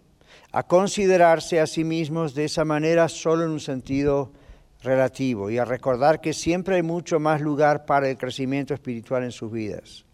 a 0.51 0.63
considerarse 0.63 1.59
a 1.59 1.67
sí 1.67 1.83
mismos 1.83 2.33
de 2.33 2.45
esa 2.45 2.65
manera 2.65 3.07
solo 3.09 3.43
en 3.43 3.51
un 3.51 3.59
sentido 3.59 4.31
relativo 4.81 5.49
y 5.49 5.57
a 5.57 5.65
recordar 5.65 6.21
que 6.21 6.33
siempre 6.33 6.75
hay 6.75 6.83
mucho 6.83 7.19
más 7.19 7.41
lugar 7.41 7.85
para 7.85 8.09
el 8.09 8.17
crecimiento 8.17 8.73
espiritual 8.73 9.23
en 9.23 9.31
sus 9.31 9.51
vidas. 9.51 10.05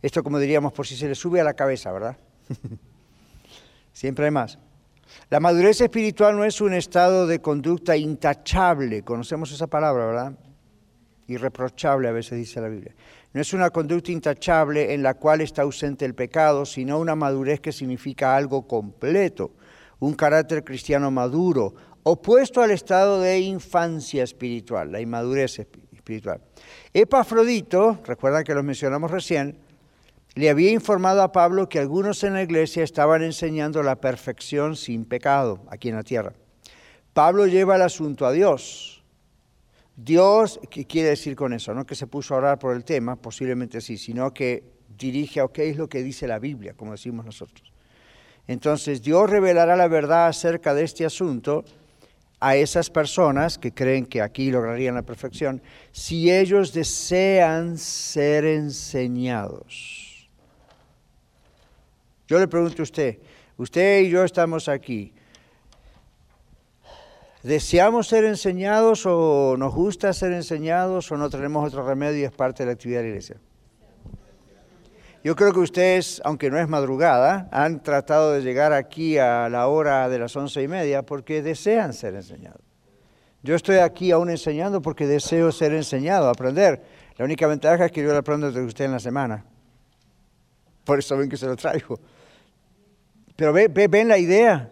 Esto 0.00 0.22
como 0.22 0.38
diríamos 0.38 0.72
por 0.72 0.86
si 0.86 0.96
se 0.96 1.08
le 1.08 1.14
sube 1.14 1.40
a 1.40 1.44
la 1.44 1.54
cabeza, 1.54 1.92
¿verdad? 1.92 2.16
siempre 3.92 4.24
hay 4.24 4.30
más. 4.30 4.58
La 5.30 5.40
madurez 5.40 5.80
espiritual 5.80 6.36
no 6.36 6.44
es 6.44 6.60
un 6.60 6.74
estado 6.74 7.26
de 7.26 7.40
conducta 7.40 7.96
intachable, 7.96 9.02
conocemos 9.02 9.52
esa 9.52 9.66
palabra, 9.66 10.06
¿verdad? 10.06 10.32
Irreprochable 11.28 12.08
a 12.08 12.12
veces 12.12 12.38
dice 12.38 12.60
la 12.60 12.68
Biblia. 12.68 12.94
No 13.32 13.40
es 13.40 13.52
una 13.54 13.70
conducta 13.70 14.12
intachable 14.12 14.92
en 14.92 15.02
la 15.02 15.14
cual 15.14 15.40
está 15.40 15.62
ausente 15.62 16.04
el 16.04 16.14
pecado, 16.14 16.66
sino 16.66 16.98
una 16.98 17.14
madurez 17.14 17.60
que 17.60 17.72
significa 17.72 18.36
algo 18.36 18.66
completo, 18.66 19.52
un 20.00 20.14
carácter 20.14 20.64
cristiano 20.64 21.10
maduro, 21.10 21.74
opuesto 22.02 22.62
al 22.62 22.70
estado 22.70 23.20
de 23.20 23.40
infancia 23.40 24.24
espiritual, 24.24 24.90
la 24.90 25.00
inmadurez 25.00 25.58
espiritual. 25.92 26.40
Epafrodito, 26.92 28.00
recuerdan 28.04 28.44
que 28.44 28.54
lo 28.54 28.62
mencionamos 28.62 29.10
recién, 29.10 29.58
le 30.34 30.48
había 30.48 30.70
informado 30.70 31.22
a 31.22 31.30
Pablo 31.30 31.68
que 31.68 31.78
algunos 31.78 32.24
en 32.24 32.34
la 32.34 32.42
iglesia 32.42 32.82
estaban 32.82 33.22
enseñando 33.22 33.82
la 33.82 33.96
perfección 33.96 34.76
sin 34.76 35.04
pecado 35.04 35.60
aquí 35.68 35.90
en 35.90 35.96
la 35.96 36.02
tierra. 36.02 36.32
Pablo 37.12 37.46
lleva 37.46 37.76
el 37.76 37.82
asunto 37.82 38.24
a 38.24 38.32
Dios. 38.32 39.04
Dios, 39.94 40.58
¿qué 40.70 40.86
quiere 40.86 41.10
decir 41.10 41.36
con 41.36 41.52
eso? 41.52 41.74
No 41.74 41.84
que 41.84 41.94
se 41.94 42.06
puso 42.06 42.34
a 42.34 42.38
orar 42.38 42.58
por 42.58 42.74
el 42.74 42.82
tema, 42.82 43.16
posiblemente 43.16 43.82
sí, 43.82 43.98
sino 43.98 44.32
que 44.32 44.64
dirige 44.88 45.40
a 45.40 45.48
qué 45.48 45.68
es 45.68 45.76
lo 45.76 45.88
que 45.88 46.02
dice 46.02 46.26
la 46.26 46.38
Biblia, 46.38 46.72
como 46.74 46.92
decimos 46.92 47.26
nosotros. 47.26 47.70
Entonces 48.48 49.02
Dios 49.02 49.28
revelará 49.28 49.76
la 49.76 49.88
verdad 49.88 50.28
acerca 50.28 50.72
de 50.72 50.84
este 50.84 51.04
asunto 51.04 51.64
a 52.44 52.56
esas 52.56 52.90
personas 52.90 53.56
que 53.56 53.72
creen 53.72 54.04
que 54.04 54.20
aquí 54.20 54.50
lograrían 54.50 54.96
la 54.96 55.02
perfección, 55.02 55.62
si 55.92 56.28
ellos 56.28 56.72
desean 56.72 57.78
ser 57.78 58.44
enseñados. 58.44 60.28
Yo 62.26 62.40
le 62.40 62.48
pregunto 62.48 62.82
a 62.82 62.82
usted, 62.82 63.18
usted 63.56 64.00
y 64.00 64.10
yo 64.10 64.24
estamos 64.24 64.68
aquí, 64.68 65.12
¿deseamos 67.44 68.08
ser 68.08 68.24
enseñados 68.24 69.06
o 69.06 69.54
nos 69.56 69.72
gusta 69.72 70.12
ser 70.12 70.32
enseñados 70.32 71.12
o 71.12 71.16
no 71.16 71.30
tenemos 71.30 71.64
otro 71.68 71.86
remedio 71.86 72.22
y 72.22 72.24
es 72.24 72.32
parte 72.32 72.64
de 72.64 72.66
la 72.66 72.72
actividad 72.72 72.98
de 72.98 73.04
la 73.04 73.08
iglesia? 73.10 73.36
Yo 75.24 75.36
creo 75.36 75.52
que 75.52 75.60
ustedes, 75.60 76.20
aunque 76.24 76.50
no 76.50 76.58
es 76.58 76.68
madrugada, 76.68 77.48
han 77.52 77.80
tratado 77.82 78.32
de 78.32 78.42
llegar 78.42 78.72
aquí 78.72 79.18
a 79.18 79.48
la 79.48 79.68
hora 79.68 80.08
de 80.08 80.18
las 80.18 80.34
once 80.34 80.60
y 80.60 80.66
media 80.66 81.02
porque 81.02 81.42
desean 81.42 81.92
ser 81.92 82.14
enseñados. 82.16 82.60
Yo 83.42 83.54
estoy 83.54 83.76
aquí 83.76 84.10
aún 84.10 84.30
enseñando 84.30 84.82
porque 84.82 85.06
deseo 85.06 85.52
ser 85.52 85.74
enseñado, 85.74 86.28
aprender. 86.28 86.82
La 87.16 87.24
única 87.24 87.46
ventaja 87.46 87.86
es 87.86 87.92
que 87.92 88.02
yo 88.02 88.10
lo 88.10 88.18
aprendo 88.18 88.50
de 88.50 88.62
usted 88.62 88.86
en 88.86 88.92
la 88.92 88.98
semana. 88.98 89.44
Por 90.84 90.98
eso 90.98 91.16
ven 91.16 91.28
que 91.28 91.36
se 91.36 91.46
lo 91.46 91.56
traigo. 91.56 92.00
Pero 93.36 93.52
ve, 93.52 93.68
ven 93.68 94.08
la 94.08 94.18
idea. 94.18 94.70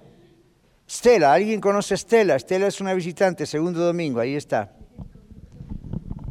Stella, 0.89 1.33
¿alguien 1.33 1.61
conoce 1.61 1.95
a 1.95 1.97
Stella? 1.97 2.37
Stella 2.39 2.67
es 2.67 2.81
una 2.81 2.95
visitante, 2.95 3.47
segundo 3.47 3.85
domingo, 3.85 4.19
ahí 4.19 4.35
está. 4.35 4.73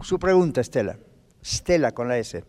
Su 0.01 0.19
pregunta, 0.19 0.59
Estela. 0.59 0.97
Estela 1.41 1.93
con 1.93 2.09
la 2.09 2.17
S. 2.17 2.43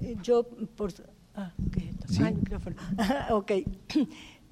Eh, 0.00 0.16
yo, 0.22 0.44
por... 0.44 0.92
Ah, 1.34 1.52
¿qué 1.72 1.80
es 1.80 1.90
esto? 1.90 2.06
Sí. 2.08 2.22
Ah, 2.22 2.28
el 2.28 2.36
micrófono. 2.36 2.76
ok. 3.30 3.52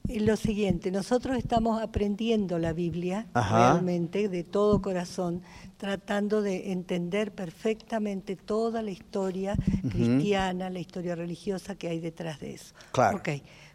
Lo 0.09 0.37
siguiente, 0.37 0.91
nosotros 0.91 1.37
estamos 1.37 1.83
aprendiendo 1.83 2.59
la 2.59 2.73
Biblia 2.73 3.27
Ajá. 3.35 3.73
realmente 3.73 4.31
de 4.31 4.43
todo 4.43 4.81
corazón, 4.81 5.43
tratando 5.77 6.41
de 6.41 6.73
entender 6.73 7.33
perfectamente 7.33 8.35
toda 8.35 8.81
la 8.81 8.91
historia 8.91 9.55
cristiana, 9.91 10.71
la 10.71 10.79
historia 10.79 11.15
religiosa 11.15 11.75
que 11.75 11.89
hay 11.89 12.01
detrás 12.01 12.41
de 12.41 12.55
eso. 12.55 12.75
Claro. 12.93 13.19
Ok. 13.19 13.29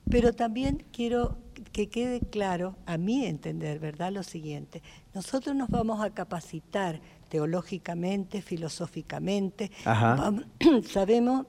Pero 0.10 0.34
también 0.34 0.84
quiero 0.92 1.38
que 1.72 1.88
quede 1.88 2.20
claro, 2.20 2.78
a 2.88 2.98
mi 2.98 3.26
entender, 3.26 3.80
¿verdad? 3.80 4.12
Lo 4.12 4.24
siguiente, 4.24 4.82
nosotros 5.14 5.56
nos 5.56 5.70
vamos 5.70 6.04
a 6.04 6.10
capacitar 6.10 7.00
teológicamente, 7.30 8.42
filosóficamente, 8.42 9.72
Ajá. 9.86 10.34
sabemos, 10.90 11.46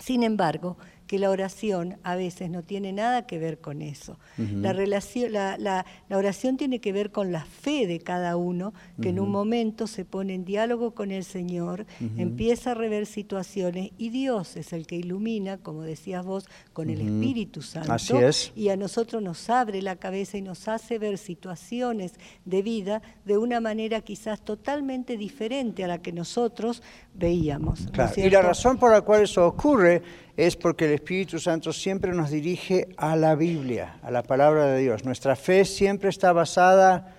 sin 0.00 0.22
embargo, 0.22 0.76
que 1.10 1.18
la 1.18 1.30
oración 1.30 1.96
a 2.04 2.14
veces 2.14 2.50
no 2.50 2.62
tiene 2.62 2.92
nada 2.92 3.26
que 3.26 3.40
ver 3.40 3.58
con 3.58 3.82
eso. 3.82 4.16
la, 4.38 4.72
relación, 4.72 5.32
la, 5.32 5.58
la- 5.58 5.84
la 6.08 6.16
oración 6.16 6.56
tiene 6.56 6.78
que 6.78 6.92
ver 6.92 7.10
con 7.10 7.32
la 7.32 7.44
fe 7.44 7.88
de 7.88 7.98
cada 7.98 8.36
uno, 8.36 8.72
que 9.02 9.08
en 9.08 9.18
un 9.18 9.28
momento 9.28 9.88
se 9.88 10.04
pone 10.04 10.34
en 10.34 10.44
diálogo 10.44 10.92
con 10.92 11.10
el 11.10 11.24
Señor, 11.24 11.84
empieza 12.16 12.70
a 12.70 12.74
rever 12.74 13.06
situaciones 13.06 13.90
y 13.98 14.10
Dios 14.10 14.56
es 14.56 14.72
el 14.72 14.86
que 14.86 14.94
ilumina, 14.94 15.58
como 15.58 15.82
decías 15.82 16.24
vos, 16.24 16.46
con 16.72 16.90
el 16.90 17.00
Espíritu 17.00 17.60
Santo. 17.60 17.92
Así 17.92 18.16
es. 18.16 18.52
Y 18.54 18.68
a 18.68 18.76
nosotros 18.76 19.20
nos 19.20 19.50
abre 19.50 19.82
la 19.82 19.96
cabeza 19.96 20.38
y 20.38 20.42
nos 20.42 20.68
hace 20.68 21.00
ver 21.00 21.18
situaciones 21.18 22.12
de 22.44 22.62
vida 22.62 23.02
de 23.24 23.36
una 23.36 23.58
manera 23.58 24.00
quizás 24.02 24.40
totalmente 24.44 25.16
diferente 25.16 25.82
a 25.82 25.88
la 25.88 25.98
que 26.00 26.12
nosotros 26.12 26.84
veíamos. 27.14 27.80
¿no 27.80 27.86
es 27.86 27.90
Claro, 27.90 28.12
Y 28.16 28.30
la 28.30 28.42
razón 28.42 28.78
por 28.78 28.92
la 28.92 29.00
cual 29.00 29.22
eso 29.24 29.44
ocurre 29.44 30.02
es 30.46 30.56
porque 30.56 30.86
el 30.86 30.92
Espíritu 30.92 31.38
Santo 31.38 31.72
siempre 31.72 32.12
nos 32.12 32.30
dirige 32.30 32.88
a 32.96 33.14
la 33.16 33.34
Biblia, 33.34 33.98
a 34.02 34.10
la 34.10 34.22
palabra 34.22 34.66
de 34.66 34.80
Dios. 34.80 35.04
Nuestra 35.04 35.36
fe 35.36 35.64
siempre 35.64 36.08
está 36.08 36.32
basada 36.32 37.14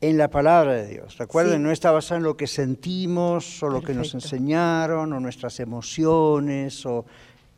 en 0.00 0.16
la 0.16 0.28
palabra 0.30 0.74
de 0.74 0.86
Dios. 0.88 1.18
Recuerden, 1.18 1.58
Sí. 1.58 1.62
no 1.62 1.70
está 1.70 1.90
basada 1.90 2.18
en 2.18 2.24
lo 2.24 2.36
que 2.36 2.46
sentimos 2.46 3.62
o 3.62 3.68
lo 3.68 3.82
que 3.82 3.92
nos 3.92 4.14
enseñaron 4.14 5.12
o 5.12 5.20
nuestras 5.20 5.60
emociones 5.60 6.86
o 6.86 7.04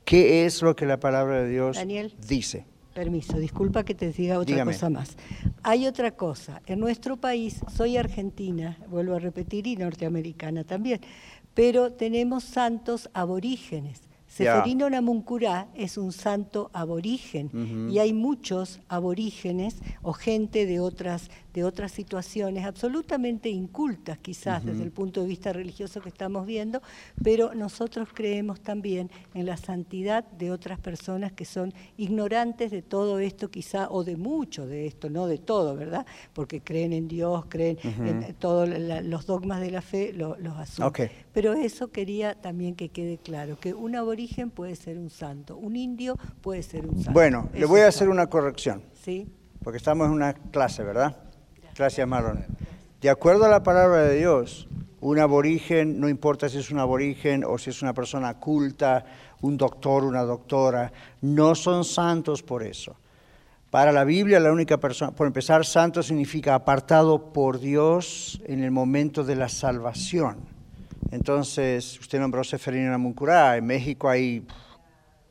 qué 0.04 0.44
es 0.46 0.62
lo 0.62 0.74
que 0.74 0.84
la 0.86 0.98
palabra 0.98 1.42
de 1.42 1.48
Dios 1.50 1.76
Daniel. 1.76 2.14
dice. 2.26 2.64
Permiso, 2.94 3.38
disculpa 3.38 3.84
que 3.84 3.94
te 3.94 4.12
diga 4.12 4.38
otra 4.38 4.52
Dígame. 4.54 4.72
cosa 4.72 4.90
más. 4.90 5.16
Hay 5.62 5.86
otra 5.86 6.10
cosa. 6.10 6.60
En 6.66 6.78
nuestro 6.80 7.16
país, 7.16 7.60
soy 7.74 7.96
argentina, 7.96 8.76
vuelvo 8.88 9.14
a 9.14 9.18
repetir, 9.18 9.66
y 9.66 9.76
norteamericana 9.76 10.64
también, 10.64 11.00
pero 11.54 11.92
tenemos 11.92 12.44
santos 12.44 13.08
aborígenes. 13.14 14.02
Seferino 14.32 14.88
Namuncurá 14.88 15.68
es 15.74 15.98
un 15.98 16.10
santo 16.10 16.70
aborigen 16.72 17.90
y 17.90 17.98
hay 17.98 18.14
muchos 18.14 18.80
aborígenes 18.88 19.76
o 20.00 20.14
gente 20.14 20.64
de 20.64 20.80
otras, 20.80 21.30
de 21.54 21.64
otras 21.64 21.92
situaciones 21.92 22.64
absolutamente 22.64 23.48
incultas 23.50 24.18
quizás 24.18 24.64
desde 24.64 24.82
el 24.82 24.90
punto 24.90 25.20
de 25.22 25.26
vista 25.28 25.52
religioso 25.52 26.00
que 26.00 26.08
estamos 26.08 26.46
viendo, 26.46 26.80
pero 27.22 27.54
nosotros 27.54 28.08
creemos 28.14 28.60
también 28.60 29.10
en 29.34 29.46
la 29.46 29.56
santidad 29.56 30.24
de 30.24 30.50
otras 30.50 30.78
personas 30.80 31.32
que 31.32 31.44
son 31.44 31.72
ignorantes 31.96 32.70
de 32.70 32.82
todo 32.82 33.18
esto 33.18 33.50
quizá 33.50 33.88
o 33.90 34.04
de 34.04 34.16
mucho 34.16 34.66
de 34.66 34.86
esto, 34.86 35.10
no 35.10 35.26
de 35.26 35.38
todo, 35.38 35.76
¿verdad? 35.76 36.06
Porque 36.32 36.60
creen 36.60 36.92
en 36.92 37.08
Dios, 37.08 37.44
creen 37.48 37.78
en 37.82 38.34
todos 38.34 38.68
los 38.68 39.26
dogmas 39.26 39.60
de 39.60 39.70
la 39.70 39.82
fe, 39.82 40.12
lo- 40.12 40.36
los 40.38 40.56
asumen. 40.58 40.88
Pero 41.32 41.52
eso 41.54 41.90
quería 41.90 42.34
también 42.34 42.74
que 42.74 42.88
quede 42.88 43.18
claro, 43.18 43.58
que 43.58 43.74
un 43.74 43.94
aborigen 43.96 44.50
puede 44.50 44.76
ser 44.76 44.98
un 44.98 45.10
santo, 45.10 45.56
un 45.56 45.76
indio 45.76 46.16
puede 46.40 46.62
ser 46.62 46.86
un 46.86 46.96
santo. 46.96 47.12
Bueno, 47.12 47.48
le 47.54 47.64
voy 47.66 47.80
a 47.80 47.88
hacer 47.88 48.08
una 48.08 48.26
corrección. 48.28 48.82
¿Sí? 48.94 49.26
porque 49.64 49.76
estamos 49.76 50.08
en 50.08 50.12
una 50.14 50.34
clase, 50.34 50.82
¿verdad? 50.82 51.16
Gracias, 51.76 52.06
Marlon. 52.06 52.44
De 53.00 53.08
acuerdo 53.08 53.46
a 53.46 53.48
la 53.48 53.62
palabra 53.62 54.02
de 54.02 54.18
Dios, 54.18 54.68
un 55.00 55.18
aborigen, 55.18 55.98
no 55.98 56.08
importa 56.08 56.48
si 56.48 56.58
es 56.58 56.70
un 56.70 56.78
aborigen 56.78 57.44
o 57.44 57.58
si 57.58 57.70
es 57.70 57.82
una 57.82 57.94
persona 57.94 58.34
culta, 58.34 59.04
un 59.40 59.56
doctor, 59.56 60.04
una 60.04 60.22
doctora, 60.22 60.92
no 61.22 61.54
son 61.54 61.84
santos 61.84 62.42
por 62.42 62.62
eso. 62.62 62.96
Para 63.70 63.90
la 63.90 64.04
Biblia, 64.04 64.38
la 64.38 64.52
única 64.52 64.76
persona, 64.76 65.12
por 65.12 65.26
empezar, 65.26 65.64
santo 65.64 66.02
significa 66.02 66.54
apartado 66.54 67.32
por 67.32 67.58
Dios 67.58 68.40
en 68.44 68.62
el 68.62 68.70
momento 68.70 69.24
de 69.24 69.34
la 69.34 69.48
salvación. 69.48 70.36
Entonces, 71.10 71.98
usted 71.98 72.20
nombró 72.20 72.44
Seferino 72.44 72.90
Namuncurá, 72.90 73.56
en 73.56 73.64
México 73.64 74.10
hay 74.10 74.46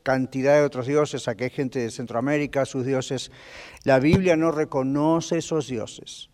cantidad 0.02 0.56
de 0.56 0.64
otros 0.64 0.86
dioses, 0.86 1.28
aquí 1.28 1.44
hay 1.44 1.50
gente 1.50 1.78
de 1.78 1.90
Centroamérica, 1.90 2.64
sus 2.64 2.84
dioses. 2.84 3.30
La 3.84 4.00
Biblia 4.00 4.36
no 4.36 4.50
reconoce 4.50 5.38
esos 5.38 5.68
dioses. 5.68 6.28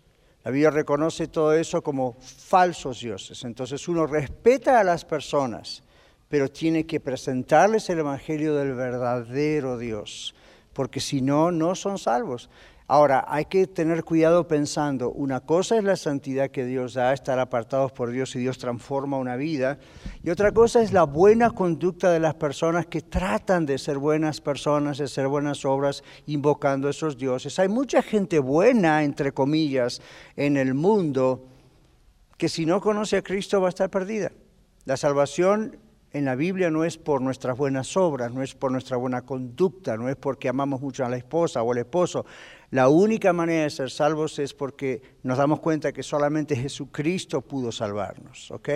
La 0.48 0.52
Biblia 0.52 0.70
reconoce 0.70 1.28
todo 1.28 1.52
eso 1.52 1.82
como 1.82 2.14
falsos 2.14 3.00
dioses. 3.00 3.44
Entonces 3.44 3.86
uno 3.86 4.06
respeta 4.06 4.80
a 4.80 4.82
las 4.82 5.04
personas, 5.04 5.82
pero 6.26 6.48
tiene 6.48 6.86
que 6.86 7.00
presentarles 7.00 7.90
el 7.90 7.98
Evangelio 7.98 8.54
del 8.54 8.72
verdadero 8.72 9.76
Dios, 9.76 10.34
porque 10.72 11.00
si 11.00 11.20
no, 11.20 11.50
no 11.50 11.74
son 11.74 11.98
salvos. 11.98 12.48
Ahora, 12.90 13.26
hay 13.28 13.44
que 13.44 13.66
tener 13.66 14.02
cuidado 14.02 14.48
pensando, 14.48 15.10
una 15.10 15.40
cosa 15.40 15.76
es 15.76 15.84
la 15.84 15.94
santidad 15.94 16.50
que 16.50 16.64
Dios 16.64 16.94
da, 16.94 17.12
estar 17.12 17.38
apartados 17.38 17.92
por 17.92 18.10
Dios 18.10 18.34
y 18.34 18.38
Dios 18.38 18.56
transforma 18.56 19.18
una 19.18 19.36
vida, 19.36 19.78
y 20.22 20.30
otra 20.30 20.52
cosa 20.52 20.80
es 20.80 20.90
la 20.90 21.04
buena 21.04 21.50
conducta 21.50 22.10
de 22.10 22.18
las 22.18 22.34
personas 22.36 22.86
que 22.86 23.02
tratan 23.02 23.66
de 23.66 23.76
ser 23.76 23.98
buenas 23.98 24.40
personas, 24.40 24.96
de 24.96 25.04
hacer 25.04 25.28
buenas 25.28 25.66
obras, 25.66 26.02
invocando 26.24 26.88
a 26.88 26.92
esos 26.92 27.18
dioses. 27.18 27.58
Hay 27.58 27.68
mucha 27.68 28.00
gente 28.00 28.38
buena, 28.38 29.04
entre 29.04 29.32
comillas, 29.32 30.00
en 30.34 30.56
el 30.56 30.72
mundo, 30.72 31.46
que 32.38 32.48
si 32.48 32.64
no 32.64 32.80
conoce 32.80 33.18
a 33.18 33.22
Cristo 33.22 33.60
va 33.60 33.66
a 33.66 33.68
estar 33.68 33.90
perdida. 33.90 34.32
La 34.86 34.96
salvación 34.96 35.76
en 36.18 36.24
la 36.24 36.34
Biblia 36.34 36.70
no 36.70 36.84
es 36.84 36.98
por 36.98 37.22
nuestras 37.22 37.56
buenas 37.56 37.96
obras, 37.96 38.32
no 38.32 38.42
es 38.42 38.54
por 38.54 38.70
nuestra 38.70 38.96
buena 38.96 39.22
conducta, 39.22 39.96
no 39.96 40.08
es 40.08 40.16
porque 40.16 40.48
amamos 40.48 40.80
mucho 40.80 41.04
a 41.04 41.08
la 41.08 41.16
esposa 41.16 41.62
o 41.62 41.72
al 41.72 41.78
esposo. 41.78 42.26
La 42.70 42.88
única 42.88 43.32
manera 43.32 43.62
de 43.62 43.70
ser 43.70 43.90
salvos 43.90 44.38
es 44.38 44.52
porque 44.52 45.00
nos 45.22 45.38
damos 45.38 45.60
cuenta 45.60 45.90
que 45.90 46.02
solamente 46.02 46.54
Jesucristo 46.54 47.40
pudo 47.40 47.72
salvarnos, 47.72 48.50
¿ok? 48.50 48.68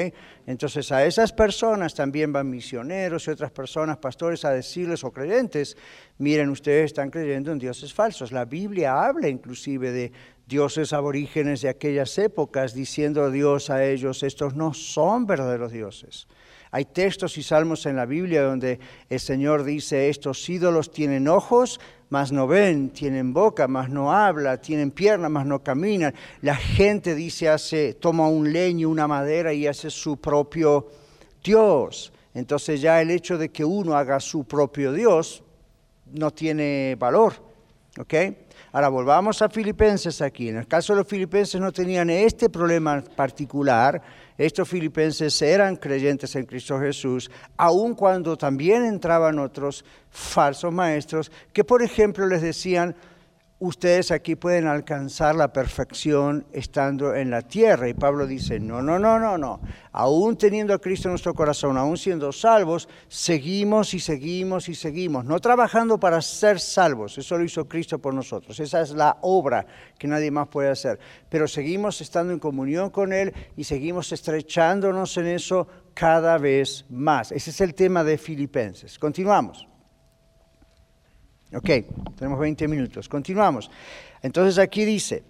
Entonces 0.47 0.90
a 0.93 1.05
esas 1.05 1.32
personas 1.32 1.95
también 1.95 2.32
van 2.32 2.49
misioneros 2.49 3.26
y 3.26 3.32
otras 3.32 3.51
personas, 3.51 3.99
pastores, 3.99 4.47
a 4.47 4.51
decirles 4.51 5.05
o 5.05 5.12
creyentes, 5.12 5.76
miren, 6.16 6.49
ustedes 6.49 6.86
están 6.86 7.11
creyendo 7.11 7.53
en 7.53 7.59
dioses 7.59 7.93
falsos. 7.93 8.32
La 8.32 8.47
Biblia 8.47 9.05
habla 9.05 9.28
inclusive 9.28 9.93
de 9.93 10.12
dioses 10.47 10.93
aborígenes 10.93 11.61
de 11.61 11.68
aquellas 11.68 12.16
épocas, 12.16 12.72
diciendo 12.72 13.30
Dios 13.30 13.68
a 13.68 13.84
ellos, 13.84 14.22
estos 14.22 14.55
no 14.55 14.72
son 14.72 15.26
verdaderos 15.26 15.72
dioses. 15.72 16.28
Hay 16.75 16.87
textos 16.87 17.37
y 17.37 17.43
salmos 17.43 17.85
en 17.85 17.97
la 17.97 18.07
Biblia 18.07 18.43
donde 18.43 18.81
el 19.11 19.20
Señor 19.20 19.62
dice, 19.62 20.09
estos 20.09 20.49
ídolos 20.49 20.91
tienen 20.91 21.29
ojos, 21.29 21.79
mas 22.09 22.33
no 22.33 22.47
ven, 22.47 22.89
tienen 22.89 23.35
boca, 23.35 23.68
mas 23.68 23.91
no 23.91 24.11
habla, 24.11 24.59
tienen 24.59 24.91
piernas, 24.91 25.31
mas 25.31 25.45
no 25.45 25.62
caminan. 25.62 26.14
La 26.41 26.57
gente 26.57 27.14
dice, 27.14 27.51
hace, 27.51 27.93
toma 27.93 28.27
un 28.27 28.51
leño, 28.51 28.89
una 28.89 29.07
madera 29.07 29.53
y 29.53 29.66
hace 29.66 29.91
su 29.91 30.16
propio 30.16 30.89
Dios. 31.45 32.11
Entonces 32.33 32.81
ya 32.81 33.03
el 33.03 33.11
hecho 33.11 33.37
de 33.37 33.51
que 33.51 33.66
uno 33.66 33.95
haga 33.95 34.18
su 34.18 34.45
propio 34.45 34.95
Dios 34.95 35.43
no 36.11 36.31
tiene 36.31 36.97
valor. 36.99 37.35
¿Ok? 37.99 38.14
Ahora 38.73 38.89
volvamos 38.89 39.43
a 39.43 39.51
Filipenses 39.51 40.23
aquí. 40.23 40.49
En 40.49 40.57
el 40.57 40.66
caso 40.66 40.95
de 40.95 41.01
los 41.01 41.07
filipenses 41.07 41.61
no 41.61 41.70
tenían 41.70 42.09
este 42.09 42.49
problema 42.49 43.03
particular. 43.03 44.01
Estos 44.39 44.68
filipenses 44.68 45.41
eran 45.43 45.76
creyentes 45.76 46.35
en 46.37 46.47
Cristo 46.47 46.78
Jesús, 46.78 47.30
aun 47.57 47.95
cuando 47.95 48.37
también 48.37 48.85
entraban 48.85 49.39
otros 49.39 49.85
falsos 50.11 50.72
maestros 50.72 51.30
que, 51.53 51.64
por 51.64 51.83
ejemplo, 51.83 52.26
les 52.26 52.43
decían, 52.43 52.95
ustedes 53.63 54.11
aquí 54.11 54.35
pueden 54.35 54.67
alcanzar 54.67 55.37
la 55.37 55.53
perfección 55.53 56.45
estando 56.53 57.15
en 57.15 57.31
la 57.31 57.43
tierra. 57.43 57.89
Y 57.89 57.95
Pablo 57.95 58.27
dice, 58.27 58.59
no, 58.59 58.83
no, 58.83 58.99
no, 58.99 59.21
no, 59.21 59.39
no. 59.39 59.61
Aún 59.93 60.37
teniendo 60.37 60.75
a 60.75 60.81
Cristo 60.81 61.07
en 61.07 61.13
nuestro 61.13 61.33
corazón, 61.33 61.79
aún 61.79 61.97
siendo 61.97 62.33
salvos, 62.33 62.89
seguimos 63.07 63.95
y 63.95 64.01
seguimos 64.01 64.69
y 64.69 64.75
seguimos. 64.75 65.25
No 65.25 65.39
trabajando 65.39 65.99
para 66.01 66.21
ser 66.23 66.59
salvos, 66.59 67.17
eso 67.19 67.39
lo 67.39 67.45
hizo 67.45 67.69
Cristo 67.69 68.01
por 68.01 68.13
nosotros. 68.13 68.59
Esa 68.59 68.81
es 68.81 68.91
la 68.91 69.19
obra 69.21 69.65
que 69.97 70.09
nadie 70.09 70.33
más 70.33 70.49
puede 70.49 70.69
hacer. 70.69 70.99
Pero 71.29 71.47
seguimos 71.47 72.01
estando 72.01 72.33
en 72.33 72.41
comunión 72.41 72.91
con 72.91 73.13
Él 73.13 73.33
y 73.57 73.63
seguimos 73.63 74.11
estrechándonos 74.11 75.17
en 75.19 75.29
eso 75.29 75.69
cada 75.95 76.37
vez 76.37 76.85
más. 76.91 77.31
Ese 77.31 77.51
es 77.51 77.61
el 77.61 77.75
tema 77.75 78.03
de 78.03 78.19
Filipenses. 78.19 78.99
Continuamos. 78.99 79.72
Ok, 81.55 81.68
tenemos 82.16 82.40
20 82.40 82.66
minutos. 82.66 83.09
Continuamos. 83.09 83.70
Entonces 84.22 84.59
aquí 84.59 84.86
dice, 84.86 85.22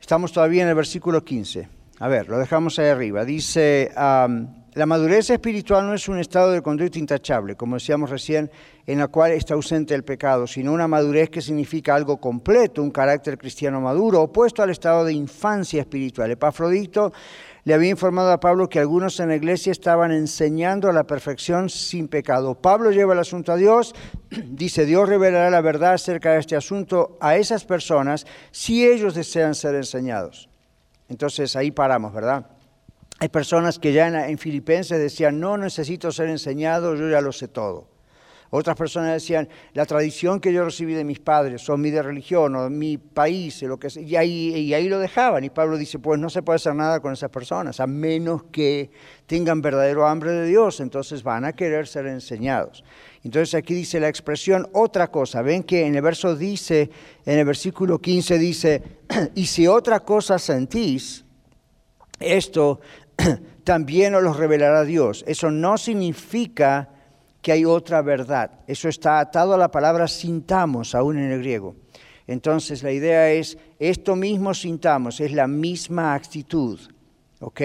estamos 0.00 0.32
todavía 0.32 0.62
en 0.62 0.68
el 0.68 0.74
versículo 0.74 1.24
15. 1.24 1.68
A 2.00 2.08
ver, 2.08 2.28
lo 2.28 2.38
dejamos 2.38 2.78
ahí 2.80 2.88
arriba. 2.88 3.24
Dice, 3.24 3.92
la 3.94 4.86
madurez 4.86 5.30
espiritual 5.30 5.86
no 5.86 5.94
es 5.94 6.08
un 6.08 6.18
estado 6.18 6.50
de 6.50 6.60
conducta 6.60 6.98
intachable, 6.98 7.54
como 7.54 7.76
decíamos 7.76 8.10
recién, 8.10 8.50
en 8.84 8.98
la 8.98 9.06
cual 9.06 9.30
está 9.30 9.54
ausente 9.54 9.94
el 9.94 10.02
pecado, 10.02 10.48
sino 10.48 10.72
una 10.72 10.88
madurez 10.88 11.30
que 11.30 11.40
significa 11.40 11.94
algo 11.94 12.16
completo, 12.16 12.82
un 12.82 12.90
carácter 12.90 13.38
cristiano 13.38 13.80
maduro, 13.80 14.22
opuesto 14.22 14.60
al 14.60 14.70
estado 14.70 15.04
de 15.04 15.12
infancia 15.12 15.82
espiritual. 15.82 16.32
Epafrodito 16.32 17.12
le 17.64 17.74
había 17.74 17.90
informado 17.90 18.32
a 18.32 18.40
Pablo 18.40 18.68
que 18.68 18.80
algunos 18.80 19.20
en 19.20 19.28
la 19.28 19.36
iglesia 19.36 19.70
estaban 19.70 20.10
enseñando 20.10 20.88
a 20.88 20.92
la 20.92 21.04
perfección 21.04 21.68
sin 21.68 22.08
pecado. 22.08 22.56
Pablo 22.56 22.90
lleva 22.90 23.12
el 23.12 23.20
asunto 23.20 23.52
a 23.52 23.56
Dios, 23.56 23.94
dice, 24.30 24.84
Dios 24.84 25.08
revelará 25.08 25.48
la 25.50 25.60
verdad 25.60 25.92
acerca 25.92 26.32
de 26.32 26.40
este 26.40 26.56
asunto 26.56 27.16
a 27.20 27.36
esas 27.36 27.64
personas 27.64 28.26
si 28.50 28.84
ellos 28.86 29.14
desean 29.14 29.54
ser 29.54 29.76
enseñados. 29.76 30.48
Entonces 31.08 31.54
ahí 31.54 31.70
paramos, 31.70 32.12
¿verdad? 32.12 32.46
Hay 33.20 33.28
personas 33.28 33.78
que 33.78 33.92
ya 33.92 34.08
en, 34.28 34.38
Filipenses 34.38 34.98
decían, 34.98 35.38
no 35.38 35.56
necesito 35.56 36.10
ser 36.10 36.28
enseñado, 36.28 36.96
yo 36.96 37.08
ya 37.08 37.20
lo 37.20 37.30
sé 37.30 37.46
todo. 37.46 37.91
Otras 38.54 38.76
personas 38.76 39.14
decían, 39.14 39.48
la 39.72 39.86
tradición 39.86 40.38
que 40.38 40.52
yo 40.52 40.62
recibí 40.62 40.92
de 40.92 41.04
mis 41.04 41.18
padres, 41.18 41.66
o 41.70 41.78
mi 41.78 41.90
de 41.90 42.02
religión, 42.02 42.54
o 42.54 42.68
mi 42.68 42.98
país, 42.98 43.62
lo 43.62 43.78
que 43.78 43.88
y 43.98 44.14
ahí, 44.14 44.54
y 44.54 44.74
ahí 44.74 44.90
lo 44.90 44.98
dejaban. 44.98 45.42
Y 45.42 45.48
Pablo 45.48 45.78
dice, 45.78 45.98
pues 45.98 46.20
no 46.20 46.28
se 46.28 46.42
puede 46.42 46.56
hacer 46.56 46.74
nada 46.74 47.00
con 47.00 47.14
esas 47.14 47.30
personas, 47.30 47.80
a 47.80 47.86
menos 47.86 48.42
que 48.52 48.90
tengan 49.24 49.62
verdadero 49.62 50.06
hambre 50.06 50.32
de 50.32 50.46
Dios, 50.46 50.80
entonces 50.80 51.22
van 51.22 51.46
a 51.46 51.54
querer 51.54 51.86
ser 51.86 52.04
enseñados. 52.06 52.84
Entonces 53.24 53.54
aquí 53.54 53.72
dice 53.72 53.98
la 54.00 54.08
expresión 54.08 54.68
otra 54.74 55.10
cosa. 55.10 55.40
Ven 55.40 55.62
que 55.62 55.86
en 55.86 55.94
el 55.94 56.02
verso 56.02 56.36
dice, 56.36 56.90
en 57.24 57.38
el 57.38 57.46
versículo 57.46 58.00
15 58.00 58.36
dice, 58.36 58.82
y 59.34 59.46
si 59.46 59.66
otra 59.66 60.00
cosa 60.00 60.38
sentís, 60.38 61.24
esto 62.20 62.80
también 63.64 64.14
os 64.14 64.22
lo 64.22 64.34
revelará 64.34 64.84
Dios. 64.84 65.24
Eso 65.26 65.50
no 65.50 65.78
significa 65.78 66.91
que 67.42 67.52
hay 67.52 67.64
otra 67.64 68.00
verdad. 68.00 68.60
Eso 68.66 68.88
está 68.88 69.18
atado 69.18 69.54
a 69.54 69.58
la 69.58 69.70
palabra 69.70 70.08
sintamos, 70.08 70.94
aún 70.94 71.18
en 71.18 71.32
el 71.32 71.40
griego. 71.40 71.76
Entonces 72.26 72.82
la 72.82 72.92
idea 72.92 73.30
es, 73.32 73.58
esto 73.78 74.16
mismo 74.16 74.54
sintamos, 74.54 75.20
es 75.20 75.32
la 75.32 75.48
misma 75.48 76.14
actitud. 76.14 76.80
¿Ok? 77.40 77.60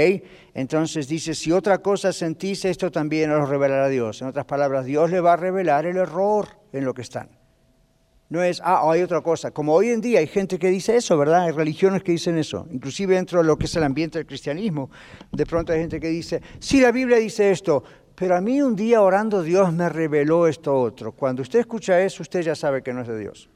Entonces 0.55 1.07
dice, 1.07 1.35
si 1.35 1.51
otra 1.51 1.77
cosa 1.77 2.11
sentís, 2.11 2.65
esto 2.65 2.91
también 2.91 3.29
os 3.29 3.47
revelará 3.47 3.87
Dios. 3.87 4.23
En 4.23 4.27
otras 4.27 4.45
palabras, 4.45 4.85
Dios 4.85 5.11
le 5.11 5.21
va 5.21 5.33
a 5.33 5.37
revelar 5.37 5.85
el 5.85 5.97
error 5.97 6.47
en 6.73 6.83
lo 6.83 6.95
que 6.95 7.03
están. 7.03 7.29
No 8.29 8.41
es, 8.41 8.59
ah, 8.63 8.81
hay 8.91 9.03
otra 9.03 9.21
cosa. 9.21 9.51
Como 9.51 9.73
hoy 9.73 9.89
en 9.89 10.01
día 10.01 10.19
hay 10.19 10.27
gente 10.27 10.57
que 10.57 10.69
dice 10.69 10.97
eso, 10.97 11.15
¿verdad? 11.15 11.43
Hay 11.43 11.51
religiones 11.51 12.01
que 12.01 12.11
dicen 12.11 12.39
eso. 12.39 12.67
Inclusive 12.71 13.13
dentro 13.15 13.39
de 13.39 13.45
lo 13.45 13.55
que 13.57 13.65
es 13.65 13.75
el 13.75 13.83
ambiente 13.83 14.17
del 14.17 14.25
cristianismo, 14.25 14.89
de 15.31 15.45
pronto 15.45 15.71
hay 15.71 15.79
gente 15.79 15.99
que 15.99 16.09
dice, 16.09 16.41
sí, 16.59 16.81
la 16.81 16.91
Biblia 16.91 17.17
dice 17.17 17.51
esto, 17.51 17.83
pero 18.19 18.35
a 18.35 18.41
mí 18.41 18.63
un 18.63 18.75
día 18.75 19.03
orando 19.03 19.43
Dios 19.43 19.71
me 19.71 19.87
reveló 19.89 20.47
esto 20.47 20.73
otro. 20.73 21.11
Cuando 21.11 21.43
usted 21.43 21.59
escucha 21.59 22.01
eso, 22.01 22.23
usted 22.23 22.41
ya 22.41 22.55
sabe 22.55 22.81
que 22.81 22.91
no 22.91 23.01
es 23.01 23.07
de 23.07 23.19
Dios. 23.19 23.47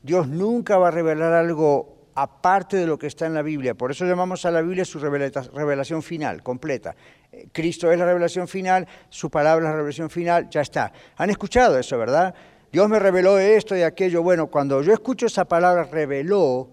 Dios 0.00 0.28
nunca 0.28 0.78
va 0.78 0.86
a 0.86 0.90
revelar 0.92 1.32
algo 1.32 1.96
aparte 2.14 2.76
de 2.76 2.86
lo 2.86 2.96
que 2.96 3.08
está 3.08 3.26
en 3.26 3.34
la 3.34 3.42
Biblia. 3.42 3.74
Por 3.74 3.90
eso 3.90 4.04
llamamos 4.04 4.44
a 4.44 4.52
la 4.52 4.62
Biblia 4.62 4.84
su 4.84 5.00
revelación 5.00 6.04
final, 6.04 6.44
completa. 6.44 6.94
Eh, 7.32 7.48
Cristo 7.50 7.90
es 7.90 7.98
la 7.98 8.06
revelación 8.06 8.46
final, 8.46 8.86
su 9.08 9.30
palabra 9.30 9.66
es 9.66 9.70
la 9.70 9.76
revelación 9.76 10.10
final, 10.10 10.48
ya 10.48 10.60
está. 10.60 10.92
Han 11.16 11.30
escuchado 11.30 11.76
eso, 11.76 11.98
¿verdad? 11.98 12.32
Dios 12.70 12.88
me 12.88 13.00
reveló 13.00 13.36
esto 13.40 13.76
y 13.76 13.82
aquello. 13.82 14.22
Bueno, 14.22 14.46
cuando 14.46 14.80
yo 14.80 14.92
escucho 14.92 15.26
esa 15.26 15.44
palabra 15.46 15.82
reveló, 15.82 16.70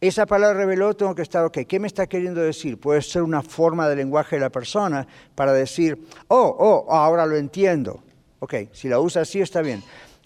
esa 0.00 0.24
palabra 0.24 0.58
reveló, 0.58 0.94
tengo 0.94 1.14
que 1.14 1.22
estar, 1.22 1.44
ok, 1.44 1.58
¿qué 1.68 1.78
me 1.78 1.86
está 1.86 2.06
queriendo 2.06 2.40
decir? 2.40 2.80
Puede 2.80 3.02
ser 3.02 3.22
una 3.22 3.42
forma 3.42 3.88
de 3.88 3.96
lenguaje 3.96 4.36
de 4.36 4.40
la 4.40 4.50
persona 4.50 5.06
para 5.34 5.52
decir, 5.52 6.06
oh, 6.28 6.56
oh, 6.58 6.92
ahora 6.92 7.26
lo 7.26 7.36
entiendo. 7.36 8.02
Ok, 8.38 8.54
si 8.72 8.88
la 8.88 8.98
usa 8.98 9.22
así 9.22 9.42
está 9.42 9.60
bien. 9.60 9.82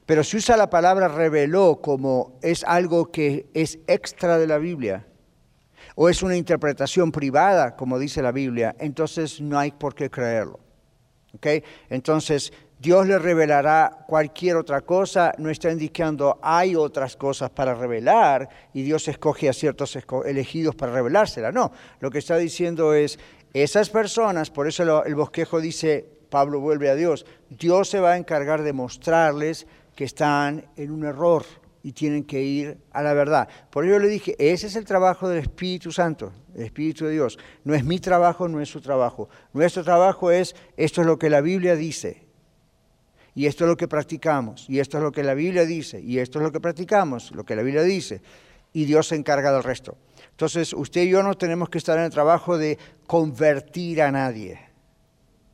Pero 0.06 0.22
si 0.22 0.36
usa 0.36 0.56
la 0.56 0.70
palabra 0.70 1.08
reveló 1.08 1.80
como 1.82 2.38
es 2.40 2.62
algo 2.62 3.10
que 3.10 3.46
es 3.54 3.80
extra 3.88 4.38
de 4.38 4.46
la 4.46 4.58
Biblia, 4.58 5.06
o 5.96 6.08
es 6.08 6.22
una 6.22 6.36
interpretación 6.36 7.10
privada, 7.10 7.76
como 7.76 7.98
dice 7.98 8.22
la 8.22 8.32
Biblia, 8.32 8.74
entonces 8.78 9.40
no 9.40 9.58
hay 9.58 9.72
por 9.72 9.94
qué 9.94 10.10
creerlo. 10.10 10.60
¿Okay? 11.34 11.64
Entonces, 11.88 12.52
Dios 12.84 13.06
le 13.06 13.18
revelará 13.18 14.04
cualquier 14.06 14.56
otra 14.56 14.82
cosa, 14.82 15.32
no 15.38 15.48
está 15.48 15.72
indicando 15.72 16.38
hay 16.42 16.76
otras 16.76 17.16
cosas 17.16 17.48
para 17.48 17.74
revelar 17.74 18.46
y 18.74 18.82
Dios 18.82 19.08
escoge 19.08 19.48
a 19.48 19.54
ciertos 19.54 19.96
elegidos 20.26 20.74
para 20.74 20.92
revelársela. 20.92 21.50
No, 21.50 21.72
lo 22.00 22.10
que 22.10 22.18
está 22.18 22.36
diciendo 22.36 22.92
es, 22.92 23.18
esas 23.54 23.88
personas, 23.88 24.50
por 24.50 24.68
eso 24.68 25.02
el 25.02 25.14
bosquejo 25.14 25.62
dice, 25.62 26.06
Pablo 26.28 26.60
vuelve 26.60 26.90
a 26.90 26.94
Dios, 26.94 27.24
Dios 27.48 27.88
se 27.88 28.00
va 28.00 28.12
a 28.12 28.16
encargar 28.18 28.62
de 28.62 28.74
mostrarles 28.74 29.66
que 29.96 30.04
están 30.04 30.66
en 30.76 30.90
un 30.90 31.06
error 31.06 31.42
y 31.82 31.92
tienen 31.92 32.24
que 32.24 32.42
ir 32.42 32.76
a 32.90 33.02
la 33.02 33.14
verdad. 33.14 33.48
Por 33.70 33.86
ello 33.86 33.98
le 33.98 34.08
dije, 34.08 34.36
ese 34.38 34.66
es 34.66 34.76
el 34.76 34.84
trabajo 34.84 35.26
del 35.26 35.38
Espíritu 35.38 35.90
Santo, 35.90 36.34
el 36.54 36.64
Espíritu 36.64 37.06
de 37.06 37.12
Dios. 37.12 37.38
No 37.64 37.74
es 37.74 37.82
mi 37.82 37.98
trabajo, 37.98 38.46
no 38.46 38.60
es 38.60 38.68
su 38.68 38.82
trabajo. 38.82 39.30
Nuestro 39.54 39.82
trabajo 39.84 40.30
es, 40.30 40.54
esto 40.76 41.00
es 41.00 41.06
lo 41.06 41.18
que 41.18 41.30
la 41.30 41.40
Biblia 41.40 41.76
dice, 41.76 42.23
y 43.34 43.46
esto 43.46 43.64
es 43.64 43.68
lo 43.68 43.76
que 43.76 43.88
practicamos, 43.88 44.66
y 44.68 44.78
esto 44.78 44.98
es 44.98 45.02
lo 45.02 45.12
que 45.12 45.24
la 45.24 45.34
Biblia 45.34 45.64
dice, 45.64 46.00
y 46.00 46.18
esto 46.18 46.38
es 46.38 46.44
lo 46.44 46.52
que 46.52 46.60
practicamos, 46.60 47.32
lo 47.32 47.44
que 47.44 47.56
la 47.56 47.62
Biblia 47.62 47.82
dice, 47.82 48.22
y 48.72 48.84
Dios 48.84 49.08
se 49.08 49.16
encarga 49.16 49.52
del 49.52 49.62
resto. 49.62 49.96
Entonces, 50.30 50.72
usted 50.72 51.02
y 51.02 51.10
yo 51.10 51.22
no 51.22 51.34
tenemos 51.34 51.68
que 51.68 51.78
estar 51.78 51.98
en 51.98 52.04
el 52.04 52.10
trabajo 52.10 52.58
de 52.58 52.78
convertir 53.06 54.02
a 54.02 54.10
nadie. 54.10 54.58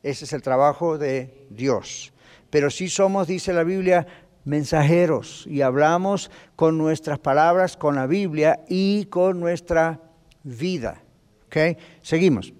Ese 0.03 0.25
es 0.25 0.33
el 0.33 0.41
trabajo 0.41 0.97
de 0.97 1.47
Dios. 1.49 2.13
Pero 2.49 2.69
sí 2.69 2.89
somos, 2.89 3.27
dice 3.27 3.53
la 3.53 3.63
Biblia, 3.63 4.07
mensajeros 4.43 5.45
y 5.47 5.61
hablamos 5.61 6.31
con 6.55 6.77
nuestras 6.77 7.19
palabras, 7.19 7.77
con 7.77 7.95
la 7.95 8.07
Biblia 8.07 8.59
y 8.67 9.05
con 9.05 9.39
nuestra 9.39 10.01
vida. 10.43 11.03
¿Ok? 11.45 11.77
Seguimos. 12.01 12.53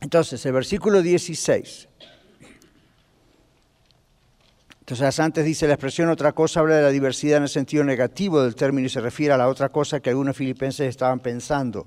Entonces, 0.00 0.44
el 0.46 0.52
versículo 0.52 1.02
16. 1.02 1.89
Entonces 4.90 5.20
antes 5.20 5.44
dice 5.44 5.68
la 5.68 5.74
expresión 5.74 6.08
otra 6.08 6.32
cosa, 6.32 6.58
habla 6.58 6.74
de 6.74 6.82
la 6.82 6.90
diversidad 6.90 7.36
en 7.36 7.44
el 7.44 7.48
sentido 7.48 7.84
negativo 7.84 8.42
del 8.42 8.56
término 8.56 8.86
y 8.88 8.90
se 8.90 9.00
refiere 9.00 9.32
a 9.32 9.36
la 9.36 9.46
otra 9.46 9.68
cosa 9.68 10.00
que 10.00 10.10
algunos 10.10 10.36
filipenses 10.36 10.88
estaban 10.88 11.20
pensando. 11.20 11.86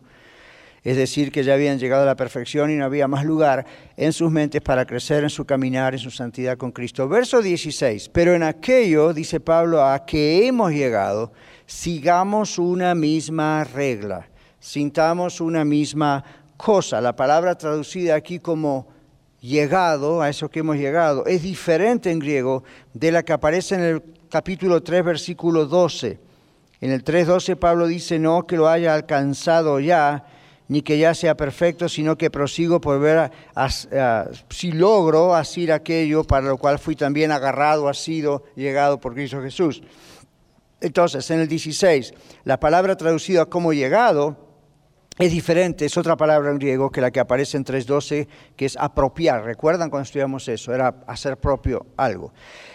Es 0.85 0.95
decir, 0.95 1.29
que 1.29 1.43
ya 1.43 1.55
habían 1.55 1.79
llegado 1.79 2.03
a 2.03 2.05
la 2.05 2.15
perfección 2.15 2.71
y 2.71 2.75
no 2.75 2.85
había 2.85 3.09
más 3.09 3.25
lugar 3.25 3.65
en 3.97 4.13
sus 4.13 4.31
mentes 4.31 4.61
para 4.61 4.85
crecer 4.85 5.25
en 5.25 5.29
su 5.29 5.43
caminar, 5.43 5.93
en 5.93 5.99
su 5.99 6.11
santidad 6.11 6.57
con 6.57 6.71
Cristo. 6.71 7.09
Verso 7.09 7.41
16, 7.41 8.07
pero 8.07 8.35
en 8.35 8.43
aquello, 8.43 9.13
dice 9.13 9.41
Pablo, 9.41 9.83
a 9.83 10.05
que 10.05 10.47
hemos 10.47 10.71
llegado, 10.71 11.33
sigamos 11.65 12.57
una 12.57 12.95
misma 12.95 13.65
regla, 13.65 14.29
sintamos 14.61 15.41
una 15.41 15.65
misma 15.65 16.23
cosa. 16.55 17.01
La 17.01 17.17
palabra 17.17 17.57
traducida 17.57 18.15
aquí 18.15 18.39
como 18.39 18.92
llegado, 19.43 20.21
a 20.21 20.29
eso 20.29 20.49
que 20.49 20.61
hemos 20.61 20.77
llegado, 20.77 21.25
es 21.25 21.43
diferente 21.43 22.09
en 22.09 22.19
griego 22.19 22.63
de 22.93 23.11
la 23.11 23.23
que 23.23 23.33
aparece 23.33 23.75
en 23.75 23.81
el 23.81 24.03
capítulo 24.29 24.81
3, 24.81 25.03
versículo 25.03 25.65
12. 25.65 26.17
En 26.79 26.91
el 26.91 27.03
3.12 27.03 27.57
Pablo 27.57 27.87
dice, 27.87 28.19
no 28.19 28.47
que 28.47 28.55
lo 28.55 28.69
haya 28.69 28.93
alcanzado 28.93 29.81
ya, 29.81 30.25
ni 30.69 30.81
que 30.81 30.97
ya 30.97 31.13
sea 31.13 31.35
perfecto, 31.35 31.89
sino 31.89 32.17
que 32.17 32.31
prosigo 32.31 32.79
por 32.79 32.99
ver 33.01 33.31
si 34.49 34.71
logro 34.71 35.35
asir 35.35 35.73
aquello 35.73 36.23
para 36.23 36.47
lo 36.47 36.57
cual 36.57 36.79
fui 36.79 36.95
también 36.95 37.31
agarrado, 37.31 37.89
ha 37.89 37.93
sido 37.93 38.45
llegado 38.55 38.99
por 38.99 39.13
Cristo 39.13 39.41
Jesús. 39.41 39.83
Entonces, 40.79 41.29
en 41.31 41.41
el 41.41 41.47
16, 41.49 42.13
la 42.45 42.59
palabra 42.59 42.95
traducida 42.95 43.45
como 43.45 43.73
llegado 43.73 44.42
es 45.17 45.31
diferente, 45.31 45.85
es 45.85 45.95
otra 45.95 46.17
palabra 46.17 46.49
en 46.49 46.57
griego 46.57 46.89
que 46.89 46.99
la 46.99 47.11
que 47.11 47.19
aparece 47.19 47.57
en 47.57 47.65
3.12, 47.65 48.27
que 48.55 48.65
es 48.65 48.75
apropiar. 48.77 49.43
¿Recuerdan 49.43 49.91
cuando 49.91 50.05
estudiamos 50.05 50.47
eso? 50.47 50.73
Era 50.73 51.03
hacer 51.05 51.37
propio 51.37 51.85
algo. 51.97 52.33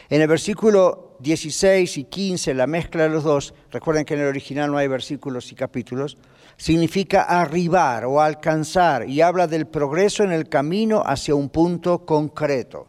En 0.09 0.23
el 0.23 0.29
versículo 0.29 1.17
16 1.19 1.99
y 1.99 2.05
15, 2.05 2.55
la 2.55 2.69
mezcla 2.69 3.03
de 3.03 3.09
los 3.09 3.25
dos, 3.25 3.55
recuerden 3.73 4.05
que 4.05 4.15
en 4.15 4.21
el 4.21 4.27
original 4.27 4.71
no 4.71 4.79
hay 4.79 4.87
versículos 4.87 5.51
y 5.51 5.57
capítulos, 5.57 6.17
significa 6.57 7.23
arribar 7.23 8.05
o 8.05 8.21
alcanzar 8.21 9.09
y 9.09 9.21
habla 9.21 9.49
del 9.49 9.67
progreso 9.67 10.23
en 10.23 10.31
el 10.31 10.49
camino 10.49 11.03
hacia 11.05 11.35
un 11.35 11.49
punto 11.49 12.07
concreto. 12.07 12.87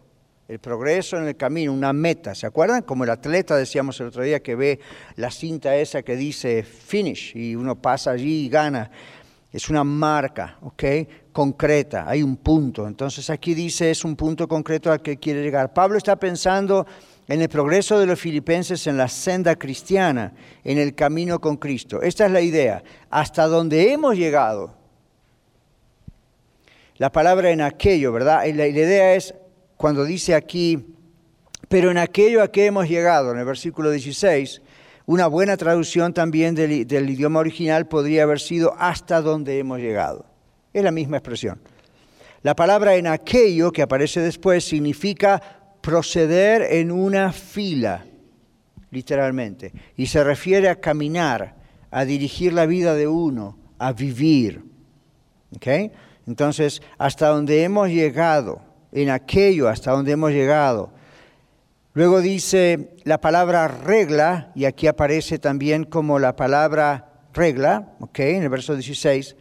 El 0.48 0.60
progreso 0.60 1.18
en 1.18 1.28
el 1.28 1.38
camino, 1.38 1.72
una 1.72 1.94
meta. 1.94 2.34
¿Se 2.34 2.48
acuerdan? 2.48 2.82
Como 2.82 3.04
el 3.04 3.12
atleta 3.12 3.56
decíamos 3.56 4.00
el 4.00 4.08
otro 4.08 4.24
día 4.24 4.42
que 4.42 4.56
ve 4.56 4.80
la 5.16 5.30
cinta 5.30 5.76
esa 5.76 6.02
que 6.02 6.16
dice 6.16 6.64
finish 6.64 7.36
y 7.36 7.56
uno 7.56 7.80
pasa 7.80 8.12
allí 8.12 8.46
y 8.46 8.50
gana 8.50 8.90
es 9.52 9.70
una 9.70 9.84
marca, 9.84 10.58
¿ok? 10.62 10.84
Concreta, 11.32 12.08
hay 12.08 12.22
un 12.22 12.38
punto. 12.38 12.88
Entonces 12.88 13.30
aquí 13.30 13.54
dice 13.56 13.90
es 13.90 14.06
un 14.06 14.16
punto 14.16 14.48
concreto 14.48 14.92
al 14.92 15.02
que 15.02 15.18
quiere 15.18 15.42
llegar. 15.42 15.74
Pablo 15.74 15.98
está 15.98 16.18
pensando 16.18 16.86
en 17.28 17.42
el 17.42 17.50
progreso 17.50 18.00
de 18.00 18.06
los 18.06 18.20
filipenses 18.20 18.86
en 18.86 18.98
la 18.98 19.08
senda 19.08 19.56
cristiana, 19.56 20.34
en 20.64 20.78
el 20.78 20.94
camino 20.94 21.40
con 21.40 21.58
Cristo. 21.58 22.02
Esta 22.02 22.28
es 22.28 22.32
la 22.32 22.42
idea. 22.42 22.84
Hasta 23.10 23.48
donde 23.48 23.92
hemos 23.92 24.16
llegado. 24.16 24.76
La 26.98 27.12
palabra 27.12 27.50
en 27.50 27.62
aquello, 27.62 28.12
¿verdad? 28.12 28.46
La, 28.46 28.54
la 28.54 28.68
idea 28.68 29.16
es 29.16 29.34
cuando 29.78 30.04
dice 30.04 30.36
aquí, 30.36 30.96
pero 31.70 31.90
en 31.90 31.98
aquello 31.98 32.44
a 32.44 32.52
que 32.52 32.66
hemos 32.66 32.88
llegado, 32.88 33.32
en 33.32 33.40
el 33.40 33.46
versículo 33.46 33.90
16, 33.90 34.62
una 35.10 35.26
buena 35.26 35.58
traducción 35.58 36.14
también 36.14 36.54
del, 36.54 37.10
idioma 37.10 37.40
original 37.40 37.88
podría 37.88 38.22
haber 38.22 38.40
sido 38.40 38.76
hasta 38.78 39.24
donde 39.24 39.58
hemos 39.58 39.80
llegado. 39.80 40.28
Es 40.72 40.84
la 40.84 40.92
misma 40.92 41.18
expresión. 41.18 41.60
La 42.44 42.56
palabra 42.56 42.96
en 42.96 43.08
aquello 43.08 43.72
que 43.72 43.82
aparece 43.82 44.20
después 44.20 44.64
significa 44.64 45.42
proceder 45.82 46.62
en 46.62 46.92
una 46.92 47.32
fila, 47.32 48.06
literalmente, 48.92 49.74
y 49.98 50.06
se 50.06 50.24
refiere 50.24 50.70
a 50.70 50.80
caminar, 50.80 51.56
a 51.90 52.06
dirigir 52.06 52.54
la 52.54 52.68
vida 52.68 52.94
de 52.94 53.08
uno, 53.08 53.58
a 53.80 53.94
vivir. 53.94 54.64
¿Okay? 55.56 55.92
Entonces, 56.28 56.84
hasta 57.00 57.30
donde 57.30 57.64
hemos 57.64 57.90
llegado, 57.90 58.62
en 58.92 59.10
aquello 59.10 59.70
hasta 59.70 59.90
donde 59.90 60.12
hemos 60.12 60.30
llegado, 60.30 60.92
Luego 61.94 62.22
dice 62.22 62.92
la 63.04 63.20
palabra 63.20 63.68
regla, 63.68 64.52
y 64.54 64.66
aquí 64.66 64.86
aparece 64.86 65.40
también 65.40 65.86
como 65.86 66.20
la 66.20 66.36
palabra 66.36 67.24
regla, 67.34 67.94
¿ok? 68.00 68.20
En 68.20 68.44
el 68.44 68.50
verso 68.50 68.76
16. 68.76 69.36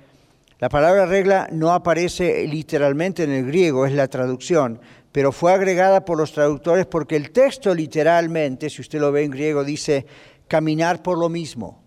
La 0.58 0.70
palabra 0.70 1.04
regla 1.04 1.48
no 1.52 1.72
aparece 1.72 2.46
literalmente 2.48 3.24
en 3.24 3.32
el 3.32 3.46
griego, 3.46 3.84
es 3.84 3.92
la 3.92 4.08
traducción, 4.08 4.80
pero 5.12 5.30
fue 5.30 5.52
agregada 5.52 6.06
por 6.06 6.16
los 6.16 6.32
traductores 6.32 6.86
porque 6.86 7.16
el 7.16 7.32
texto 7.32 7.74
literalmente, 7.74 8.70
si 8.70 8.80
usted 8.80 8.98
lo 8.98 9.12
ve 9.12 9.24
en 9.24 9.30
griego, 9.30 9.62
dice 9.62 10.06
caminar 10.48 11.02
por 11.02 11.18
lo 11.18 11.28
mismo. 11.28 11.82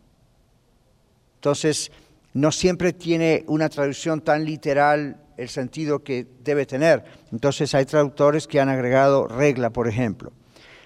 Entonces, 1.36 1.92
no 2.34 2.52
siempre 2.52 2.94
tiene 2.94 3.44
una 3.48 3.68
traducción 3.68 4.22
tan 4.22 4.46
literal 4.46 5.18
el 5.38 5.50
sentido 5.50 6.04
que 6.04 6.28
debe 6.44 6.68
tener. 6.68 7.04
Entonces, 7.32 7.74
hay 7.74 7.86
traductores 7.86 8.48
que 8.48 8.60
han 8.60 8.70
agregado 8.70 9.28
regla, 9.28 9.72
por 9.72 9.88
ejemplo 9.88 10.32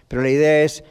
pero 0.07 0.21
la 0.21 0.29
idea 0.29 0.63
es 0.63 0.83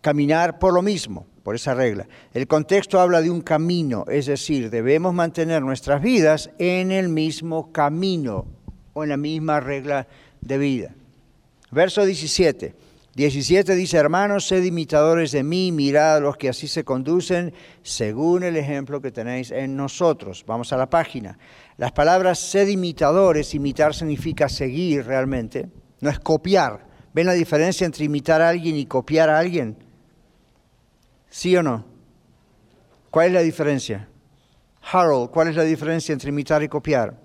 caminar 0.00 0.58
por 0.58 0.72
lo 0.72 0.82
mismo, 0.82 1.26
por 1.42 1.54
esa 1.54 1.74
regla. 1.74 2.06
El 2.34 2.46
contexto 2.46 3.00
habla 3.00 3.22
de 3.22 3.30
un 3.30 3.40
camino, 3.40 4.04
es 4.08 4.26
decir, 4.26 4.70
debemos 4.70 5.14
mantener 5.14 5.62
nuestras 5.62 6.02
vidas 6.02 6.50
en 6.58 6.92
el 6.92 7.08
mismo 7.08 7.72
camino 7.72 8.46
o 8.92 9.02
en 9.04 9.10
la 9.10 9.16
misma 9.16 9.60
regla 9.60 10.06
de 10.40 10.58
vida. 10.58 10.94
Verso 11.70 12.04
17. 12.04 12.74
17 13.14 13.74
dice, 13.74 13.96
hermanos, 13.96 14.46
sed 14.46 14.62
imitadores 14.62 15.32
de 15.32 15.42
mí, 15.42 15.72
mirad 15.72 16.16
a 16.16 16.20
los 16.20 16.36
que 16.36 16.48
así 16.48 16.68
se 16.68 16.84
conducen, 16.84 17.52
según 17.82 18.44
el 18.44 18.56
ejemplo 18.56 19.00
que 19.00 19.10
tenéis 19.10 19.50
en 19.50 19.76
nosotros. 19.76 20.44
Vamos 20.46 20.72
a 20.72 20.76
la 20.76 20.88
página. 20.88 21.36
Las 21.78 21.90
palabras 21.90 22.38
sed 22.38 22.68
imitadores, 22.68 23.54
imitar 23.54 23.92
significa 23.92 24.48
seguir 24.48 25.04
realmente, 25.04 25.68
no 26.00 26.10
es 26.10 26.20
copiar. 26.20 26.87
¿Ven 27.18 27.26
la 27.26 27.32
diferencia 27.32 27.84
entre 27.84 28.04
imitar 28.04 28.40
a 28.40 28.48
alguien 28.48 28.76
y 28.76 28.86
copiar 28.86 29.28
a 29.28 29.40
alguien? 29.40 29.76
¿Sí 31.28 31.56
o 31.56 31.64
no? 31.64 31.84
¿Cuál 33.10 33.26
es 33.26 33.32
la 33.32 33.40
diferencia? 33.40 34.08
Harold, 34.82 35.28
¿cuál 35.30 35.48
es 35.48 35.56
la 35.56 35.64
diferencia 35.64 36.12
entre 36.12 36.28
imitar 36.28 36.62
y 36.62 36.68
copiar? 36.68 37.18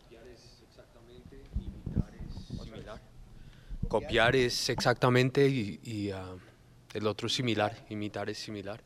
Copiar 0.00 0.26
es 0.26 0.60
exactamente, 0.66 1.40
imitar 1.54 2.12
es 2.16 2.46
similar. 2.48 3.00
Copiar 3.86 4.34
es 4.34 4.68
exactamente 4.70 5.48
y, 5.48 6.10
ah, 6.10 6.34
el 6.94 7.06
otro 7.06 7.28
es 7.28 7.34
similar, 7.34 7.84
imitar 7.90 8.28
es 8.28 8.38
similar. 8.38 8.82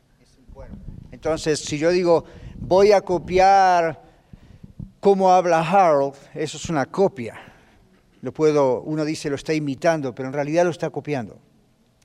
entonces, 1.11 1.59
si 1.59 1.79
yo 1.79 1.89
digo, 1.89 2.25
voy 2.59 2.91
a 2.91 3.01
copiar 3.01 4.03
cómo 4.99 5.31
habla 5.31 5.67
Harold, 5.67 6.13
eso 6.35 6.57
es 6.57 6.69
una 6.69 6.85
copia 6.85 7.52
lo 8.23 8.33
puedo, 8.33 8.81
uno 8.83 9.03
dice 9.03 9.29
lo 9.29 9.35
está 9.35 9.53
imitando, 9.53 10.15
pero 10.15 10.29
en 10.29 10.33
realidad 10.33 10.63
lo 10.63 10.69
está 10.71 10.89
copiando. 10.89 11.37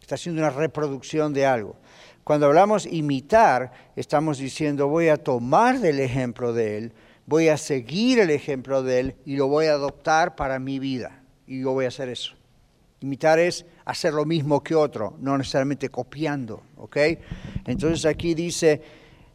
Está 0.00 0.16
haciendo 0.16 0.42
una 0.42 0.50
reproducción 0.50 1.32
de 1.32 1.46
algo. 1.46 1.76
Cuando 2.24 2.46
hablamos 2.46 2.86
imitar, 2.86 3.70
estamos 3.94 4.38
diciendo 4.38 4.88
voy 4.88 5.10
a 5.10 5.16
tomar 5.16 5.78
del 5.78 6.00
ejemplo 6.00 6.52
de 6.52 6.76
él, 6.76 6.92
voy 7.24 7.48
a 7.48 7.56
seguir 7.56 8.18
el 8.18 8.30
ejemplo 8.30 8.82
de 8.82 8.98
él 8.98 9.16
y 9.24 9.36
lo 9.36 9.46
voy 9.46 9.66
a 9.66 9.74
adoptar 9.74 10.34
para 10.34 10.58
mi 10.58 10.80
vida. 10.80 11.22
Y 11.46 11.60
yo 11.60 11.70
voy 11.70 11.84
a 11.84 11.88
hacer 11.88 12.08
eso. 12.08 12.34
Imitar 13.00 13.38
es 13.38 13.64
hacer 13.84 14.12
lo 14.12 14.24
mismo 14.24 14.60
que 14.60 14.74
otro, 14.74 15.14
no 15.20 15.38
necesariamente 15.38 15.88
copiando, 15.88 16.64
¿ok? 16.78 16.96
Entonces 17.64 18.04
aquí 18.06 18.34
dice, 18.34 18.82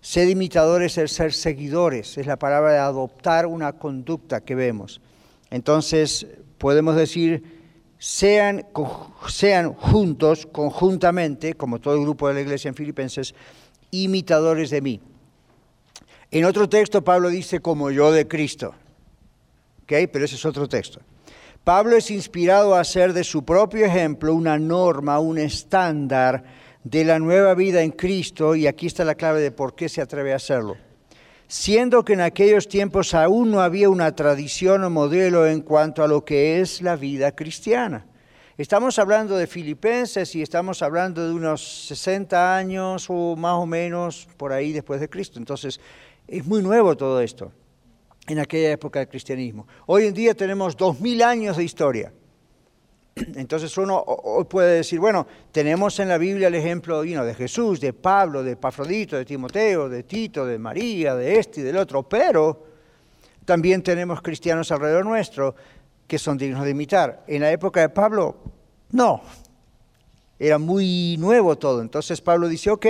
ser 0.01 0.29
imitadores 0.29 0.97
es 0.97 1.13
ser 1.13 1.31
seguidores, 1.31 2.17
es 2.17 2.27
la 2.27 2.37
palabra 2.37 2.73
de 2.73 2.79
adoptar 2.79 3.45
una 3.45 3.71
conducta 3.71 4.41
que 4.41 4.53
vemos. 4.53 4.99
Entonces, 5.49 6.25
podemos 6.63 6.95
decir, 6.95 7.43
sean, 7.97 8.65
sean 9.27 9.73
juntos, 9.73 10.47
conjuntamente, 10.49 11.55
como 11.55 11.81
todo 11.81 11.95
el 11.95 12.03
grupo 12.03 12.29
de 12.29 12.35
la 12.35 12.39
iglesia 12.39 12.69
en 12.69 12.75
Filipenses, 12.75 13.35
imitadores 13.91 14.69
de 14.69 14.79
mí. 14.79 15.01
En 16.31 16.45
otro 16.45 16.69
texto 16.69 17.03
Pablo 17.03 17.27
dice, 17.27 17.59
como 17.59 17.91
yo 17.91 18.13
de 18.13 18.29
Cristo. 18.29 18.75
¿Ok? 19.81 19.91
Pero 20.09 20.23
ese 20.23 20.35
es 20.35 20.45
otro 20.45 20.69
texto. 20.69 21.01
Pablo 21.65 21.97
es 21.97 22.09
inspirado 22.09 22.75
a 22.75 22.79
hacer 22.79 23.11
de 23.11 23.25
su 23.25 23.43
propio 23.43 23.85
ejemplo 23.85 24.33
una 24.33 24.57
norma, 24.57 25.19
un 25.19 25.39
estándar 25.39 26.45
de 26.85 27.03
la 27.03 27.19
nueva 27.19 27.55
vida 27.55 27.81
en 27.81 27.91
Cristo, 27.91 28.55
y 28.55 28.67
aquí 28.67 28.87
está 28.87 29.03
la 29.03 29.15
clave 29.15 29.41
de 29.41 29.51
por 29.51 29.75
qué 29.75 29.89
se 29.89 29.99
atreve 29.99 30.31
a 30.31 30.37
hacerlo 30.37 30.77
siendo 31.53 32.03
que 32.03 32.13
en 32.13 32.21
aquellos 32.21 32.67
tiempos 32.67 33.13
aún 33.13 33.51
no 33.51 33.61
había 33.61 33.87
una 33.87 34.15
tradición 34.15 34.83
o 34.83 34.89
modelo 34.89 35.45
en 35.45 35.61
cuanto 35.61 36.03
a 36.03 36.07
lo 36.07 36.25
que 36.25 36.59
es 36.61 36.81
la 36.81 36.95
vida 36.95 37.35
cristiana. 37.35 38.07
Estamos 38.57 38.97
hablando 38.97 39.37
de 39.37 39.45
filipenses 39.45 40.33
y 40.33 40.41
estamos 40.41 40.81
hablando 40.81 41.27
de 41.27 41.31
unos 41.31 41.61
60 41.89 42.57
años 42.57 43.05
o 43.07 43.35
más 43.35 43.53
o 43.53 43.67
menos 43.67 44.27
por 44.35 44.51
ahí 44.51 44.73
después 44.73 44.99
de 44.99 45.11
Cristo. 45.11 45.37
Entonces, 45.37 45.79
es 46.27 46.43
muy 46.43 46.63
nuevo 46.63 46.97
todo 46.97 47.21
esto 47.21 47.51
en 48.25 48.39
aquella 48.39 48.71
época 48.71 48.97
del 48.97 49.09
cristianismo. 49.09 49.67
Hoy 49.85 50.07
en 50.07 50.15
día 50.15 50.33
tenemos 50.33 50.75
2000 50.75 51.21
años 51.21 51.57
de 51.57 51.63
historia. 51.65 52.13
Entonces 53.35 53.77
uno 53.77 54.03
puede 54.49 54.77
decir, 54.77 54.99
bueno, 54.99 55.27
tenemos 55.51 55.99
en 55.99 56.09
la 56.09 56.17
Biblia 56.17 56.47
el 56.47 56.55
ejemplo 56.55 57.03
de 57.03 57.35
Jesús, 57.35 57.79
de 57.79 57.93
Pablo, 57.93 58.43
de 58.43 58.55
Pafrodito, 58.55 59.15
de 59.17 59.25
Timoteo, 59.25 59.87
de 59.87 60.03
Tito, 60.03 60.45
de 60.45 60.57
María, 60.57 61.15
de 61.15 61.37
este 61.37 61.61
y 61.61 61.63
del 61.63 61.77
otro, 61.77 62.03
pero 62.03 62.65
también 63.45 63.83
tenemos 63.83 64.21
cristianos 64.21 64.71
alrededor 64.71 65.05
nuestro 65.05 65.55
que 66.07 66.17
son 66.17 66.37
dignos 66.37 66.63
de 66.63 66.71
imitar. 66.71 67.23
En 67.27 67.41
la 67.41 67.51
época 67.51 67.81
de 67.81 67.89
Pablo, 67.89 68.37
no, 68.91 69.21
era 70.39 70.57
muy 70.57 71.17
nuevo 71.19 71.57
todo. 71.57 71.81
Entonces 71.81 72.19
Pablo 72.21 72.47
dice, 72.47 72.71
ok, 72.71 72.85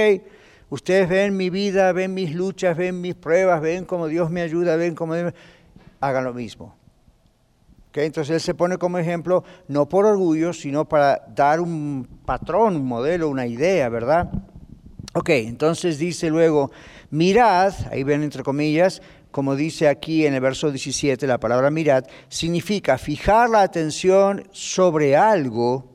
ustedes 0.69 1.09
ven 1.09 1.35
mi 1.35 1.49
vida, 1.49 1.91
ven 1.91 2.13
mis 2.13 2.33
luchas, 2.33 2.77
ven 2.77 3.01
mis 3.01 3.15
pruebas, 3.15 3.61
ven 3.61 3.85
cómo 3.85 4.07
Dios 4.07 4.29
me 4.29 4.41
ayuda, 4.41 4.75
ven 4.75 4.95
cómo. 4.95 5.15
Hagan 5.99 6.23
lo 6.23 6.33
mismo. 6.33 6.75
Entonces 7.95 8.35
él 8.35 8.41
se 8.41 8.55
pone 8.55 8.77
como 8.77 8.97
ejemplo 8.97 9.43
no 9.67 9.87
por 9.87 10.05
orgullo, 10.05 10.53
sino 10.53 10.87
para 10.87 11.25
dar 11.33 11.59
un 11.59 12.07
patrón, 12.25 12.75
un 12.75 12.85
modelo, 12.85 13.29
una 13.29 13.45
idea, 13.45 13.89
¿verdad? 13.89 14.31
Ok, 15.13 15.29
entonces 15.29 15.99
dice 15.99 16.29
luego, 16.29 16.71
mirad, 17.11 17.73
ahí 17.91 18.03
ven 18.03 18.23
entre 18.23 18.41
comillas, 18.41 19.01
como 19.29 19.55
dice 19.55 19.87
aquí 19.87 20.25
en 20.25 20.33
el 20.33 20.41
verso 20.41 20.71
17, 20.71 21.27
la 21.27 21.39
palabra 21.39 21.69
mirad, 21.69 22.03
significa 22.29 22.97
fijar 22.97 23.49
la 23.49 23.61
atención 23.61 24.47
sobre 24.51 25.15
algo 25.15 25.91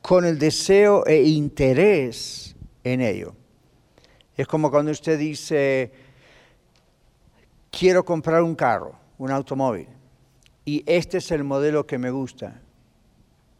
con 0.00 0.24
el 0.24 0.38
deseo 0.38 1.04
e 1.06 1.22
interés 1.22 2.54
en 2.84 3.00
ello. 3.00 3.34
Es 4.36 4.46
como 4.46 4.70
cuando 4.70 4.92
usted 4.92 5.18
dice, 5.18 5.92
quiero 7.70 8.04
comprar 8.04 8.42
un 8.42 8.54
carro, 8.54 8.94
un 9.18 9.30
automóvil 9.32 9.88
y 10.64 10.82
este 10.86 11.18
es 11.18 11.30
el 11.30 11.44
modelo 11.44 11.86
que 11.86 11.98
me 11.98 12.10
gusta. 12.10 12.60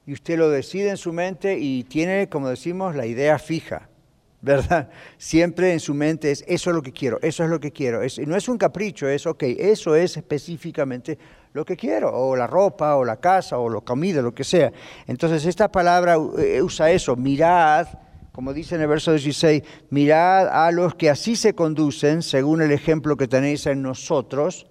Y 0.06 0.12
usted 0.12 0.38
lo 0.38 0.50
decide 0.50 0.90
en 0.90 0.96
su 0.96 1.12
mente 1.12 1.58
y 1.58 1.84
tiene, 1.84 2.28
como 2.28 2.48
decimos, 2.48 2.96
la 2.96 3.06
idea 3.06 3.38
fija, 3.38 3.88
¿verdad? 4.42 4.88
Siempre 5.18 5.72
en 5.72 5.80
su 5.80 5.94
mente 5.94 6.30
es, 6.30 6.44
eso 6.46 6.70
es 6.70 6.76
lo 6.76 6.82
que 6.82 6.92
quiero, 6.92 7.18
eso 7.22 7.44
es 7.44 7.50
lo 7.50 7.60
que 7.60 7.72
quiero. 7.72 8.02
Es, 8.02 8.18
no 8.18 8.36
es 8.36 8.48
un 8.48 8.58
capricho, 8.58 9.08
es, 9.08 9.26
ok, 9.26 9.42
eso 9.42 9.94
es 9.94 10.16
específicamente 10.16 11.18
lo 11.52 11.64
que 11.64 11.76
quiero, 11.76 12.10
o 12.12 12.36
la 12.36 12.46
ropa, 12.46 12.96
o 12.96 13.04
la 13.04 13.16
casa, 13.16 13.58
o 13.58 13.68
la 13.68 13.80
comida, 13.80 14.22
lo 14.22 14.34
que 14.34 14.44
sea. 14.44 14.72
Entonces 15.06 15.44
esta 15.46 15.70
palabra 15.70 16.16
eh, 16.38 16.62
usa 16.62 16.90
eso, 16.90 17.16
mirad, 17.16 17.88
como 18.32 18.52
dice 18.52 18.76
en 18.76 18.82
el 18.82 18.88
verso 18.88 19.10
16, 19.10 19.62
mirad 19.90 20.48
a 20.48 20.70
los 20.70 20.94
que 20.94 21.10
así 21.10 21.36
se 21.36 21.54
conducen, 21.54 22.22
según 22.22 22.62
el 22.62 22.72
ejemplo 22.72 23.16
que 23.16 23.28
tenéis 23.28 23.66
en 23.66 23.82
nosotros, 23.82 24.69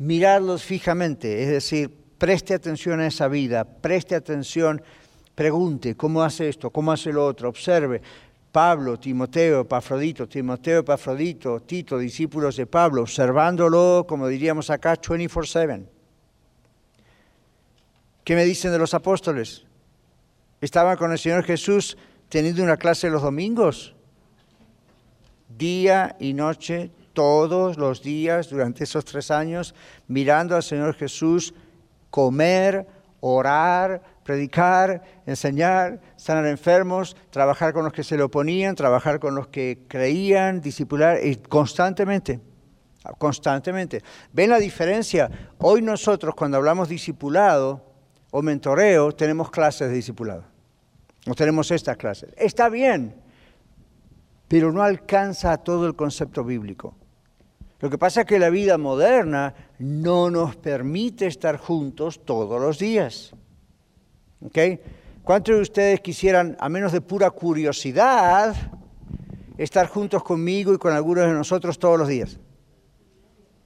mirarlos 0.00 0.64
fijamente, 0.64 1.42
es 1.44 1.48
decir, 1.48 2.00
Preste 2.20 2.52
atención 2.52 3.00
a 3.00 3.06
esa 3.06 3.28
vida, 3.28 3.64
preste 3.64 4.14
atención, 4.14 4.82
pregunte 5.34 5.96
cómo 5.96 6.22
hace 6.22 6.50
esto, 6.50 6.68
cómo 6.68 6.92
hace 6.92 7.14
lo 7.14 7.24
otro, 7.24 7.48
observe. 7.48 8.02
Pablo, 8.52 8.98
Timoteo, 8.98 9.66
Pafrodito, 9.66 10.28
Timoteo, 10.28 10.84
Pafrodito, 10.84 11.60
Tito, 11.60 11.96
discípulos 11.96 12.56
de 12.56 12.66
Pablo, 12.66 13.00
observándolo, 13.00 14.04
como 14.06 14.28
diríamos 14.28 14.68
acá, 14.68 14.96
24/7. 15.00 15.86
¿Qué 18.22 18.34
me 18.34 18.44
dicen 18.44 18.70
de 18.70 18.78
los 18.78 18.92
apóstoles? 18.92 19.64
Estaban 20.60 20.98
con 20.98 21.12
el 21.12 21.18
Señor 21.18 21.42
Jesús 21.42 21.96
teniendo 22.28 22.62
una 22.62 22.76
clase 22.76 23.08
los 23.08 23.22
domingos, 23.22 23.94
día 25.56 26.16
y 26.20 26.34
noche, 26.34 26.90
todos 27.12 27.76
los 27.76 28.02
días 28.02 28.48
durante 28.50 28.84
esos 28.84 29.04
tres 29.04 29.30
años, 29.30 29.74
mirando 30.08 30.56
al 30.56 30.62
Señor 30.62 30.94
Jesús 30.94 31.54
comer, 32.10 32.86
orar, 33.20 34.02
predicar, 34.24 35.02
enseñar, 35.26 36.00
sanar 36.16 36.46
enfermos, 36.46 37.16
trabajar 37.30 37.72
con 37.72 37.84
los 37.84 37.92
que 37.92 38.04
se 38.04 38.16
le 38.16 38.22
oponían, 38.22 38.74
trabajar 38.74 39.20
con 39.20 39.34
los 39.34 39.48
que 39.48 39.84
creían, 39.88 40.60
discipular, 40.60 41.24
y 41.24 41.36
constantemente, 41.36 42.40
constantemente. 43.18 44.02
¿Ven 44.32 44.50
la 44.50 44.58
diferencia? 44.58 45.30
Hoy 45.58 45.82
nosotros 45.82 46.34
cuando 46.34 46.56
hablamos 46.56 46.88
discipulado 46.88 47.84
o 48.30 48.42
mentoreo, 48.42 49.12
tenemos 49.12 49.50
clases 49.50 49.88
de 49.88 49.94
discipulado. 49.94 50.44
No 51.26 51.34
tenemos 51.34 51.70
estas 51.70 51.96
clases. 51.96 52.30
Está 52.36 52.68
bien, 52.68 53.14
pero 54.48 54.72
no 54.72 54.82
alcanza 54.82 55.52
a 55.52 55.58
todo 55.58 55.86
el 55.86 55.94
concepto 55.94 56.44
bíblico. 56.44 56.96
Lo 57.80 57.88
que 57.88 57.96
pasa 57.96 58.20
es 58.20 58.26
que 58.26 58.38
la 58.38 58.50
vida 58.50 58.76
moderna 58.76 59.54
no 59.78 60.30
nos 60.30 60.56
permite 60.56 61.26
estar 61.26 61.56
juntos 61.56 62.24
todos 62.24 62.60
los 62.60 62.78
días. 62.78 63.32
¿Okay? 64.42 64.80
¿Cuántos 65.24 65.54
de 65.56 65.60
ustedes 65.62 66.00
quisieran, 66.00 66.56
a 66.60 66.68
menos 66.68 66.92
de 66.92 67.00
pura 67.00 67.30
curiosidad, 67.30 68.54
estar 69.56 69.86
juntos 69.86 70.22
conmigo 70.22 70.74
y 70.74 70.78
con 70.78 70.92
algunos 70.92 71.26
de 71.26 71.32
nosotros 71.32 71.78
todos 71.78 71.98
los 71.98 72.08
días? 72.08 72.38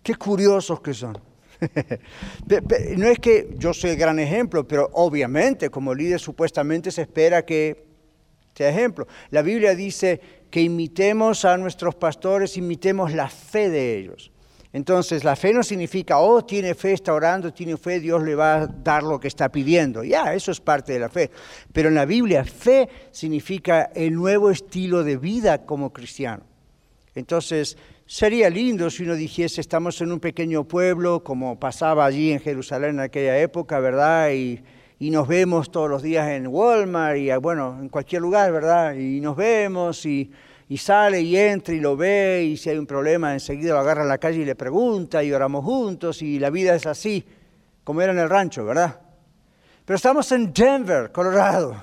Qué 0.02 0.14
curiosos 0.14 0.80
que 0.80 0.94
son. 0.94 1.18
no 2.96 3.06
es 3.08 3.18
que 3.18 3.54
yo 3.58 3.72
soy 3.72 3.90
el 3.90 3.96
gran 3.96 4.18
ejemplo, 4.18 4.66
pero 4.66 4.90
obviamente 4.92 5.70
como 5.70 5.94
líder 5.94 6.20
supuestamente 6.20 6.90
se 6.90 7.02
espera 7.02 7.44
que 7.44 7.86
sea 8.54 8.68
ejemplo. 8.68 9.06
La 9.30 9.42
Biblia 9.42 9.74
dice 9.74 10.20
que 10.54 10.62
imitemos 10.62 11.44
a 11.44 11.56
nuestros 11.56 11.96
pastores, 11.96 12.56
imitemos 12.56 13.12
la 13.12 13.28
fe 13.28 13.68
de 13.70 13.98
ellos. 13.98 14.30
Entonces, 14.72 15.24
la 15.24 15.34
fe 15.34 15.52
no 15.52 15.64
significa, 15.64 16.20
oh, 16.20 16.44
tiene 16.44 16.76
fe, 16.76 16.92
está 16.92 17.12
orando, 17.12 17.52
tiene 17.52 17.76
fe, 17.76 17.98
Dios 17.98 18.22
le 18.22 18.36
va 18.36 18.54
a 18.54 18.66
dar 18.68 19.02
lo 19.02 19.18
que 19.18 19.26
está 19.26 19.48
pidiendo. 19.48 20.04
Ya, 20.04 20.32
eso 20.32 20.52
es 20.52 20.60
parte 20.60 20.92
de 20.92 21.00
la 21.00 21.08
fe. 21.08 21.32
Pero 21.72 21.88
en 21.88 21.96
la 21.96 22.04
Biblia, 22.04 22.44
fe 22.44 22.88
significa 23.10 23.90
el 23.96 24.14
nuevo 24.14 24.48
estilo 24.48 25.02
de 25.02 25.16
vida 25.16 25.66
como 25.66 25.92
cristiano. 25.92 26.44
Entonces, 27.16 27.76
sería 28.06 28.48
lindo 28.48 28.90
si 28.90 29.02
uno 29.02 29.16
dijese, 29.16 29.60
estamos 29.60 30.00
en 30.02 30.12
un 30.12 30.20
pequeño 30.20 30.62
pueblo, 30.68 31.24
como 31.24 31.58
pasaba 31.58 32.06
allí 32.06 32.30
en 32.30 32.38
Jerusalén 32.38 32.90
en 32.90 33.00
aquella 33.00 33.36
época, 33.40 33.80
¿verdad? 33.80 34.30
Y, 34.30 34.62
y 34.98 35.10
nos 35.10 35.28
vemos 35.28 35.70
todos 35.70 35.90
los 35.90 36.02
días 36.02 36.28
en 36.28 36.46
Walmart 36.46 37.16
y, 37.16 37.30
bueno, 37.36 37.78
en 37.80 37.88
cualquier 37.88 38.22
lugar, 38.22 38.52
¿verdad? 38.52 38.94
Y 38.94 39.20
nos 39.20 39.36
vemos 39.36 40.06
y 40.06 40.30
y 40.68 40.78
sale 40.78 41.20
y 41.20 41.36
entra 41.36 41.74
y 41.74 41.80
lo 41.80 41.96
ve 41.96 42.42
y 42.44 42.56
si 42.56 42.70
hay 42.70 42.78
un 42.78 42.86
problema 42.86 43.32
enseguida 43.32 43.74
lo 43.74 43.80
agarra 43.80 44.02
en 44.02 44.08
la 44.08 44.18
calle 44.18 44.40
y 44.40 44.44
le 44.44 44.54
pregunta 44.54 45.22
y 45.22 45.32
oramos 45.32 45.64
juntos 45.64 46.22
y 46.22 46.38
la 46.38 46.50
vida 46.50 46.74
es 46.74 46.86
así, 46.86 47.24
como 47.82 48.00
era 48.00 48.12
en 48.12 48.18
el 48.18 48.30
rancho, 48.30 48.64
¿verdad? 48.64 48.98
Pero 49.84 49.96
estamos 49.96 50.30
en 50.32 50.52
Denver, 50.52 51.12
Colorado. 51.12 51.76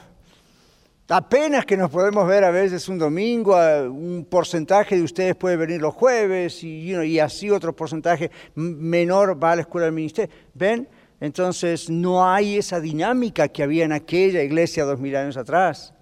Apenas 1.08 1.66
que 1.66 1.76
nos 1.76 1.92
podemos 1.92 2.26
ver 2.26 2.44
a 2.46 2.52
veces 2.52 2.88
un 2.88 2.98
domingo, 2.98 3.56
un 3.90 4.26
porcentaje 4.30 4.96
de 4.96 5.04
ustedes 5.04 5.36
puede 5.36 5.58
venir 5.58 5.82
los 5.82 5.94
jueves 5.94 6.64
y, 6.64 6.94
y 6.94 7.20
así 7.20 7.52
otro 7.52 7.76
porcentaje 7.76 8.32
menor 8.56 9.42
va 9.42 9.52
a 9.52 9.56
la 9.58 9.62
escuela 9.64 9.86
del 9.86 9.94
ministerio. 9.94 10.34
¿Ven? 10.54 10.88
Entonces 11.22 11.90
no 11.90 12.28
hay 12.28 12.58
esa 12.58 12.82
dinámica 12.82 13.48
que 13.48 13.64
había 13.64 13.86
en 13.86 13.94
aquella 13.94 14.44
iglesia 14.44 14.84
dos 14.84 15.00
mil 15.00 15.16
años 15.16 15.38
atrás 15.38 15.94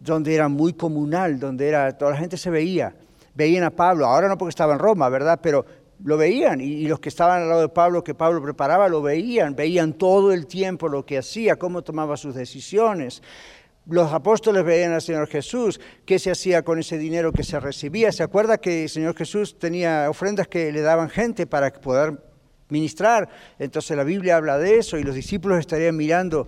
donde 0.00 0.34
era 0.34 0.48
muy 0.48 0.72
comunal, 0.74 1.40
donde 1.40 1.68
era, 1.68 1.96
toda 1.96 2.12
la 2.12 2.18
gente 2.18 2.36
se 2.36 2.50
veía. 2.50 2.94
Veían 3.34 3.64
a 3.64 3.70
Pablo, 3.70 4.06
ahora 4.06 4.28
no 4.28 4.38
porque 4.38 4.50
estaba 4.50 4.74
en 4.74 4.78
Roma, 4.78 5.08
¿verdad? 5.08 5.40
Pero 5.42 5.64
lo 6.04 6.16
veían 6.16 6.60
y, 6.60 6.86
los 6.86 7.00
que 7.00 7.08
estaban 7.08 7.42
al 7.42 7.48
lado 7.48 7.62
de 7.62 7.68
Pablo, 7.68 8.04
que 8.04 8.14
Pablo 8.14 8.42
preparaba, 8.42 8.88
lo 8.88 9.02
veían, 9.02 9.56
veían 9.56 9.94
todo 9.94 10.32
el 10.32 10.46
tiempo 10.46 10.88
lo 10.88 11.04
que 11.04 11.18
hacía, 11.18 11.56
cómo 11.56 11.82
tomaba 11.82 12.16
sus 12.16 12.34
decisiones. 12.34 13.22
Los 13.86 14.12
apóstoles 14.12 14.64
veían 14.64 14.92
al 14.92 15.02
Señor 15.02 15.26
Jesús, 15.28 15.80
qué 16.04 16.18
se 16.18 16.30
hacía 16.30 16.62
con 16.62 16.78
ese 16.78 16.98
dinero 16.98 17.32
que 17.32 17.42
se 17.42 17.58
recibía. 17.58 18.12
¿Se 18.12 18.22
acuerda 18.22 18.58
que 18.58 18.84
el 18.84 18.88
Señor 18.88 19.16
Jesús 19.16 19.58
tenía 19.58 20.08
ofrendas 20.10 20.46
que 20.46 20.70
le 20.70 20.82
daban 20.82 21.08
gente 21.08 21.46
para 21.46 21.72
poder 21.72 22.27
ministrar? 22.68 23.28
Entonces 23.58 23.96
la 23.96 24.04
Biblia 24.04 24.36
habla 24.36 24.58
de 24.58 24.78
eso 24.78 24.98
y 24.98 25.02
los 25.02 25.14
discípulos 25.14 25.58
estarían 25.58 25.96
mirando 25.96 26.46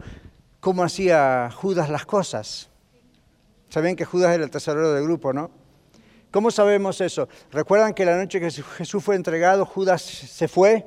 cómo 0.61 0.83
hacía 0.83 1.51
Judas 1.51 1.89
las 1.91 2.07
cosas. 2.07 2.71
Saben 3.69 3.97
que 3.97 4.05
Judas 4.05 4.35
era 4.35 4.45
el 4.45 4.51
tesorero 4.51 4.93
del 4.93 5.05
grupo, 5.05 5.33
¿no? 5.33 5.51
¿Cómo 6.31 6.51
sabemos 6.51 7.01
eso? 7.01 7.29
¿Recuerdan 7.51 7.93
que 7.93 8.05
la 8.05 8.17
noche 8.17 8.39
que 8.39 8.51
Jesús 8.51 9.03
fue 9.03 9.17
entregado, 9.17 9.67
Judas 9.67 10.03
se 10.03 10.47
fue 10.47 10.87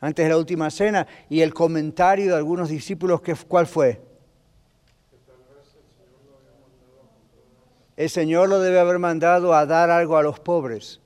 antes 0.00 0.24
de 0.24 0.28
la 0.28 0.36
última 0.36 0.70
cena? 0.70 1.06
Y 1.28 1.40
el 1.40 1.54
comentario 1.54 2.32
de 2.32 2.36
algunos 2.36 2.68
discípulos, 2.68 3.20
¿cuál 3.46 3.66
fue? 3.66 4.02
El 7.96 8.10
Señor 8.10 8.48
lo 8.48 8.60
debe 8.60 8.80
haber 8.80 8.98
mandado 8.98 9.54
a 9.54 9.66
dar 9.66 9.90
algo 9.90 10.16
a 10.16 10.22
los 10.22 10.40
pobres, 10.40 11.00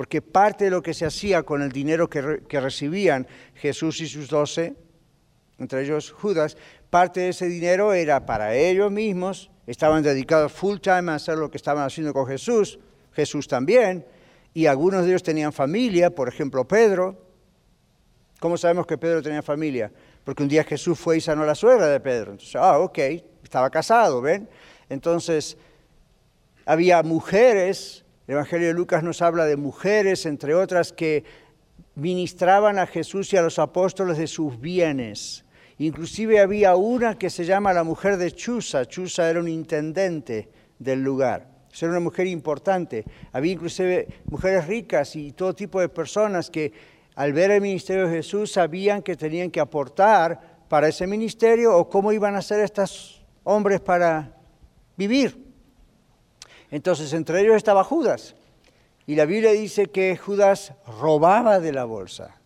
porque 0.00 0.22
parte 0.22 0.64
de 0.64 0.70
lo 0.70 0.82
que 0.82 0.94
se 0.94 1.04
hacía 1.04 1.42
con 1.42 1.60
el 1.60 1.72
dinero 1.72 2.08
que, 2.08 2.22
recibían 2.58 3.26
Jesús 3.54 4.00
y 4.00 4.06
sus 4.06 4.30
doce, 4.30 4.74
entre 5.58 5.82
ellos 5.82 6.10
Judas, 6.10 6.56
parte 6.88 7.20
de 7.20 7.28
ese 7.28 7.48
dinero 7.48 7.92
era 7.92 8.24
para 8.24 8.54
ellos 8.54 8.90
mismos 8.90 9.50
estaban 9.66 10.02
dedicados 10.02 10.52
full 10.52 10.78
time 10.78 11.12
a 11.12 11.16
hacer 11.16 11.36
lo 11.36 11.50
que 11.50 11.58
estaban 11.58 11.84
haciendo 11.84 12.14
con 12.14 12.26
Jesús, 12.26 12.78
Jesús 13.12 13.46
también, 13.46 14.06
y 14.54 14.64
algunos 14.64 15.02
de 15.02 15.10
ellos 15.10 15.22
tenían 15.22 15.52
familia, 15.52 16.08
por 16.08 16.30
ejemplo 16.30 16.66
Pedro. 16.66 17.22
¿Cómo 18.38 18.56
sabemos 18.56 18.86
que 18.86 18.96
Pedro 18.96 19.20
tenía 19.20 19.42
familia? 19.42 19.92
Porque 20.24 20.42
un 20.42 20.48
día 20.48 20.64
Jesús 20.64 20.98
fue 20.98 21.18
y 21.18 21.20
sanó 21.20 21.42
a 21.42 21.46
la 21.46 21.54
suegra 21.54 21.88
de 21.88 22.00
Pedro. 22.00 22.30
Entonces, 22.30 22.56
ah, 22.56 22.78
ok, 22.78 22.98
estaba 23.44 23.68
casado, 23.68 24.22
¿ven? 24.22 24.48
Entonces, 24.88 25.58
había 26.64 27.02
mujeres, 27.02 28.02
el 28.30 28.34
Evangelio 28.34 28.68
de 28.68 28.74
Lucas 28.74 29.02
nos 29.02 29.22
habla 29.22 29.44
de 29.44 29.56
mujeres, 29.56 30.24
entre 30.24 30.54
otras, 30.54 30.92
que 30.92 31.24
ministraban 31.96 32.78
a 32.78 32.86
Jesús 32.86 33.32
y 33.32 33.36
a 33.36 33.42
los 33.42 33.58
apóstoles 33.58 34.18
de 34.18 34.28
sus 34.28 34.60
bienes 34.60 35.44
Inclusive 35.78 36.38
había 36.38 36.76
una 36.76 37.18
que 37.18 37.28
se 37.28 37.44
llama 37.44 37.72
la 37.72 37.82
mujer 37.82 38.18
de 38.18 38.30
Chusa. 38.30 38.86
Chusa 38.86 39.28
era 39.28 39.40
un 39.40 39.48
intendente 39.48 40.48
del 40.78 41.02
lugar. 41.02 41.48
Era 41.76 41.90
una 41.90 41.98
mujer 41.98 42.28
importante. 42.28 43.04
Había 43.32 43.54
inclusive 43.54 44.06
mujeres 44.26 44.68
ricas 44.68 45.16
y 45.16 45.32
todo 45.32 45.52
tipo 45.52 45.80
de 45.80 45.88
personas 45.88 46.50
que 46.50 46.72
al 47.16 47.32
ver 47.32 47.50
el 47.50 47.62
ministerio 47.62 48.06
de 48.06 48.16
Jesús 48.16 48.52
sabían 48.52 49.02
que 49.02 49.16
tenían 49.16 49.50
que 49.50 49.58
aportar 49.58 50.66
para 50.68 50.86
ese 50.86 51.04
ministerio 51.04 51.76
o 51.76 51.88
cómo 51.88 52.12
iban 52.12 52.36
a 52.36 52.42
ser 52.42 52.60
estos 52.60 53.26
hombres 53.42 53.80
para 53.80 54.36
vivir. 54.96 55.49
Entonces 56.70 57.12
entre 57.12 57.40
ellos 57.40 57.56
estaba 57.56 57.84
Judas. 57.84 58.34
Y 59.06 59.16
la 59.16 59.24
Biblia 59.24 59.52
dice 59.52 59.86
que 59.86 60.16
Judas 60.16 60.72
robaba 61.00 61.58
de 61.58 61.72
la 61.72 61.84
bolsa. 61.84 62.36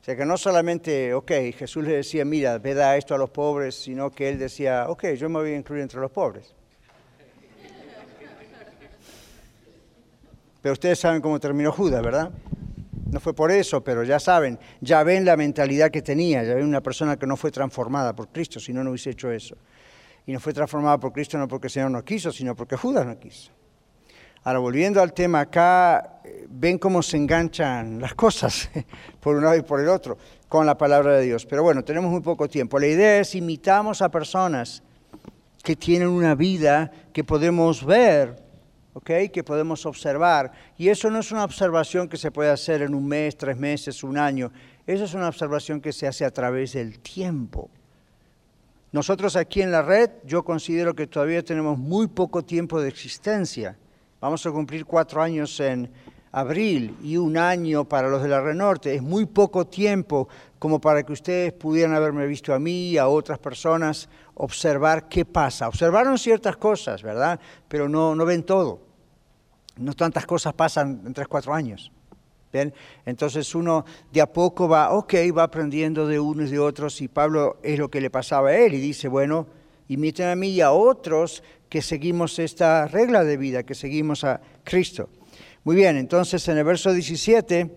O 0.00 0.04
sea 0.04 0.16
que 0.16 0.24
no 0.24 0.38
solamente, 0.38 1.12
ok, 1.12 1.30
Jesús 1.54 1.84
le 1.84 1.96
decía, 1.96 2.24
mira, 2.24 2.56
ve 2.56 2.72
da 2.72 2.96
esto 2.96 3.14
a 3.14 3.18
los 3.18 3.28
pobres, 3.28 3.74
sino 3.74 4.10
que 4.10 4.30
él 4.30 4.38
decía, 4.38 4.86
ok, 4.88 5.08
yo 5.08 5.28
me 5.28 5.40
voy 5.40 5.50
a 5.50 5.56
incluir 5.56 5.82
entre 5.82 6.00
los 6.00 6.10
pobres. 6.10 6.54
Pero 10.62 10.72
ustedes 10.72 10.98
saben 10.98 11.20
cómo 11.20 11.38
terminó 11.38 11.70
Judas, 11.72 12.02
¿verdad? 12.02 12.30
No 13.10 13.20
fue 13.20 13.34
por 13.34 13.50
eso, 13.50 13.82
pero 13.82 14.04
ya 14.04 14.18
saben, 14.18 14.58
ya 14.80 15.02
ven 15.02 15.24
la 15.24 15.36
mentalidad 15.36 15.90
que 15.90 16.00
tenía, 16.00 16.44
ya 16.44 16.54
ven 16.54 16.64
una 16.64 16.80
persona 16.80 17.18
que 17.18 17.26
no 17.26 17.36
fue 17.36 17.50
transformada 17.50 18.14
por 18.14 18.28
Cristo, 18.28 18.60
si 18.60 18.72
no, 18.72 18.84
no 18.84 18.90
hubiese 18.90 19.10
hecho 19.10 19.30
eso. 19.30 19.56
Y 20.26 20.32
no 20.32 20.40
fue 20.40 20.52
transformada 20.52 20.98
por 20.98 21.12
Cristo 21.12 21.38
no 21.38 21.48
porque 21.48 21.68
el 21.68 21.72
Señor 21.72 21.90
no 21.90 22.04
quiso, 22.04 22.30
sino 22.30 22.54
porque 22.54 22.76
Judas 22.76 23.06
no 23.06 23.18
quiso. 23.18 23.52
Ahora, 24.42 24.58
volviendo 24.58 25.02
al 25.02 25.12
tema 25.12 25.40
acá, 25.40 26.20
ven 26.48 26.78
cómo 26.78 27.02
se 27.02 27.18
enganchan 27.18 28.00
las 28.00 28.14
cosas, 28.14 28.70
por 29.20 29.36
un 29.36 29.44
lado 29.44 29.56
y 29.56 29.62
por 29.62 29.80
el 29.80 29.88
otro, 29.88 30.16
con 30.48 30.64
la 30.64 30.78
palabra 30.78 31.12
de 31.12 31.24
Dios. 31.24 31.44
Pero 31.44 31.62
bueno, 31.62 31.84
tenemos 31.84 32.10
muy 32.10 32.22
poco 32.22 32.48
tiempo. 32.48 32.78
La 32.78 32.86
idea 32.86 33.20
es 33.20 33.34
imitamos 33.34 34.00
a 34.00 34.10
personas 34.10 34.82
que 35.62 35.76
tienen 35.76 36.08
una 36.08 36.34
vida 36.34 36.90
que 37.12 37.22
podemos 37.22 37.84
ver, 37.84 38.42
¿okay? 38.94 39.28
que 39.28 39.44
podemos 39.44 39.84
observar. 39.84 40.52
Y 40.78 40.88
eso 40.88 41.10
no 41.10 41.18
es 41.18 41.30
una 41.32 41.44
observación 41.44 42.08
que 42.08 42.16
se 42.16 42.30
puede 42.30 42.50
hacer 42.50 42.80
en 42.80 42.94
un 42.94 43.06
mes, 43.06 43.36
tres 43.36 43.58
meses, 43.58 44.02
un 44.02 44.16
año. 44.16 44.50
Eso 44.86 45.04
es 45.04 45.12
una 45.12 45.28
observación 45.28 45.82
que 45.82 45.92
se 45.92 46.06
hace 46.06 46.24
a 46.24 46.30
través 46.30 46.72
del 46.72 47.00
tiempo. 47.00 47.70
Nosotros 48.92 49.36
aquí 49.36 49.62
en 49.62 49.70
la 49.70 49.82
red, 49.82 50.10
yo 50.24 50.42
considero 50.42 50.94
que 50.94 51.06
todavía 51.06 51.44
tenemos 51.44 51.78
muy 51.78 52.08
poco 52.08 52.42
tiempo 52.42 52.80
de 52.80 52.88
existencia. 52.88 53.78
Vamos 54.20 54.44
a 54.44 54.50
cumplir 54.50 54.84
cuatro 54.84 55.22
años 55.22 55.60
en 55.60 55.90
abril 56.32 56.96
y 57.02 57.16
un 57.16 57.36
año 57.36 57.84
para 57.84 58.08
los 58.08 58.22
de 58.22 58.28
la 58.28 58.40
red 58.40 58.54
norte. 58.54 58.94
Es 58.94 59.02
muy 59.02 59.26
poco 59.26 59.66
tiempo 59.66 60.28
como 60.58 60.80
para 60.80 61.04
que 61.04 61.12
ustedes 61.12 61.52
pudieran 61.52 61.94
haberme 61.94 62.26
visto 62.26 62.52
a 62.52 62.58
mí 62.58 62.90
y 62.90 62.98
a 62.98 63.06
otras 63.06 63.38
personas 63.38 64.08
observar 64.34 65.08
qué 65.08 65.24
pasa. 65.24 65.68
Observaron 65.68 66.18
ciertas 66.18 66.56
cosas, 66.56 67.02
¿verdad? 67.02 67.38
Pero 67.68 67.88
no, 67.88 68.16
no 68.16 68.24
ven 68.24 68.42
todo. 68.42 68.80
No 69.76 69.94
tantas 69.94 70.26
cosas 70.26 70.52
pasan 70.52 71.02
en 71.06 71.14
tres, 71.14 71.28
cuatro 71.28 71.54
años. 71.54 71.92
¿Bien? 72.52 72.74
Entonces 73.06 73.54
uno 73.54 73.84
de 74.12 74.20
a 74.20 74.26
poco 74.26 74.68
va, 74.68 74.92
ok, 74.92 75.14
va 75.36 75.44
aprendiendo 75.44 76.06
de 76.06 76.18
unos 76.18 76.48
y 76.48 76.52
de 76.52 76.58
otros 76.58 77.00
y 77.00 77.08
Pablo 77.08 77.58
es 77.62 77.78
lo 77.78 77.88
que 77.88 78.00
le 78.00 78.10
pasaba 78.10 78.48
a 78.48 78.56
él 78.56 78.74
y 78.74 78.80
dice, 78.80 79.06
bueno, 79.06 79.46
imiten 79.88 80.28
a 80.28 80.36
mí 80.36 80.48
y 80.48 80.60
a 80.60 80.72
otros 80.72 81.42
que 81.68 81.80
seguimos 81.80 82.38
esta 82.40 82.88
regla 82.88 83.22
de 83.22 83.36
vida, 83.36 83.62
que 83.62 83.74
seguimos 83.74 84.24
a 84.24 84.40
Cristo. 84.64 85.08
Muy 85.62 85.76
bien, 85.76 85.96
entonces 85.96 86.46
en 86.48 86.58
el 86.58 86.64
verso 86.64 86.92
17, 86.92 87.70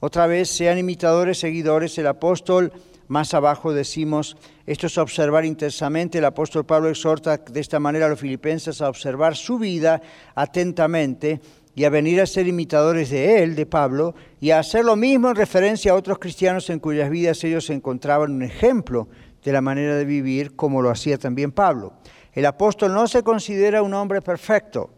otra 0.00 0.26
vez, 0.26 0.50
sean 0.50 0.78
imitadores, 0.78 1.38
seguidores, 1.38 1.96
el 1.98 2.06
apóstol, 2.06 2.72
más 3.08 3.32
abajo 3.32 3.72
decimos, 3.72 4.36
esto 4.66 4.86
es 4.86 4.98
observar 4.98 5.44
intensamente, 5.44 6.18
el 6.18 6.24
apóstol 6.24 6.66
Pablo 6.66 6.90
exhorta 6.90 7.38
de 7.38 7.60
esta 7.60 7.80
manera 7.80 8.06
a 8.06 8.10
los 8.10 8.20
filipenses 8.20 8.82
a 8.82 8.88
observar 8.88 9.34
su 9.34 9.58
vida 9.58 10.00
atentamente 10.34 11.40
y 11.78 11.84
a 11.84 11.90
venir 11.90 12.20
a 12.20 12.26
ser 12.26 12.48
imitadores 12.48 13.08
de 13.08 13.40
él, 13.40 13.54
de 13.54 13.64
Pablo, 13.64 14.16
y 14.40 14.50
a 14.50 14.58
hacer 14.58 14.84
lo 14.84 14.96
mismo 14.96 15.28
en 15.30 15.36
referencia 15.36 15.92
a 15.92 15.94
otros 15.94 16.18
cristianos 16.18 16.68
en 16.70 16.80
cuyas 16.80 17.08
vidas 17.08 17.44
ellos 17.44 17.70
encontraban 17.70 18.32
un 18.32 18.42
ejemplo 18.42 19.06
de 19.44 19.52
la 19.52 19.60
manera 19.60 19.94
de 19.94 20.04
vivir 20.04 20.56
como 20.56 20.82
lo 20.82 20.90
hacía 20.90 21.18
también 21.18 21.52
Pablo. 21.52 21.92
El 22.32 22.46
apóstol 22.46 22.92
no 22.92 23.06
se 23.06 23.22
considera 23.22 23.82
un 23.82 23.94
hombre 23.94 24.20
perfecto 24.20 24.90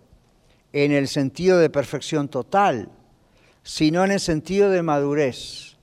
en 0.73 0.93
el 0.93 1.07
sentido 1.09 1.59
de 1.59 1.69
perfección 1.69 2.31
total, 2.31 2.89
sino 3.63 4.03
en 4.03 4.13
el 4.13 4.21
sentido 4.21 4.71
de 4.71 4.83
madurez. 4.83 5.77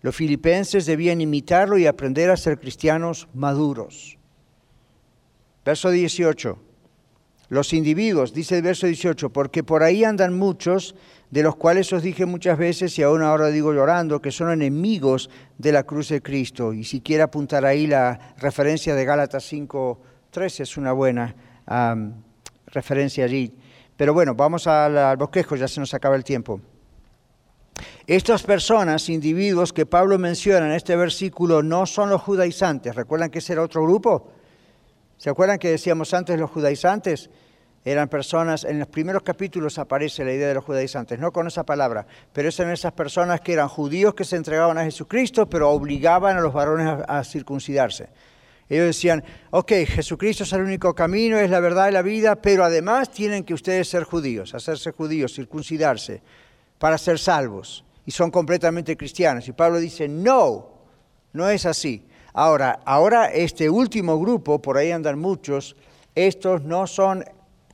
Los 0.00 0.16
filipenses 0.16 0.84
debían 0.84 1.20
imitarlo 1.20 1.78
y 1.78 1.86
aprender 1.86 2.28
a 2.28 2.36
ser 2.36 2.58
cristianos 2.58 3.28
maduros. 3.34 4.18
Verso 5.64 5.90
18. 5.90 6.69
Los 7.50 7.72
individuos, 7.72 8.32
dice 8.32 8.58
el 8.58 8.62
verso 8.62 8.86
18, 8.86 9.30
porque 9.30 9.64
por 9.64 9.82
ahí 9.82 10.04
andan 10.04 10.38
muchos, 10.38 10.94
de 11.30 11.42
los 11.42 11.56
cuales 11.56 11.92
os 11.92 12.00
dije 12.00 12.24
muchas 12.24 12.56
veces 12.56 12.96
y 12.96 13.02
aún 13.02 13.22
ahora 13.22 13.48
digo 13.48 13.72
llorando, 13.72 14.22
que 14.22 14.30
son 14.30 14.52
enemigos 14.52 15.28
de 15.58 15.72
la 15.72 15.82
cruz 15.82 16.10
de 16.10 16.22
Cristo. 16.22 16.72
Y 16.72 16.84
si 16.84 17.00
quiere 17.00 17.24
apuntar 17.24 17.64
ahí 17.64 17.88
la 17.88 18.34
referencia 18.38 18.94
de 18.94 19.04
Gálatas 19.04 19.52
5.13, 19.52 20.60
es 20.60 20.76
una 20.76 20.92
buena 20.92 21.34
referencia 22.66 23.24
allí. 23.24 23.52
Pero 23.96 24.14
bueno, 24.14 24.36
vamos 24.36 24.68
al, 24.68 25.16
bosquejo, 25.16 25.56
ya 25.56 25.66
se 25.66 25.80
nos 25.80 25.92
acaba 25.92 26.14
el 26.14 26.22
tiempo. 26.22 26.60
Estas 28.06 28.44
personas, 28.44 29.08
individuos 29.08 29.72
que 29.72 29.86
Pablo 29.86 30.18
menciona 30.18 30.66
en 30.66 30.72
este 30.72 30.94
versículo, 30.94 31.64
no 31.64 31.84
son 31.84 32.10
los 32.10 32.22
judaizantes. 32.22 32.94
¿Recuerdan 32.94 33.28
que 33.30 33.40
ese 33.40 33.54
era 33.54 33.62
otro 33.62 33.82
grupo? 33.82 34.39
¿Se 35.20 35.28
acuerdan 35.28 35.58
que 35.58 35.68
decíamos 35.68 36.14
antes 36.14 36.40
los 36.40 36.50
judaizantes? 36.50 37.28
Eran 37.84 38.08
personas, 38.08 38.64
en 38.64 38.78
los 38.78 38.88
primeros 38.88 39.22
capítulos 39.22 39.78
aparece 39.78 40.24
la 40.24 40.32
idea 40.32 40.48
de 40.48 40.54
los 40.54 40.64
judaizantes, 40.64 41.18
no 41.18 41.30
con 41.30 41.46
esa 41.46 41.62
palabra, 41.62 42.06
pero 42.32 42.48
eran 42.48 42.70
esas 42.70 42.92
personas 42.92 43.42
que 43.42 43.52
eran 43.52 43.68
judíos 43.68 44.14
que 44.14 44.24
se 44.24 44.36
entregaban 44.36 44.78
a 44.78 44.84
Jesucristo, 44.84 45.46
pero 45.46 45.68
obligaban 45.68 46.38
a 46.38 46.40
los 46.40 46.54
varones 46.54 47.04
a, 47.06 47.22
circuncidarse. 47.22 48.08
Ellos 48.66 48.86
decían, 48.86 49.22
ok, 49.50 49.72
Jesucristo 49.86 50.44
es 50.44 50.54
el 50.54 50.62
único 50.62 50.94
camino, 50.94 51.36
es 51.36 51.50
la 51.50 51.60
verdad 51.60 51.90
y 51.90 51.92
la 51.92 52.00
vida, 52.00 52.36
pero 52.36 52.64
además 52.64 53.10
tienen 53.10 53.44
que 53.44 53.52
ustedes 53.52 53.90
ser 53.90 54.04
judíos, 54.04 54.54
hacerse 54.54 54.90
judíos, 54.90 55.34
circuncidarse, 55.34 56.22
para 56.78 56.96
ser 56.96 57.18
salvos. 57.18 57.84
Y 58.06 58.10
son 58.10 58.30
completamente 58.30 58.96
cristianos. 58.96 59.46
Y 59.48 59.52
Pablo 59.52 59.80
dice, 59.80 60.08
no, 60.08 60.70
no 61.34 61.50
es 61.50 61.66
así. 61.66 62.06
Ahora, 62.32 62.80
ahora 62.84 63.26
este 63.26 63.68
último 63.68 64.18
grupo, 64.18 64.60
por 64.60 64.76
ahí 64.76 64.90
andan 64.90 65.18
muchos, 65.18 65.76
estos 66.14 66.62
no 66.62 66.86
son 66.86 67.24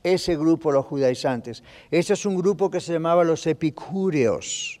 ese 0.03 0.35
grupo 0.35 0.71
los 0.71 0.85
judaizantes. 0.85 1.63
Este 1.91 2.13
es 2.13 2.25
un 2.25 2.37
grupo 2.37 2.69
que 2.69 2.79
se 2.79 2.93
llamaba 2.93 3.23
los 3.23 3.45
epicúreos. 3.45 4.79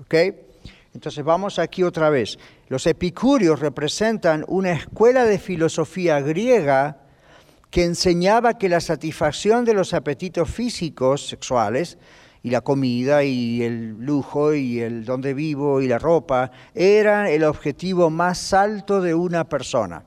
¿Ok? 0.00 0.14
Entonces 0.94 1.24
vamos 1.24 1.58
aquí 1.58 1.82
otra 1.82 2.10
vez. 2.10 2.38
Los 2.68 2.86
epicúreos 2.86 3.60
representan 3.60 4.44
una 4.48 4.72
escuela 4.72 5.24
de 5.24 5.38
filosofía 5.38 6.20
griega 6.20 6.98
que 7.70 7.84
enseñaba 7.84 8.56
que 8.56 8.68
la 8.68 8.80
satisfacción 8.80 9.64
de 9.64 9.74
los 9.74 9.92
apetitos 9.92 10.50
físicos 10.50 11.26
sexuales 11.28 11.98
y 12.46 12.50
la 12.50 12.60
comida 12.60 13.24
y 13.24 13.64
el 13.64 13.96
lujo 13.98 14.54
y 14.54 14.78
el 14.78 15.04
donde 15.04 15.34
vivo 15.34 15.82
y 15.82 15.88
la 15.88 15.98
ropa 15.98 16.52
eran 16.76 17.26
el 17.26 17.42
objetivo 17.42 18.08
más 18.08 18.52
alto 18.52 19.00
de 19.00 19.14
una 19.14 19.48
persona. 19.48 20.04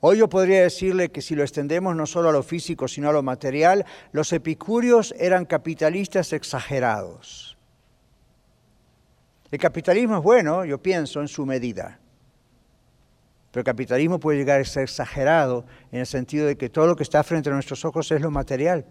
Hoy 0.00 0.16
yo 0.16 0.28
podría 0.30 0.62
decirle 0.62 1.10
que 1.10 1.20
si 1.20 1.34
lo 1.34 1.42
extendemos 1.42 1.94
no 1.94 2.06
solo 2.06 2.30
a 2.30 2.32
lo 2.32 2.42
físico, 2.42 2.88
sino 2.88 3.10
a 3.10 3.12
lo 3.12 3.22
material, 3.22 3.84
los 4.12 4.32
epicúreos 4.32 5.14
eran 5.18 5.44
capitalistas 5.44 6.32
exagerados. 6.32 7.58
El 9.50 9.58
capitalismo 9.58 10.16
es 10.16 10.22
bueno, 10.22 10.64
yo 10.64 10.78
pienso, 10.78 11.20
en 11.20 11.28
su 11.28 11.44
medida. 11.44 12.00
Pero 13.50 13.60
el 13.60 13.66
capitalismo 13.66 14.18
puede 14.18 14.38
llegar 14.38 14.62
a 14.62 14.64
ser 14.64 14.84
exagerado 14.84 15.66
en 15.92 16.00
el 16.00 16.06
sentido 16.06 16.46
de 16.46 16.56
que 16.56 16.70
todo 16.70 16.86
lo 16.86 16.96
que 16.96 17.02
está 17.02 17.22
frente 17.22 17.50
a 17.50 17.52
nuestros 17.52 17.84
ojos 17.84 18.10
es 18.12 18.22
lo 18.22 18.30
material. 18.30 18.86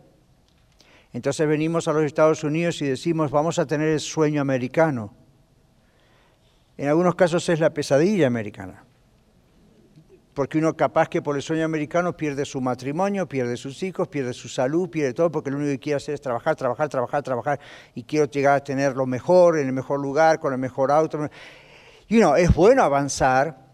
Entonces 1.11 1.47
venimos 1.47 1.87
a 1.87 1.93
los 1.93 2.03
Estados 2.03 2.43
Unidos 2.43 2.81
y 2.81 2.87
decimos, 2.87 3.31
vamos 3.31 3.57
a 3.57 3.65
tener 3.65 3.89
el 3.89 3.99
sueño 3.99 4.41
americano. 4.41 5.13
En 6.77 6.87
algunos 6.87 7.15
casos 7.15 7.47
es 7.49 7.59
la 7.59 7.73
pesadilla 7.73 8.27
americana. 8.27 8.85
Porque 10.33 10.59
uno 10.59 10.77
capaz 10.77 11.09
que 11.09 11.21
por 11.21 11.35
el 11.35 11.41
sueño 11.41 11.65
americano 11.65 12.15
pierde 12.15 12.45
su 12.45 12.61
matrimonio, 12.61 13.27
pierde 13.27 13.57
sus 13.57 13.81
hijos, 13.83 14.07
pierde 14.07 14.33
su 14.33 14.47
salud, 14.47 14.89
pierde 14.89 15.13
todo, 15.13 15.31
porque 15.31 15.49
lo 15.49 15.57
único 15.57 15.71
que 15.71 15.79
quiere 15.79 15.97
hacer 15.97 16.13
es 16.13 16.21
trabajar, 16.21 16.55
trabajar, 16.55 16.87
trabajar, 16.87 17.23
trabajar, 17.23 17.59
y 17.95 18.03
quiero 18.03 18.25
llegar 18.27 18.55
a 18.55 18.63
tener 18.63 18.95
lo 18.95 19.05
mejor, 19.05 19.57
en 19.57 19.67
el 19.67 19.73
mejor 19.73 19.99
lugar, 19.99 20.39
con 20.39 20.53
el 20.53 20.59
mejor 20.59 20.91
auto. 20.91 21.27
Y 22.07 22.17
uno, 22.17 22.37
es 22.37 22.53
bueno 22.53 22.83
avanzar, 22.83 23.68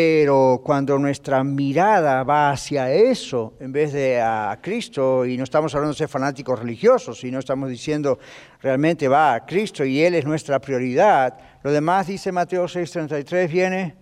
pero 0.00 0.62
cuando 0.62 0.96
nuestra 0.96 1.42
mirada 1.42 2.22
va 2.22 2.52
hacia 2.52 2.92
eso 2.92 3.54
en 3.58 3.72
vez 3.72 3.92
de 3.92 4.20
a 4.20 4.56
Cristo, 4.62 5.26
y 5.26 5.36
no 5.36 5.42
estamos 5.42 5.74
hablando 5.74 5.92
de 5.92 5.98
ser 5.98 6.06
fanáticos 6.06 6.56
religiosos, 6.56 7.18
sino 7.18 7.40
estamos 7.40 7.68
diciendo 7.68 8.16
realmente 8.62 9.08
va 9.08 9.34
a 9.34 9.44
Cristo 9.44 9.84
y 9.84 10.00
Él 10.00 10.14
es 10.14 10.24
nuestra 10.24 10.60
prioridad, 10.60 11.36
lo 11.64 11.72
demás, 11.72 12.06
dice 12.06 12.30
Mateo 12.30 12.68
6:33, 12.68 13.50
viene 13.50 13.96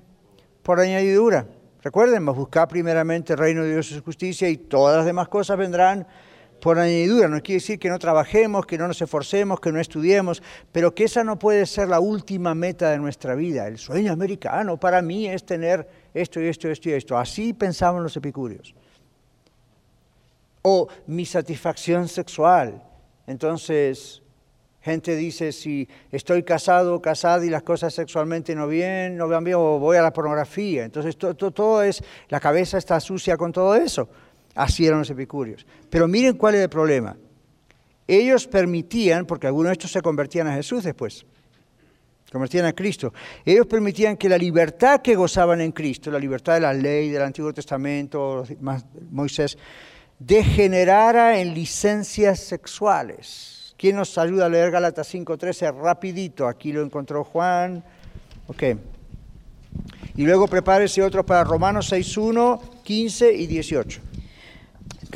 por 0.63 0.81
añadidura. 0.81 1.47
Recuerden, 1.83 2.27
buscar 2.27 2.69
primeramente 2.69 3.33
el 3.33 3.39
reino 3.39 3.63
de 3.63 3.73
Dios 3.73 3.91
y 3.91 3.95
su 3.95 4.03
justicia 4.03 4.51
y 4.51 4.59
todas 4.59 4.99
las 4.99 5.07
demás 5.07 5.29
cosas 5.29 5.57
vendrán 5.57 6.07
por 6.67 6.81
añadidura. 6.81 7.29
No 7.29 7.41
quiere 7.41 7.61
decir 7.61 7.79
que 7.79 7.89
no 7.89 7.97
trabajemos, 7.97 8.67
que 8.67 8.77
no 8.77 8.89
nos 8.89 9.01
esforcemos, 9.01 9.61
que 9.61 9.71
no 9.71 9.79
estudiemos, 9.79 10.43
pero 10.73 10.93
que 10.93 11.05
esa 11.05 11.23
no 11.23 11.39
puede 11.39 11.65
ser 11.65 11.87
la 11.87 12.01
última 12.01 12.57
meta 12.57 12.91
de 12.91 12.99
nuestra 12.99 13.37
vida. 13.37 13.69
El 13.69 13.79
sueño 13.79 14.13
americano 14.13 14.77
para 14.77 15.01
mí 15.01 15.29
es 15.29 15.47
tener 15.47 15.89
esto 16.13 16.41
y 16.41 16.49
esto 16.49 16.67
y 16.67 16.73
esto 16.73 16.89
y 16.89 16.93
esto. 16.95 17.17
Así 17.17 17.53
pensaban 17.53 18.03
los 18.03 18.17
epicúreos. 18.17 18.75
O 20.63 20.89
mi 21.07 21.25
satisfacción 21.25 22.09
sexual. 22.09 22.83
Entonces, 23.29 24.21
gente 24.81 25.15
dice, 25.15 25.53
si 25.53 25.89
estoy 26.11 26.43
casado 26.43 26.97
o 26.97 27.01
casada 27.01 27.47
y 27.47 27.49
las 27.49 27.63
cosas 27.63 27.95
sexualmente 27.95 28.57
no, 28.57 28.67
bien, 28.67 29.17
no 29.17 29.29
van 29.29 29.45
bien, 29.45 29.57
o 29.57 29.79
voy 29.79 29.99
a 29.99 30.03
la 30.03 30.13
pornografía. 30.13 30.83
Entonces, 30.83 31.17
todo, 31.17 31.53
todo, 31.53 31.85
es, 31.85 32.03
la 32.29 32.41
cabeza 32.41 32.77
está 32.77 32.99
sucia 32.99 33.37
con 33.37 33.53
todo 33.53 33.77
eso. 33.77 34.09
Así 34.57 34.87
eran 34.87 34.99
los 35.01 35.11
epicúreos. 35.11 35.67
Pero 35.89 36.09
miren 36.09 36.37
cuál 36.37 36.57
es 36.57 36.63
el 36.63 36.69
problema. 36.69 37.17
Ellos 38.09 38.47
permitían, 38.47 39.27
porque 39.27 39.47
algunos 39.47 39.69
de 39.69 39.73
estos 39.75 39.93
se 39.93 40.01
convertían 40.01 40.47
a 40.47 40.55
Jesús 40.55 40.85
después, 40.85 41.27
convertían 42.31 42.65
a 42.65 42.73
Cristo, 42.73 43.13
ellos 43.45 43.67
permitían 43.67 44.17
que 44.17 44.29
la 44.29 44.39
libertad 44.39 45.03
que 45.03 45.17
gozaban 45.17 45.61
en 45.61 45.73
Cristo, 45.73 46.11
la 46.11 46.19
libertad 46.19 46.55
de 46.55 46.61
la 46.61 46.73
ley, 46.73 47.11
del 47.11 47.23
Antiguo 47.23 47.53
Testamento, 47.53 48.45
Moisés, 49.11 49.59
degenerara 50.19 51.39
en 51.41 51.53
licencias 51.53 52.41
sexuales. 52.41 53.75
¿Quién 53.77 53.97
nos 53.97 54.17
ayuda 54.17 54.47
a 54.47 54.49
leer 54.49 54.71
Gálatas 54.71 55.13
5.13 55.13 55.77
rapidito? 55.77 56.47
Aquí 56.47 56.73
lo 56.73 56.83
encontró 56.83 57.25
Juan. 57.25 57.85
Ok. 58.47 58.63
Y 60.17 60.25
luego 60.25 60.47
prepárese 60.47 61.03
otro 61.03 61.27
para 61.27 61.45
Romanos 61.45 61.93
6.1, 61.93 62.83
15 62.83 63.33
y 63.35 63.47
18. 63.47 64.01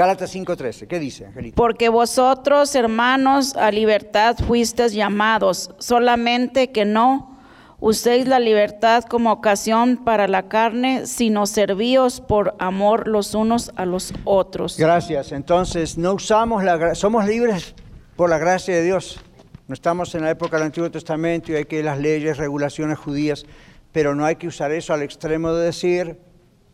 Gálatas 0.01 0.35
5:13, 0.35 0.87
¿qué 0.87 0.99
dice, 0.99 1.27
Angelita? 1.27 1.57
Porque 1.57 1.91
vosotros, 1.91 2.75
hermanos, 2.75 3.55
a 3.55 3.71
libertad 3.71 4.35
fuisteis 4.47 4.95
llamados, 4.95 5.75
solamente 5.79 6.73
que 6.73 6.87
no 6.87 7.39
uséis 7.81 8.27
la 8.27 8.41
libertad 8.41 9.05
como 9.05 9.31
ocasión 9.31 9.99
para 9.99 10.27
la 10.27 10.49
carne, 10.49 11.05
sino 11.05 11.45
servíos 11.45 12.23
por 12.23 12.55
amor 12.59 13.09
los 13.09 13.35
unos 13.35 13.73
a 13.77 13.85
los 13.85 14.15
otros. 14.25 14.79
Gracias. 14.79 15.33
Entonces, 15.33 15.99
no 15.99 16.15
usamos 16.15 16.65
la 16.65 16.95
somos 16.95 17.27
libres 17.27 17.75
por 18.17 18.31
la 18.31 18.39
gracia 18.39 18.75
de 18.75 18.83
Dios. 18.83 19.21
No 19.69 19.75
estamos 19.75 20.15
en 20.15 20.23
la 20.23 20.31
época 20.31 20.57
del 20.57 20.65
Antiguo 20.65 20.91
Testamento 20.91 21.53
y 21.53 21.57
hay 21.57 21.67
que 21.67 21.83
las 21.83 21.99
leyes, 21.99 22.39
regulaciones 22.39 22.99
judías, 22.99 23.45
pero 23.93 24.15
no 24.15 24.25
hay 24.25 24.37
que 24.37 24.49
usar 24.49 24.73
eso 24.73 24.95
al 24.95 25.03
extremo 25.03 25.53
de 25.53 25.67
decir, 25.67 26.19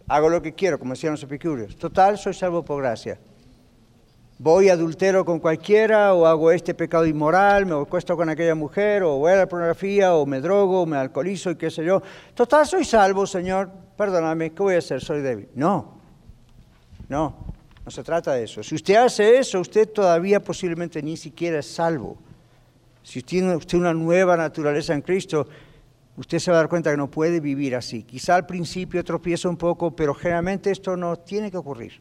hago 0.09 0.29
lo 0.29 0.43
que 0.43 0.55
quiero, 0.55 0.79
como 0.79 0.95
decían 0.95 1.13
los 1.13 1.23
epicúreos. 1.23 1.77
Total, 1.77 2.19
soy 2.19 2.35
salvo 2.35 2.65
por 2.65 2.83
gracia 2.83 3.19
voy 4.39 4.69
adultero 4.69 5.25
con 5.25 5.41
cualquiera 5.41 6.13
o 6.13 6.27
hago 6.27 6.51
este 6.51 6.75
pecado 6.75 7.07
inmoral, 7.07 7.65
me 7.67 7.75
acuesto 7.75 8.17
con 8.17 8.29
aquella 8.29 8.55
mujer 8.55 9.03
o 9.03 9.17
voy 9.17 9.33
a 9.33 9.37
la 9.37 9.49
pornografía 9.49 10.15
o 10.15 10.27
me 10.27 10.41
drogo 10.41 10.83
o 10.83 10.87
me 10.87 10.97
alcoholizo 10.97 11.51
y 11.51 11.57
qué 11.57 11.71
sé 11.71 11.85
yo. 11.85 12.03
Total, 12.35 12.67
soy 12.67 12.85
salvo, 12.85 13.27
Señor, 13.27 13.71
perdóname, 13.97 14.51
¿qué 14.51 14.63
voy 14.63 14.75
a 14.75 14.79
hacer? 14.79 15.01
Soy 15.01 15.23
débil. 15.23 15.49
No, 15.55 15.99
no, 17.09 17.35
no 17.85 17.91
se 17.91 18.03
trata 18.03 18.33
de 18.35 18.45
eso. 18.45 18.63
Si 18.63 18.75
usted 18.75 18.97
hace 18.97 19.39
eso, 19.39 19.61
usted 19.61 19.89
todavía 19.89 20.41
posiblemente 20.41 21.03
ni 21.03 21.17
siquiera 21.17 21.61
es 21.61 21.67
salvo. 21.67 22.19
Si 23.03 23.23
tiene 23.23 23.57
usted 23.57 23.79
una 23.79 23.95
nueva 23.95 24.37
naturaleza 24.37 24.93
en 24.93 25.01
Cristo, 25.01 25.47
usted 26.17 26.39
se 26.39 26.51
va 26.51 26.59
a 26.59 26.61
dar 26.61 26.69
cuenta 26.69 26.91
que 26.91 26.97
no 26.97 27.11
puede 27.11 27.41
vivir 27.41 27.75
así. 27.77 28.03
Quizá 28.03 28.37
al 28.37 28.47
principio 28.47 29.05
tropieza 29.05 29.49
un 29.49 29.57
poco, 29.57 29.95
pero 29.95 30.15
generalmente 30.15 30.71
esto 30.71 30.97
no 30.97 31.17
tiene 31.17 31.51
que 31.51 31.57
ocurrir. 31.57 32.01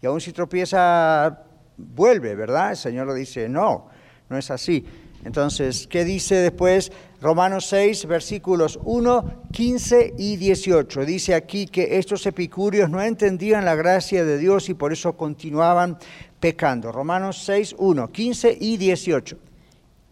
Y 0.00 0.06
aún 0.06 0.20
si 0.20 0.32
tropieza 0.32 1.44
vuelve, 1.76 2.34
¿verdad? 2.34 2.70
El 2.70 2.76
Señor 2.76 3.06
le 3.08 3.14
dice, 3.14 3.48
no, 3.48 3.88
no 4.28 4.36
es 4.36 4.50
así. 4.50 4.84
Entonces, 5.24 5.86
¿qué 5.86 6.04
dice 6.04 6.34
después? 6.36 6.90
Romanos 7.20 7.66
6, 7.66 8.06
versículos 8.06 8.80
1, 8.82 9.44
15 9.52 10.14
y 10.18 10.36
18. 10.36 11.04
Dice 11.04 11.34
aquí 11.34 11.66
que 11.66 11.98
estos 11.98 12.26
epicúreos 12.26 12.90
no 12.90 13.00
entendían 13.00 13.64
la 13.64 13.76
gracia 13.76 14.24
de 14.24 14.38
Dios 14.38 14.68
y 14.68 14.74
por 14.74 14.92
eso 14.92 15.16
continuaban 15.16 15.98
pecando. 16.40 16.90
Romanos 16.90 17.44
6, 17.44 17.76
1, 17.78 18.08
15 18.10 18.58
y 18.60 18.76
18. 18.76 19.38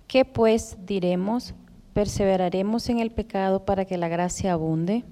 ¿Qué 0.06 0.24
pues 0.24 0.76
diremos? 0.86 1.54
¿Perseveraremos 1.92 2.88
en 2.88 2.98
el 3.00 3.10
pecado 3.10 3.64
para 3.64 3.84
que 3.84 3.98
la 3.98 4.08
gracia 4.08 4.52
abunde? 4.52 5.04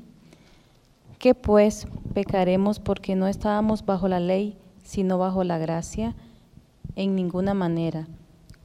¿Qué 1.18 1.34
pues 1.34 1.86
pecaremos 2.14 2.78
porque 2.78 3.16
no 3.16 3.26
estábamos 3.26 3.84
bajo 3.84 4.08
la 4.08 4.20
ley, 4.20 4.56
sino 4.82 5.18
bajo 5.18 5.42
la 5.44 5.58
gracia? 5.58 6.14
en 6.98 7.14
ninguna 7.14 7.54
manera. 7.54 8.08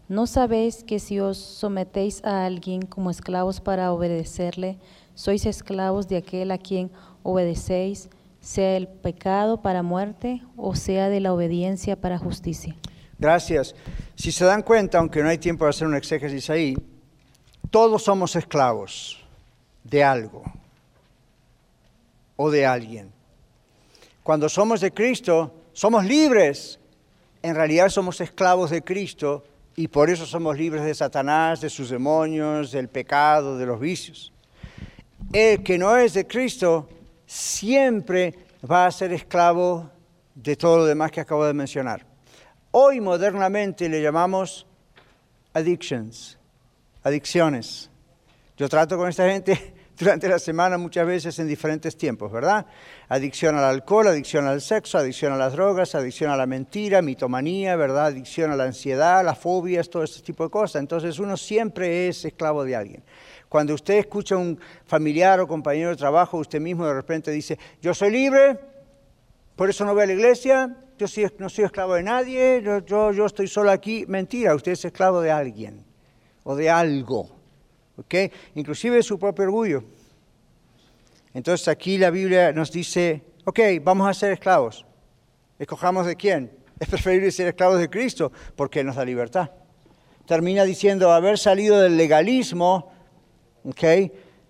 ¿No 0.09 0.25
sabéis 0.25 0.83
que 0.83 0.99
si 0.99 1.19
os 1.19 1.37
sometéis 1.37 2.23
a 2.25 2.45
alguien 2.45 2.81
como 2.81 3.11
esclavos 3.11 3.61
para 3.61 3.93
obedecerle, 3.93 4.77
sois 5.13 5.45
esclavos 5.45 6.07
de 6.07 6.17
aquel 6.17 6.51
a 6.51 6.57
quien 6.57 6.91
obedecéis, 7.21 8.09
sea 8.41 8.75
el 8.75 8.87
pecado 8.87 9.61
para 9.61 9.83
muerte 9.83 10.41
o 10.57 10.75
sea 10.75 11.09
de 11.09 11.19
la 11.19 11.31
obediencia 11.31 11.95
para 11.95 12.17
justicia? 12.17 12.75
Gracias. 13.19 13.75
Si 14.15 14.31
se 14.31 14.43
dan 14.45 14.63
cuenta, 14.63 14.97
aunque 14.97 15.21
no 15.21 15.29
hay 15.29 15.37
tiempo 15.37 15.65
de 15.65 15.69
hacer 15.69 15.87
un 15.87 15.95
exégesis 15.95 16.49
ahí, 16.49 16.75
todos 17.73 18.03
somos 18.03 18.35
esclavos 18.35 19.17
de 19.83 20.03
algo 20.03 20.43
o 22.35 22.51
de 22.51 22.67
alguien. 22.67 23.11
Cuando 24.21 24.47
somos 24.47 24.79
de 24.79 24.91
Cristo, 24.91 25.51
somos 25.73 26.05
libres 26.05 26.79
en 27.41 27.55
realidad 27.55 27.89
somos 27.89 28.21
esclavos 28.21 28.69
de 28.69 28.83
Cristo 28.83 29.43
y 29.75 29.87
por 29.87 30.11
eso 30.11 30.27
somos 30.27 30.55
libres 30.55 30.85
de 30.85 30.93
Satanás, 30.93 31.61
de 31.61 31.69
sus 31.71 31.89
demonios, 31.89 32.71
del 32.71 32.89
pecado, 32.89 33.57
de 33.57 33.65
los 33.65 33.79
vicios. 33.79 34.31
El 35.33 35.63
que 35.63 35.79
no 35.79 35.97
es 35.97 36.13
de 36.13 36.27
Cristo 36.27 36.87
siempre 37.25 38.35
va 38.69 38.85
a 38.85 38.91
ser 38.91 39.11
esclavo 39.13 39.89
de 40.35 40.55
todo 40.55 40.77
lo 40.77 40.85
demás 40.85 41.11
que 41.11 41.21
acabo 41.21 41.43
de 41.43 41.55
mencionar. 41.55 42.05
Hoy 42.69 43.01
modernamente 43.01 43.89
le 43.89 43.99
llamamos 43.99 44.67
addictions, 45.53 46.37
adicciones. 47.03 47.89
Yo 48.57 48.69
trato 48.69 48.97
con 48.97 49.09
esta 49.09 49.29
gente 49.29 49.73
durante 49.99 50.27
la 50.27 50.39
semana 50.39 50.77
muchas 50.77 51.05
veces 51.05 51.37
en 51.39 51.47
diferentes 51.47 51.97
tiempos, 51.97 52.31
¿verdad? 52.31 52.65
Adicción 53.09 53.55
al 53.55 53.65
alcohol, 53.65 54.07
adicción 54.07 54.47
al 54.47 54.61
sexo, 54.61 54.97
adicción 54.97 55.33
a 55.33 55.37
las 55.37 55.53
drogas, 55.53 55.95
adicción 55.95 56.31
a 56.31 56.37
la 56.37 56.45
mentira, 56.45 57.01
mitomanía, 57.01 57.75
¿verdad? 57.75 58.07
Adicción 58.07 58.51
a 58.51 58.55
la 58.55 58.65
ansiedad, 58.65 59.23
las 59.23 59.37
fobias, 59.37 59.89
todo 59.89 60.03
ese 60.03 60.21
tipo 60.21 60.43
de 60.43 60.49
cosas. 60.49 60.81
Entonces 60.81 61.19
uno 61.19 61.37
siempre 61.37 62.07
es 62.07 62.25
esclavo 62.25 62.63
de 62.63 62.75
alguien. 62.75 63.03
Cuando 63.49 63.73
usted 63.73 63.95
escucha 63.95 64.35
a 64.35 64.39
un 64.39 64.59
familiar 64.85 65.39
o 65.39 65.47
compañero 65.47 65.89
de 65.89 65.95
trabajo, 65.95 66.37
usted 66.37 66.59
mismo 66.59 66.87
de 66.87 66.93
repente 66.93 67.29
dice, 67.29 67.59
yo 67.81 67.93
soy 67.93 68.09
libre, 68.09 68.57
por 69.55 69.69
eso 69.69 69.85
no 69.85 69.93
voy 69.93 70.03
a 70.03 70.07
la 70.07 70.13
iglesia, 70.13 70.75
yo 70.97 71.07
no 71.37 71.49
soy 71.49 71.65
esclavo 71.65 71.93
de 71.93 72.03
nadie, 72.03 72.63
yo, 72.63 73.11
yo 73.11 73.25
estoy 73.25 73.47
solo 73.47 73.69
aquí. 73.69 74.05
Mentira, 74.07 74.55
usted 74.55 74.71
es 74.71 74.85
esclavo 74.85 75.21
de 75.21 75.31
alguien 75.31 75.92
o 76.43 76.55
de 76.55 76.69
algo. 76.69 77.29
¿ok? 77.97 78.15
Inclusive 78.55 79.01
su 79.03 79.19
propio 79.19 79.45
orgullo. 79.45 79.83
Entonces 81.33 81.67
aquí 81.67 81.97
la 81.97 82.09
Biblia 82.09 82.51
nos 82.51 82.71
dice, 82.71 83.21
ok, 83.45 83.59
vamos 83.81 84.07
a 84.07 84.13
ser 84.13 84.31
esclavos. 84.31 84.85
Escojamos 85.57 86.05
de 86.05 86.15
quién. 86.15 86.51
Es 86.79 86.87
preferible 86.87 87.31
ser 87.31 87.47
esclavos 87.47 87.79
de 87.79 87.89
Cristo 87.89 88.31
porque 88.55 88.83
nos 88.83 88.95
da 88.95 89.05
libertad. 89.05 89.49
Termina 90.25 90.63
diciendo, 90.63 91.11
haber 91.11 91.37
salido 91.37 91.79
del 91.79 91.97
legalismo, 91.97 92.91
ok, 93.63 93.83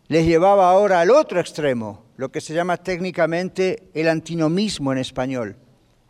les 0.08 0.26
llevaba 0.26 0.70
ahora 0.70 1.00
al 1.02 1.10
otro 1.10 1.39
extremo, 1.39 2.04
lo 2.18 2.32
que 2.32 2.41
se 2.41 2.54
llama 2.54 2.78
técnicamente 2.78 3.89
el 3.94 4.08
antinomismo 4.08 4.91
en 4.91 5.00
español. 5.00 5.56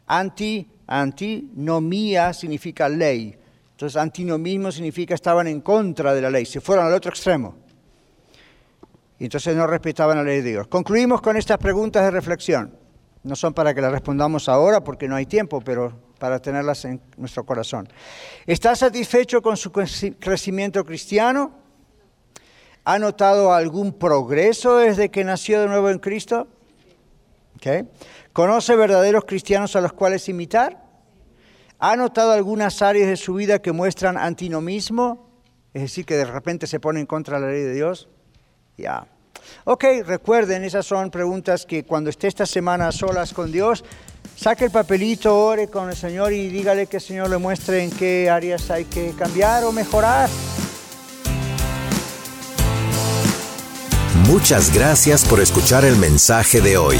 Anti, 0.06 0.68
antinomía 0.88 2.34
significa 2.34 2.90
ley. 2.90 3.38
Entonces, 3.84 4.02
antinomismo 4.02 4.72
significa 4.72 5.14
estaban 5.14 5.46
en 5.46 5.60
contra 5.60 6.14
de 6.14 6.22
la 6.22 6.30
ley, 6.30 6.46
se 6.46 6.62
fueron 6.62 6.86
al 6.86 6.94
otro 6.94 7.10
extremo. 7.12 7.54
Y 9.20 9.26
entonces 9.26 9.54
no 9.58 9.68
respetaban 9.68 10.16
la 10.16 10.24
ley 10.24 10.42
de 10.42 10.52
Dios. 10.52 10.68
Concluimos 10.70 11.20
con 11.20 11.36
estas 11.36 11.58
preguntas 11.58 12.02
de 12.06 12.12
reflexión. 12.12 12.74
No 13.24 13.36
son 13.36 13.54
para 13.54 13.74
que 13.74 13.82
las 13.82 13.92
respondamos 13.92 14.48
ahora 14.48 14.82
porque 14.86 15.10
no 15.10 15.18
hay 15.18 15.26
tiempo, 15.26 15.60
pero 15.60 15.92
para 16.18 16.40
tenerlas 16.40 16.86
en 16.86 17.02
nuestro 17.18 17.46
corazón. 17.46 17.90
¿Está 18.46 18.74
satisfecho 18.74 19.42
con 19.42 19.58
su 19.58 19.74
crecimiento 19.74 20.86
cristiano? 20.86 21.52
¿Ha 22.86 22.98
notado 23.00 23.54
algún 23.54 23.92
progreso 23.92 24.78
desde 24.78 25.12
que 25.12 25.26
nació 25.26 25.60
de 25.60 25.68
nuevo 25.68 25.90
en 25.90 26.00
Cristo? 26.00 26.48
¿Conoce 28.32 28.78
verdaderos 28.78 29.26
cristianos 29.26 29.76
a 29.76 29.82
los 29.82 29.92
cuales 29.92 30.30
imitar? 30.30 30.93
¿Ha 31.86 31.98
notado 31.98 32.32
algunas 32.32 32.82
áreas 32.82 33.10
de 33.10 33.18
su 33.18 33.34
vida 33.34 33.62
que 33.62 33.74
muestran 33.74 34.18
antinomismo? 34.18 35.28
Es 35.74 35.82
decir, 35.82 36.06
que 36.06 36.16
de 36.16 36.24
repente 36.24 36.66
se 36.66 36.80
pone 36.80 37.02
en 37.02 37.06
contra 37.06 37.42
de 37.42 37.46
la 37.46 37.52
ley 37.52 37.62
de 37.62 37.74
Dios. 37.74 38.08
Ya. 38.78 39.06
Ok, 39.66 39.84
recuerden, 40.06 40.64
esas 40.64 40.86
son 40.86 41.12
preguntas 41.12 41.66
que 41.66 41.84
cuando 41.84 42.10
esté 42.10 42.30
esta 42.30 42.46
semana 42.46 42.88
a 42.88 42.94
solas 42.94 43.34
con 43.34 43.52
Dios, 43.52 43.84
saque 44.34 44.64
el 44.64 44.72
papelito, 44.72 45.38
ore 45.38 45.68
con 45.68 45.90
el 45.90 45.96
Señor 45.98 46.32
y 46.32 46.48
dígale 46.48 46.88
que 46.88 46.98
el 46.98 47.04
Señor 47.04 47.30
le 47.30 47.38
muestre 47.38 47.84
en 47.84 47.92
qué 47.92 48.30
áreas 48.30 48.72
hay 48.72 48.86
que 48.86 49.12
cambiar 49.20 49.66
o 49.66 49.74
mejorar. 49.74 50.30
Muchas 54.30 54.74
gracias 54.74 55.26
por 55.26 55.42
escuchar 55.42 55.84
el 55.84 55.98
mensaje 55.98 56.62
de 56.62 56.78
hoy. 56.78 57.00